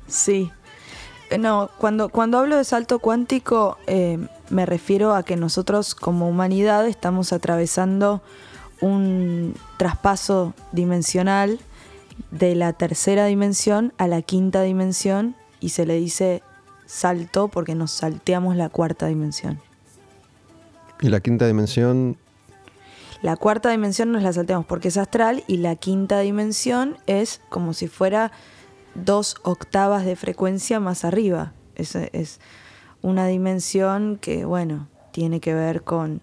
[0.06, 0.50] Sí.
[1.30, 4.18] Eh, No, cuando, cuando hablo de salto cuántico eh,
[4.50, 8.20] me refiero a que nosotros como humanidad estamos atravesando
[8.82, 11.58] un traspaso dimensional
[12.30, 16.42] de la tercera dimensión a la quinta dimensión y se le dice
[16.86, 19.60] salto porque nos salteamos la cuarta dimensión.
[21.00, 22.16] Y la quinta dimensión,
[23.22, 27.72] La cuarta dimensión nos la salteamos porque es astral y la quinta dimensión es como
[27.72, 28.30] si fuera
[28.94, 31.52] dos octavas de frecuencia más arriba.
[31.74, 32.40] Es, es
[33.02, 36.20] una dimensión que, bueno, tiene que ver con.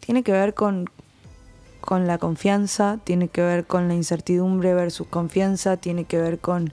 [0.00, 0.90] Tiene que ver con,
[1.84, 6.72] con la confianza, tiene que ver con la incertidumbre versus confianza, tiene que ver con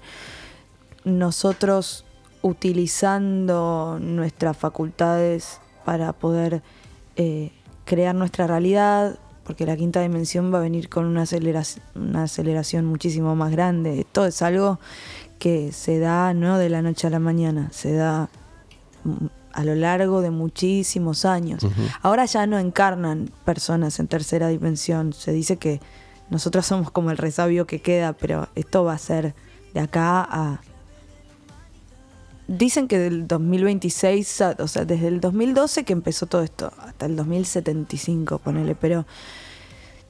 [1.04, 2.06] nosotros
[2.42, 6.62] utilizando nuestras facultades para poder
[7.16, 7.52] eh,
[7.86, 12.86] crear nuestra realidad, porque la quinta dimensión va a venir con una aceleración, una aceleración
[12.86, 14.00] muchísimo más grande.
[14.00, 14.80] Esto es algo
[15.40, 18.30] que se da no de la noche a la mañana, se da
[19.54, 21.66] a lo largo de muchísimos años.
[22.02, 25.80] Ahora ya no encarnan personas en tercera dimensión, se dice que
[26.30, 29.34] nosotros somos como el resabio que queda, pero esto va a ser
[29.74, 30.62] de acá a
[32.48, 37.06] Dicen que del 2026, a- o sea, desde el 2012 que empezó todo esto, hasta
[37.06, 39.06] el 2075, ponele, pero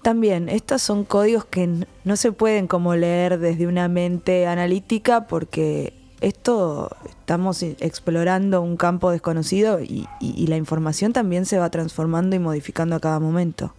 [0.02, 5.94] también estos son códigos que no se pueden como leer desde una mente analítica porque
[6.22, 12.36] esto estamos explorando un campo desconocido y, y- y la información también se va transformando
[12.36, 13.74] y modificando a cada momento,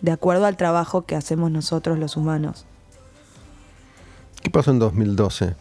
[0.00, 2.64] de acuerdo al trabajo que hacemos nosotros los humanos.
[4.42, 5.54] ¿qué pasó en 2012?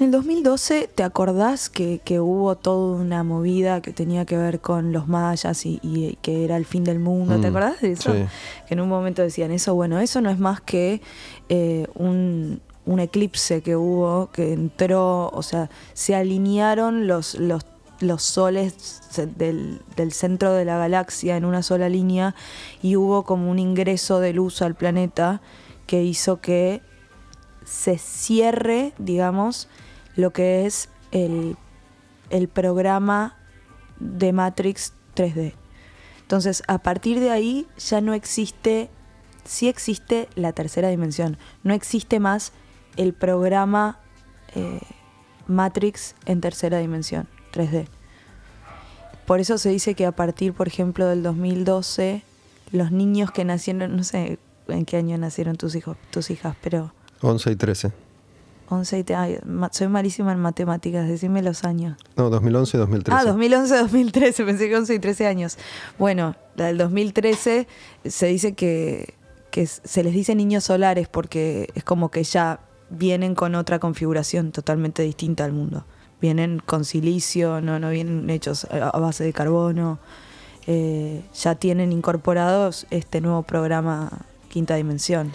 [0.00, 4.58] En el 2012, ¿te acordás que, que hubo toda una movida que tenía que ver
[4.60, 7.38] con los mayas y, y que era el fin del mundo?
[7.40, 8.12] ¿Te Mm, acordás de eso?
[8.12, 8.24] sí.
[8.66, 9.72] Que en un momento decían eso.
[9.76, 11.00] Bueno, eso no es más que
[11.48, 17.64] eh, un, un eclipse que hubo, que entró, o sea, se alinearon los, los,
[18.00, 19.00] los soles
[19.36, 22.34] del, del centro de la galaxia en una sola línea
[22.82, 25.40] y hubo como un ingreso de luz al planeta
[25.86, 26.82] que hizo que
[27.64, 29.68] se cierre, digamos,
[30.16, 31.56] lo que es el,
[32.30, 33.36] el programa
[33.98, 35.54] de Matrix 3D.
[36.22, 38.90] Entonces, a partir de ahí ya no existe,
[39.44, 42.52] sí existe la tercera dimensión, no existe más
[42.96, 43.98] el programa
[44.54, 44.80] eh,
[45.46, 47.86] Matrix en tercera dimensión, 3D.
[49.26, 52.22] Por eso se dice que a partir, por ejemplo, del 2012,
[52.72, 54.38] los niños que nacieron, no sé
[54.68, 56.92] en qué año nacieron tus hijos, tus hijas, pero
[57.22, 57.92] 11 y 13.
[58.68, 59.38] 11 y te- ay,
[59.72, 61.96] soy malísima en matemáticas, decime los años.
[62.16, 63.18] No, 2011 y 2013.
[63.18, 65.58] Ah, 2011, 2013, pensé que 11 y 13 años.
[65.98, 67.66] Bueno, la del 2013
[68.04, 69.14] se dice que,
[69.50, 72.60] que se les dice niños solares porque es como que ya
[72.94, 75.84] vienen con otra configuración totalmente distinta al mundo.
[76.20, 79.98] Vienen con silicio, no, no vienen hechos a base de carbono.
[80.66, 84.10] Eh, ya tienen incorporados este nuevo programa
[84.48, 85.32] Quinta Dimensión.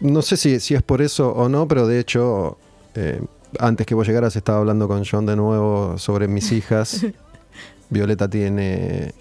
[0.00, 2.56] No sé si, si es por eso o no, pero de hecho,
[2.94, 3.20] eh,
[3.58, 7.04] antes que vos llegaras estaba hablando con John de nuevo sobre mis hijas.
[7.90, 9.12] Violeta tiene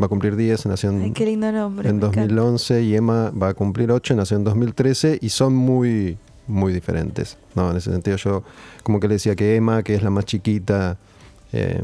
[0.00, 1.88] va a cumplir 10, nació en, Ay, qué lindo nombre.
[1.88, 2.20] en me encanta.
[2.20, 7.38] 2011 y Emma va a cumplir 8, nació en 2013 y son muy, muy diferentes.
[7.54, 8.42] No, en ese sentido yo
[8.82, 10.98] como que le decía que Emma, que es la más chiquita,
[11.52, 11.82] eh,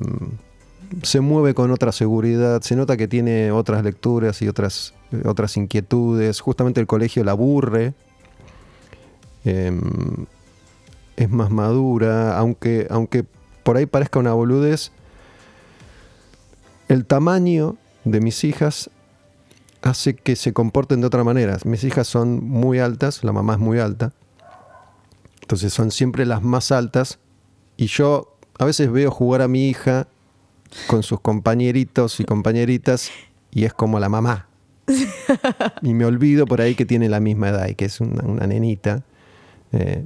[1.02, 4.94] se mueve con otra seguridad, se nota que tiene otras lecturas y otras,
[5.24, 7.94] otras inquietudes, justamente el colegio la aburre,
[9.44, 9.78] eh,
[11.16, 13.24] es más madura, aunque, aunque
[13.62, 14.92] por ahí parezca una boludez,
[16.88, 18.90] el tamaño de mis hijas
[19.82, 21.58] hace que se comporten de otra manera.
[21.64, 24.12] Mis hijas son muy altas, la mamá es muy alta,
[25.48, 27.18] entonces son siempre las más altas
[27.78, 30.06] y yo a veces veo jugar a mi hija
[30.88, 33.10] con sus compañeritos y compañeritas
[33.50, 34.46] y es como la mamá.
[35.80, 39.04] y me olvido por ahí que tiene la misma edad y que es una, nenita.
[39.72, 40.04] Eh,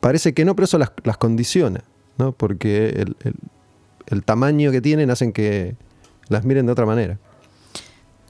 [0.00, 1.84] parece que no, pero eso las, condiciona,
[2.16, 2.32] ¿no?
[2.32, 3.04] Porque
[4.06, 5.76] el, tamaño que tienen hacen que
[6.28, 7.18] las miren de otra manera.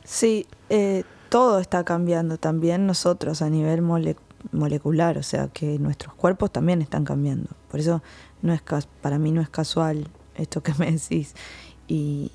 [0.03, 4.17] Sí, eh, todo está cambiando también nosotros a nivel mole-
[4.53, 7.49] molecular, o sea que nuestros cuerpos también están cambiando.
[7.71, 8.03] Por eso
[8.43, 8.63] no es
[9.01, 11.35] para mí no es casual esto que me decís.
[11.89, 12.33] Y,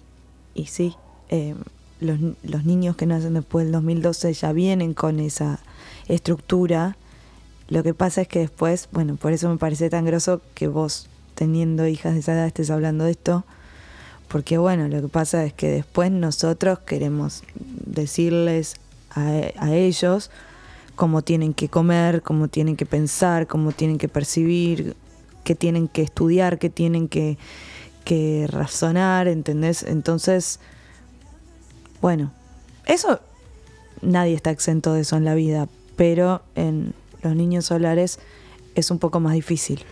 [0.54, 0.96] y sí,
[1.30, 1.56] eh,
[2.00, 5.60] los, los niños que nacen después del 2012 ya vienen con esa
[6.08, 6.98] estructura.
[7.68, 11.08] Lo que pasa es que después, bueno, por eso me parece tan groso que vos,
[11.34, 13.44] teniendo hijas de esa edad, estés hablando de esto,
[14.28, 18.76] porque bueno, lo que pasa es que después nosotros queremos decirles
[19.12, 20.30] a, a ellos
[20.96, 24.96] cómo tienen que comer, cómo tienen que pensar, cómo tienen que percibir,
[25.44, 27.38] qué tienen que estudiar, qué tienen que,
[28.04, 29.84] que razonar, ¿entendés?
[29.84, 30.60] Entonces,
[32.02, 32.32] bueno,
[32.86, 33.20] eso
[34.02, 38.20] nadie está exento de eso en la vida, pero en los niños solares
[38.76, 39.84] es un poco más difícil.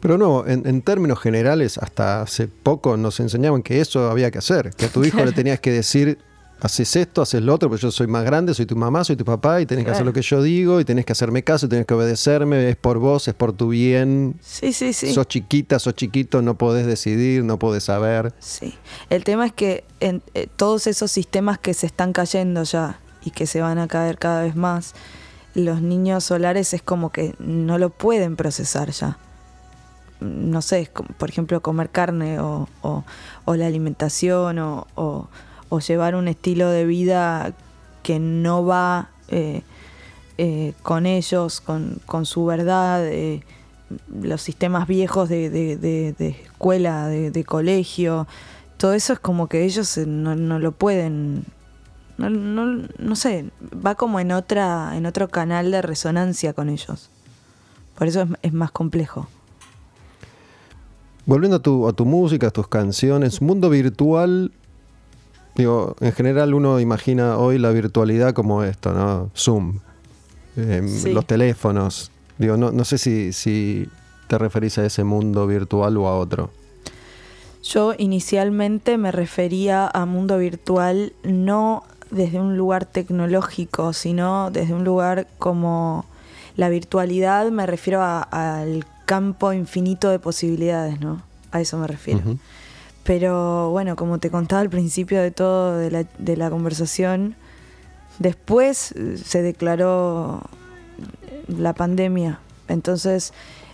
[0.00, 4.38] Pero no, en, en términos generales, hasta hace poco nos enseñaban que eso había que
[4.38, 6.18] hacer, que a tu hijo le tenías que decir,
[6.64, 9.24] haces esto, haces lo otro, porque yo soy más grande, soy tu mamá, soy tu
[9.24, 11.68] papá, y tenés que hacer lo que yo digo, y tenés que hacerme caso, y
[11.68, 14.36] tenés que obedecerme, es por vos, es por tu bien.
[14.40, 15.12] Sí, sí, sí.
[15.12, 18.32] Sos chiquita, sos chiquito, no podés decidir, no podés saber.
[18.38, 18.74] Sí,
[19.10, 23.30] el tema es que en, eh, todos esos sistemas que se están cayendo ya y
[23.32, 24.94] que se van a caer cada vez más,
[25.54, 29.18] los niños solares es como que no lo pueden procesar ya.
[30.20, 33.04] No sé, por ejemplo, comer carne o, o-
[33.44, 35.28] o la alimentación o, o-
[35.72, 37.54] o llevar un estilo de vida
[38.02, 39.62] que no va eh,
[40.36, 43.08] eh, con ellos, con, su verdad.
[43.08, 43.40] eh,
[44.20, 48.26] los sistemas viejos de, escuela, de, colegio,
[48.76, 51.44] todo eso es como que ellos no, lo pueden,
[52.18, 57.08] no sé, va como en otra, en otro canal de resonancia con ellos.
[57.96, 59.26] Por eso es, es más complejo.
[61.24, 64.52] Volviendo a tu, a tu música, a tus canciones, mundo virtual,
[65.54, 69.30] digo, en general uno imagina hoy la virtualidad como esto, ¿no?
[69.36, 69.78] Zoom,
[70.56, 71.12] eh, Sí.
[71.12, 72.10] los teléfonos.
[72.38, 73.88] Digo, no, no sé si, si
[74.28, 76.50] te referís a ese mundo virtual o a otro.
[77.62, 84.84] Yo inicialmente me refería a mundo virtual no desde un lugar tecnológico, sino desde un
[84.84, 86.04] lugar como
[86.56, 91.22] la virtualidad, me refiero al campo infinito de posibilidades, ¿no?
[91.50, 92.20] A eso me refiero.
[93.04, 97.34] Pero bueno, como te contaba al principio de todo de la, de la conversación,
[98.18, 100.42] después eh, se declaró
[101.48, 102.40] la pandemia.
[102.68, 103.32] Entonces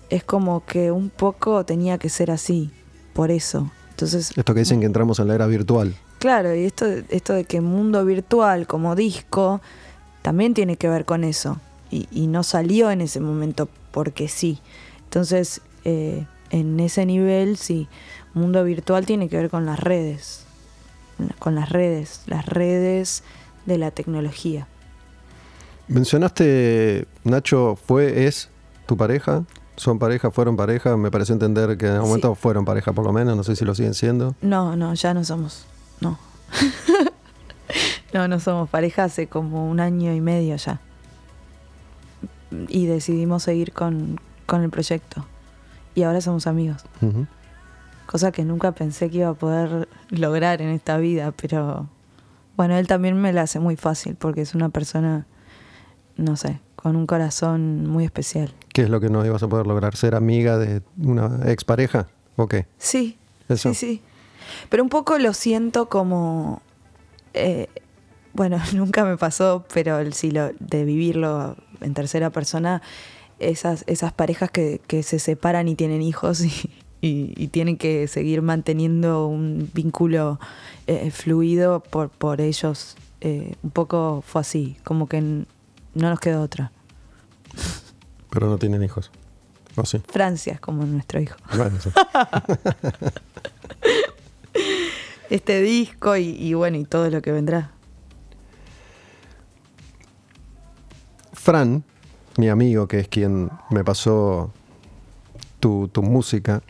[0.09, 2.71] es como que un poco tenía que ser así,
[3.13, 3.71] por eso.
[3.91, 5.95] Entonces, Esto que dicen que entramos en la era virtual.
[6.19, 9.61] claro, y esto, esto de que mundo virtual como disco
[10.23, 11.61] también tiene que ver con eso.
[11.91, 14.61] Y, y no salió en ese momento porque sí.
[15.05, 17.89] Entonces, eh, en ese nivel, sí,
[18.39, 20.45] mundo virtual tiene que ver con las redes.
[21.39, 23.23] Con las redes, las redes
[23.67, 24.67] de la tecnología.
[25.89, 28.51] Mencionaste, Nacho, fue, es
[28.87, 29.45] tu pareja.
[29.77, 30.97] son pareja, fueron pareja.
[30.97, 32.11] Me pareció entender que en algún Sí.
[32.11, 33.37] momento fueron pareja por lo menos.
[33.37, 34.35] No sé si lo siguen siendo.
[34.43, 35.65] No, no, ya no somos.
[36.01, 36.19] No.
[38.13, 40.81] no, no somos pareja hace como un año y medio ya.
[42.69, 45.25] Y decidimos seguir con, con el proyecto.
[45.95, 46.85] Y ahora somos amigos.
[48.09, 51.91] Cosa que nunca pensé que iba a poder lograr en esta vida, pero
[52.57, 55.27] bueno, él también me la hace muy fácil porque es una persona,
[56.17, 58.55] no sé, con un corazón muy especial.
[58.73, 59.95] ¿Qué es lo que no ibas a poder lograr?
[59.95, 62.09] ¿Ser amiga de una expareja?
[62.37, 62.67] ¿O qué?
[62.79, 63.75] Sí, Eso.
[63.75, 64.03] sí, sí.
[64.71, 66.63] Pero un poco lo siento como,
[67.35, 67.69] eh,
[68.33, 72.81] bueno, nunca me pasó, pero el sí lo, de vivirlo en tercera persona,
[73.39, 78.07] esas, esas parejas que, que se separan y tienen hijos y, y- y tienen que
[78.09, 80.39] seguir manteniendo un vínculo
[80.87, 85.45] eh, fluido por, por ellos, eh, un poco fue así, como que no
[85.95, 86.73] nos quedó otra.
[88.31, 89.11] Pero no tienen hijos.
[89.77, 90.03] ¿O sí?
[90.09, 91.37] Francia es como nuestro hijo.
[91.57, 91.91] Bueno, sí.
[95.31, 97.71] Este disco y, y bueno, y todo lo que vendrá.
[101.33, 101.85] Fran,
[102.39, 104.53] mi amigo, que es quien me pasó
[105.61, 106.63] tu, tu música,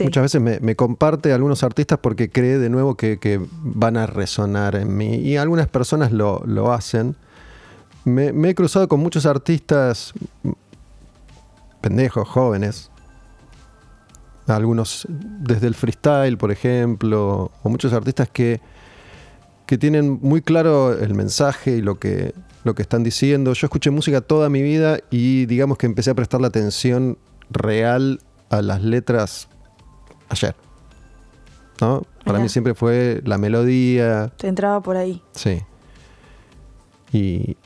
[0.00, 4.96] Muchas veces me, comparte algunos artistas porque cree de nuevo que, van a resonar en
[4.96, 5.16] mí.
[5.16, 7.16] Y algunas personas lo, lo hacen.
[8.04, 10.14] Me, he cruzado con muchos artistas
[11.80, 12.90] pendejos, jóvenes.
[14.46, 18.60] Algunos desde el freestyle, por ejemplo, o muchos artistas que,
[19.66, 22.34] que tienen muy claro el mensaje y lo que,
[22.64, 23.52] lo que están diciendo.
[23.52, 27.18] Yo escuché música toda mi vida y digamos que empecé a prestarle atención
[27.50, 29.48] real a las letras
[30.32, 30.54] ayer.
[31.80, 32.02] ¿No?
[32.24, 35.20] Para mí siempre fue la melodía, Te entraba por ahí.
[35.32, 35.62] Sí.
[37.12, 37.56] Y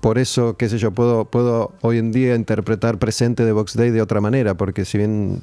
[0.00, 3.90] por eso, qué sé yo, puedo, puedo hoy en día interpretar presente de Box Day
[3.90, 5.42] de otra manera, porque si bien,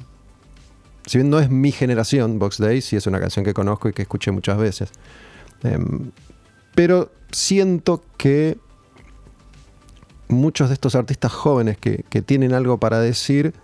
[1.06, 3.92] si bien no es mi generación, Box Day, sí es una canción que conozco y
[3.92, 4.90] que escuché muchas veces.
[5.62, 6.10] Em,
[6.74, 8.58] pero siento que
[10.28, 13.54] muchos de estos artistas jóvenes que, que tienen algo para decir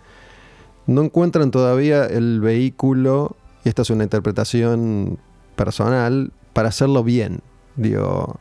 [0.87, 5.17] no encuentran todavía el vehículo, y esta es una interpretación
[5.55, 7.41] personal, para hacerlo bien.
[7.75, 8.39] Digo,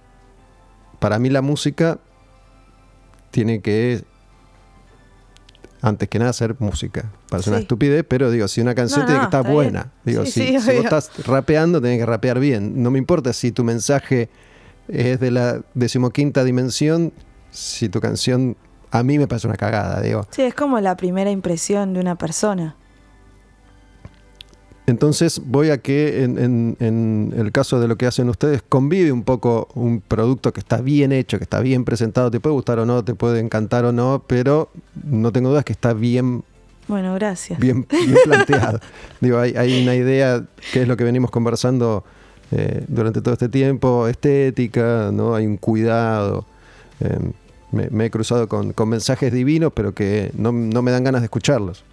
[0.99, 1.99] para mí la música
[3.31, 4.05] tiene que,
[5.81, 7.11] antes que nada, ser música.
[7.29, 7.63] Parece una Sí.
[7.63, 9.93] estupidez, pero digo, si una canción No, tiene no, que estar buena.
[10.05, 10.17] bien.
[10.17, 10.83] Digo, Sí, si, sí, si vos obvio.
[10.83, 12.83] estás rapeando, tenés que rapear bien.
[12.83, 14.29] No me importa si tu mensaje
[14.89, 17.13] es de la decimoquinta dimensión,
[17.51, 18.57] si tu canción
[18.93, 20.27] a mí me parece una cagada, digo.
[20.31, 22.77] Sí, es como la primera impresión de una persona.
[24.87, 29.13] Entonces voy a que en, en- en el caso de lo que hacen ustedes, convive
[29.13, 32.81] un poco un producto que está bien hecho, que está bien presentado, te puede gustar
[32.81, 34.71] o no, te puede encantar o no, pero
[35.05, 36.43] no tengo dudas que está bien,
[36.89, 37.61] Bueno, gracias.
[37.61, 38.81] bien, bien planteado.
[39.21, 42.03] Digo, hay, hay una idea que es lo que venimos conversando
[42.51, 45.35] eh, durante todo este tiempo, estética, ¿no?
[45.37, 46.45] Hay un cuidado.
[47.01, 47.19] eh,
[47.73, 51.21] me, me he cruzado con, con mensajes divinos, pero que no, no me dan ganas
[51.23, 51.85] de escucharlos.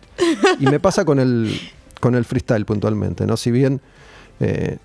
[0.60, 1.58] Y me pasa con el,
[2.00, 3.38] con el freestyle puntualmente, ¿no?
[3.38, 3.80] Si bien
[4.42, 4.78] eh,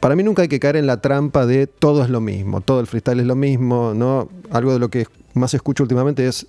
[0.00, 2.80] para mí nunca hay que caer en la trampa de todo es lo mismo, todo
[2.80, 4.28] el freestyle es lo mismo, ¿no?
[4.50, 6.46] Algo de lo que más escucho últimamente es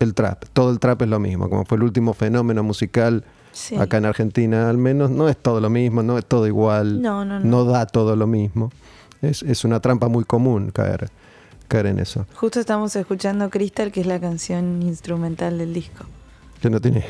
[0.00, 3.74] el trap, todo el trap es lo mismo, como fue el último fenómeno musical Sí.
[3.76, 7.24] acá en Argentina al menos, no es todo lo mismo, no es todo igual, No,
[7.24, 7.64] no, no.
[7.64, 8.70] da todo lo mismo.
[9.22, 11.10] Es, es una trampa muy común caer,
[11.70, 16.04] caer en eso, Justo estamos escuchando Crystal, que es la canción instrumental del disco.
[16.60, 17.04] que no tiene,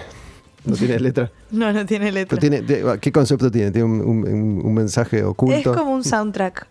[0.64, 1.32] no tiene letra.
[1.50, 2.38] No, no tiene letra.
[2.38, 3.70] Pero tiene, de- ¿Qué concepto tiene?
[3.72, 5.74] ¿Tiene un, un- un mensaje Es oculto?
[5.74, 6.66] como un soundtrack.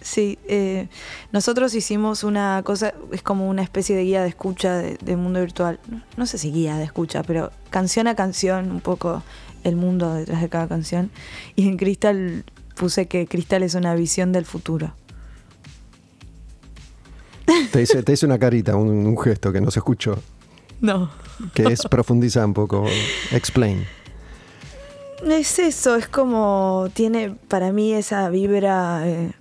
[0.00, 0.88] Sí, eh,
[1.32, 5.40] nosotros hicimos una cosa, es como una especie de guía de escucha de, de mundo
[5.40, 5.80] virtual.
[5.88, 9.22] No, no sé si guía de escucha, pero canción a canción, un poco
[9.62, 11.10] el mundo detrás de cada canción.
[11.56, 12.44] Y en Crystal
[12.76, 14.92] puse que Crystal es una visión del futuro.
[17.72, 20.18] Te hice, te hice una carita, un, un gesto que no se escuchó,
[20.80, 21.10] No.
[21.54, 22.84] que es profundizar un poco,
[23.32, 23.84] explain.
[25.26, 29.32] Es eso, es como tiene para mí esa vibra eh,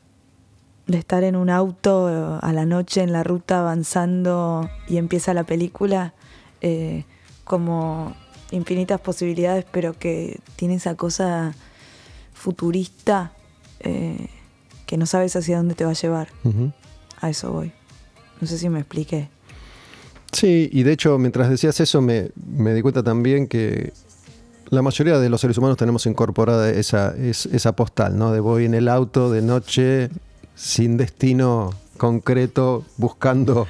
[0.88, 5.34] de estar en un auto eh, a la noche en la ruta avanzando y empieza
[5.34, 6.14] la película,
[6.62, 7.04] eh,
[7.44, 8.16] como
[8.52, 11.54] infinitas posibilidades, pero que tiene esa cosa
[12.34, 13.32] futurista
[13.80, 14.28] eh,
[14.86, 16.30] que no sabes hacia dónde te va a llevar.
[17.22, 17.72] A eso voy.
[18.44, 19.30] No sé si me expliqué.
[20.34, 23.94] Sí, y de hecho, mientras decías eso, me, me di cuenta también que
[24.70, 28.34] la mayoría de los seres humanos tenemos incorporada esa, es- esa postal, ¿no?
[28.34, 30.10] De voy en el auto de noche,
[30.56, 33.66] sin destino concreto, buscando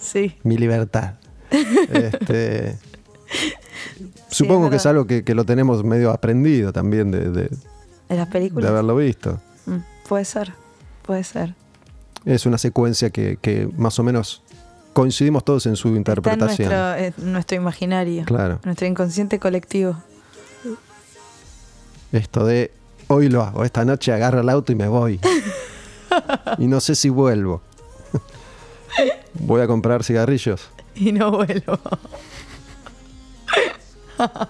[0.00, 0.34] Sí.
[0.42, 1.14] mi libertad.
[1.92, 2.76] Este,
[4.28, 7.50] supongo que es algo que, que lo tenemos medio aprendido también de, de-
[8.08, 8.70] En las de películas.
[8.70, 9.40] haberlo visto.
[9.66, 9.76] Mm,
[10.08, 10.52] puede ser,
[11.02, 11.54] puede ser.
[12.26, 14.42] Es una secuencia que, que más o menos
[14.92, 16.68] coincidimos todos en su Está en interpretación.
[16.68, 18.58] nuestro, en nuestro imaginario, Claro.
[18.64, 19.96] nuestro inconsciente colectivo.
[22.12, 22.72] Esto de
[23.08, 25.20] hoy lo hago, esta noche agarro el auto y me voy.
[26.58, 27.62] y no sé si vuelvo.
[29.34, 30.68] Voy a comprar cigarrillos.
[30.94, 31.78] Y no vuelvo.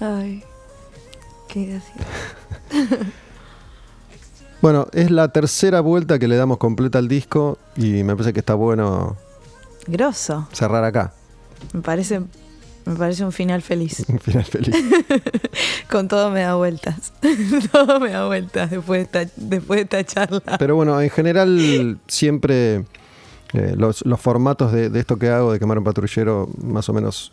[0.00, 0.42] Ay,
[1.48, 2.08] qué gracioso.
[4.62, 8.40] Bueno, es la tercera vuelta que le damos completa al disco y me parece que
[8.40, 9.16] está bueno
[9.86, 10.48] Grosso.
[10.52, 11.14] cerrar acá.
[11.72, 12.20] Me parece,
[12.84, 14.04] me parece un final feliz.
[14.08, 14.74] Un final feliz.
[15.90, 17.12] Con todo me da vueltas.
[17.72, 20.58] todo me da vueltas después de esta, después de esta charla.
[20.58, 22.84] Pero bueno, en general siempre
[23.54, 26.92] eh, los, los formatos de, de esto que hago, de quemar un patrullero, más o
[26.92, 27.32] menos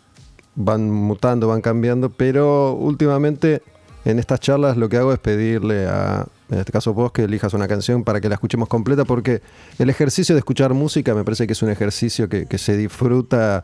[0.55, 3.61] van mutando, van cambiando, pero últimamente
[4.05, 7.53] en estas charlas lo que hago es pedirle a, en este caso vos, que elijas
[7.53, 9.41] una canción para que la escuchemos completa, porque
[9.79, 13.63] el ejercicio de escuchar música me parece que es un ejercicio que, que se disfruta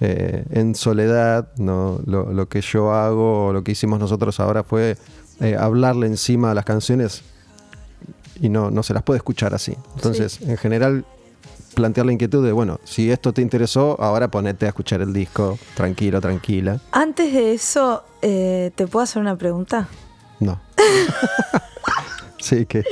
[0.00, 2.00] eh, en soledad, ¿no?
[2.04, 4.96] Lo, lo que yo hago, lo que hicimos nosotros ahora fue
[5.40, 7.22] eh, hablarle encima a las canciones
[8.40, 9.76] y no, no se las puede escuchar así.
[9.94, 11.04] Entonces, en general,
[11.74, 15.58] plantear la inquietud de, bueno, si esto te interesó, ahora ponete a escuchar el disco,
[15.74, 16.80] tranquilo, tranquila.
[16.92, 19.88] Antes de eso, eh, ¿te puedo hacer una pregunta?
[20.40, 20.60] No.
[22.46, 22.84] sí, que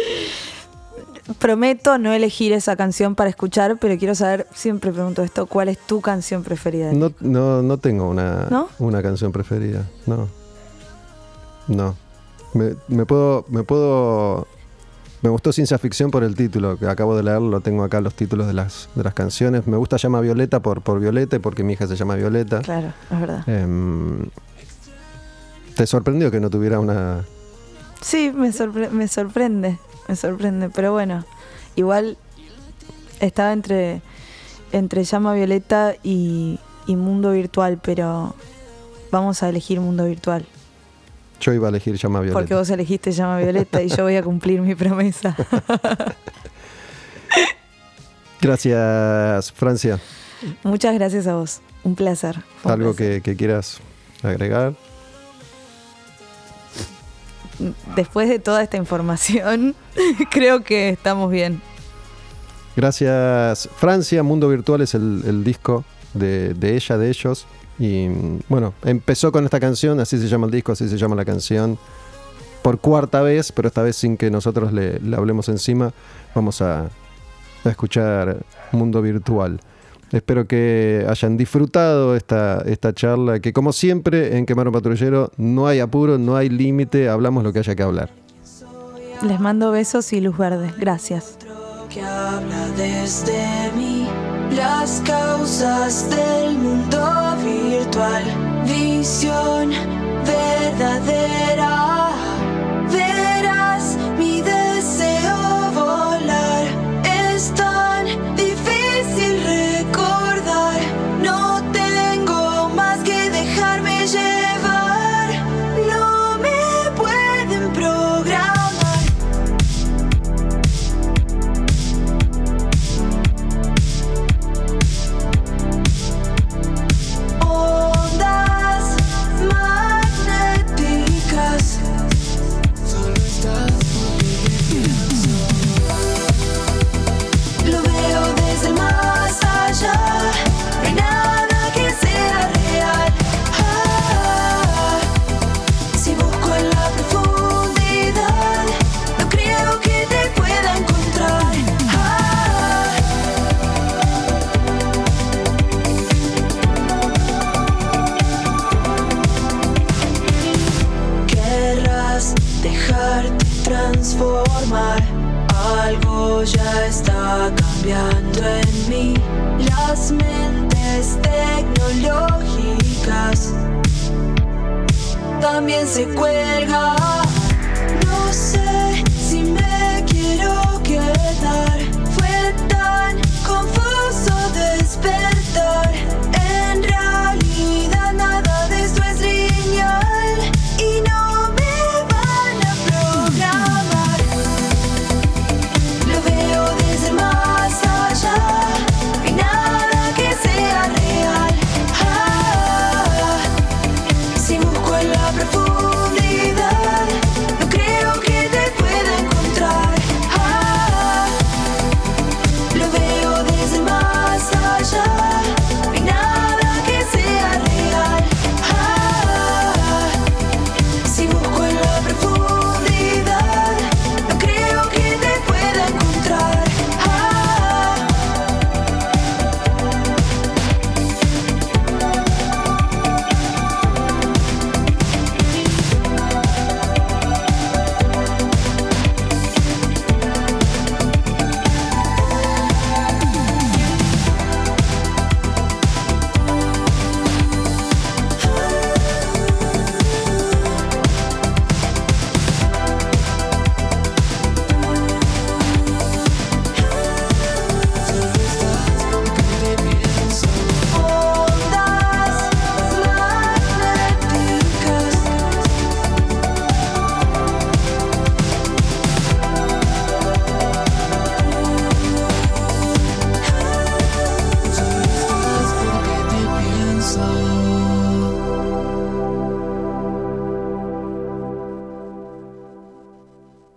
[1.39, 5.79] Prometo no elegir esa canción para escuchar, pero quiero saber, siempre pregunto esto, ¿cuál es
[5.79, 6.93] tu canción preferida?
[6.93, 8.69] no, no, no tengo una, ¿No?
[8.79, 9.89] una canción preferida.
[10.07, 10.29] No.
[11.67, 11.97] No.
[12.53, 13.47] Me, me puedo.
[13.49, 14.47] Me puedo.
[15.23, 18.15] Me gustó ciencia ficción por el título, que acabo de leer, lo tengo acá los
[18.15, 19.67] títulos de las, de las canciones.
[19.67, 22.61] Me gusta Llama Violeta por, por Violeta y porque mi hija se llama Violeta.
[22.61, 23.49] Claro, es verdad.
[23.49, 24.29] Em,
[25.75, 27.25] ¿Te sorprendió que no tuviera una...
[28.05, 29.79] Sí, me, sorpre- me sorprende,
[30.09, 31.25] me sorprende, pero bueno,
[31.75, 32.19] igual
[33.21, 34.03] estaba entre,
[34.73, 38.35] entre Llama Violeta y, y Mundo Virtual, pero
[39.11, 40.45] vamos a elegir Mundo Virtual,
[41.41, 42.39] Yo iba a elegir Llama Violeta.
[42.39, 45.35] porque vos elegiste Llama Violeta y yo voy a cumplir mi promesa.
[48.41, 49.99] Gracias, Francia.
[50.63, 52.37] Muchas gracias a vos, un placer.
[52.65, 53.23] un ¿Algo placer.
[53.23, 53.79] que, que quieras
[54.23, 54.75] agregar?
[57.97, 59.75] Después de toda esta información,
[60.31, 61.61] creo que estamos bien.
[62.77, 64.23] Gracias, Francia.
[64.23, 67.47] Mundo Virtual es el, disco de, ella, de ellos.
[67.79, 68.09] Y
[68.49, 71.79] bueno, empezó con esta canción, así se llama el disco, así se llama la canción.
[72.63, 75.93] Por cuarta vez, pero esta vez sin que nosotros le, le hablemos encima,
[76.35, 76.89] vamos a
[77.65, 78.39] escuchar
[78.73, 79.61] Mundo Virtual.
[80.15, 85.67] Espero que hayan disfrutado esta, esta charla, que como siempre en Quemar un Patrullero no
[85.67, 88.11] hay apuro, no hay límite, hablamos lo que haya que hablar.
[89.27, 90.73] Les mando besos y luz verde.
[90.79, 91.37] Gracias.
[91.89, 94.07] que habla desde mí
[94.55, 98.23] las causas del mundo virtual
[98.67, 99.71] visión
[100.25, 102.11] verdadera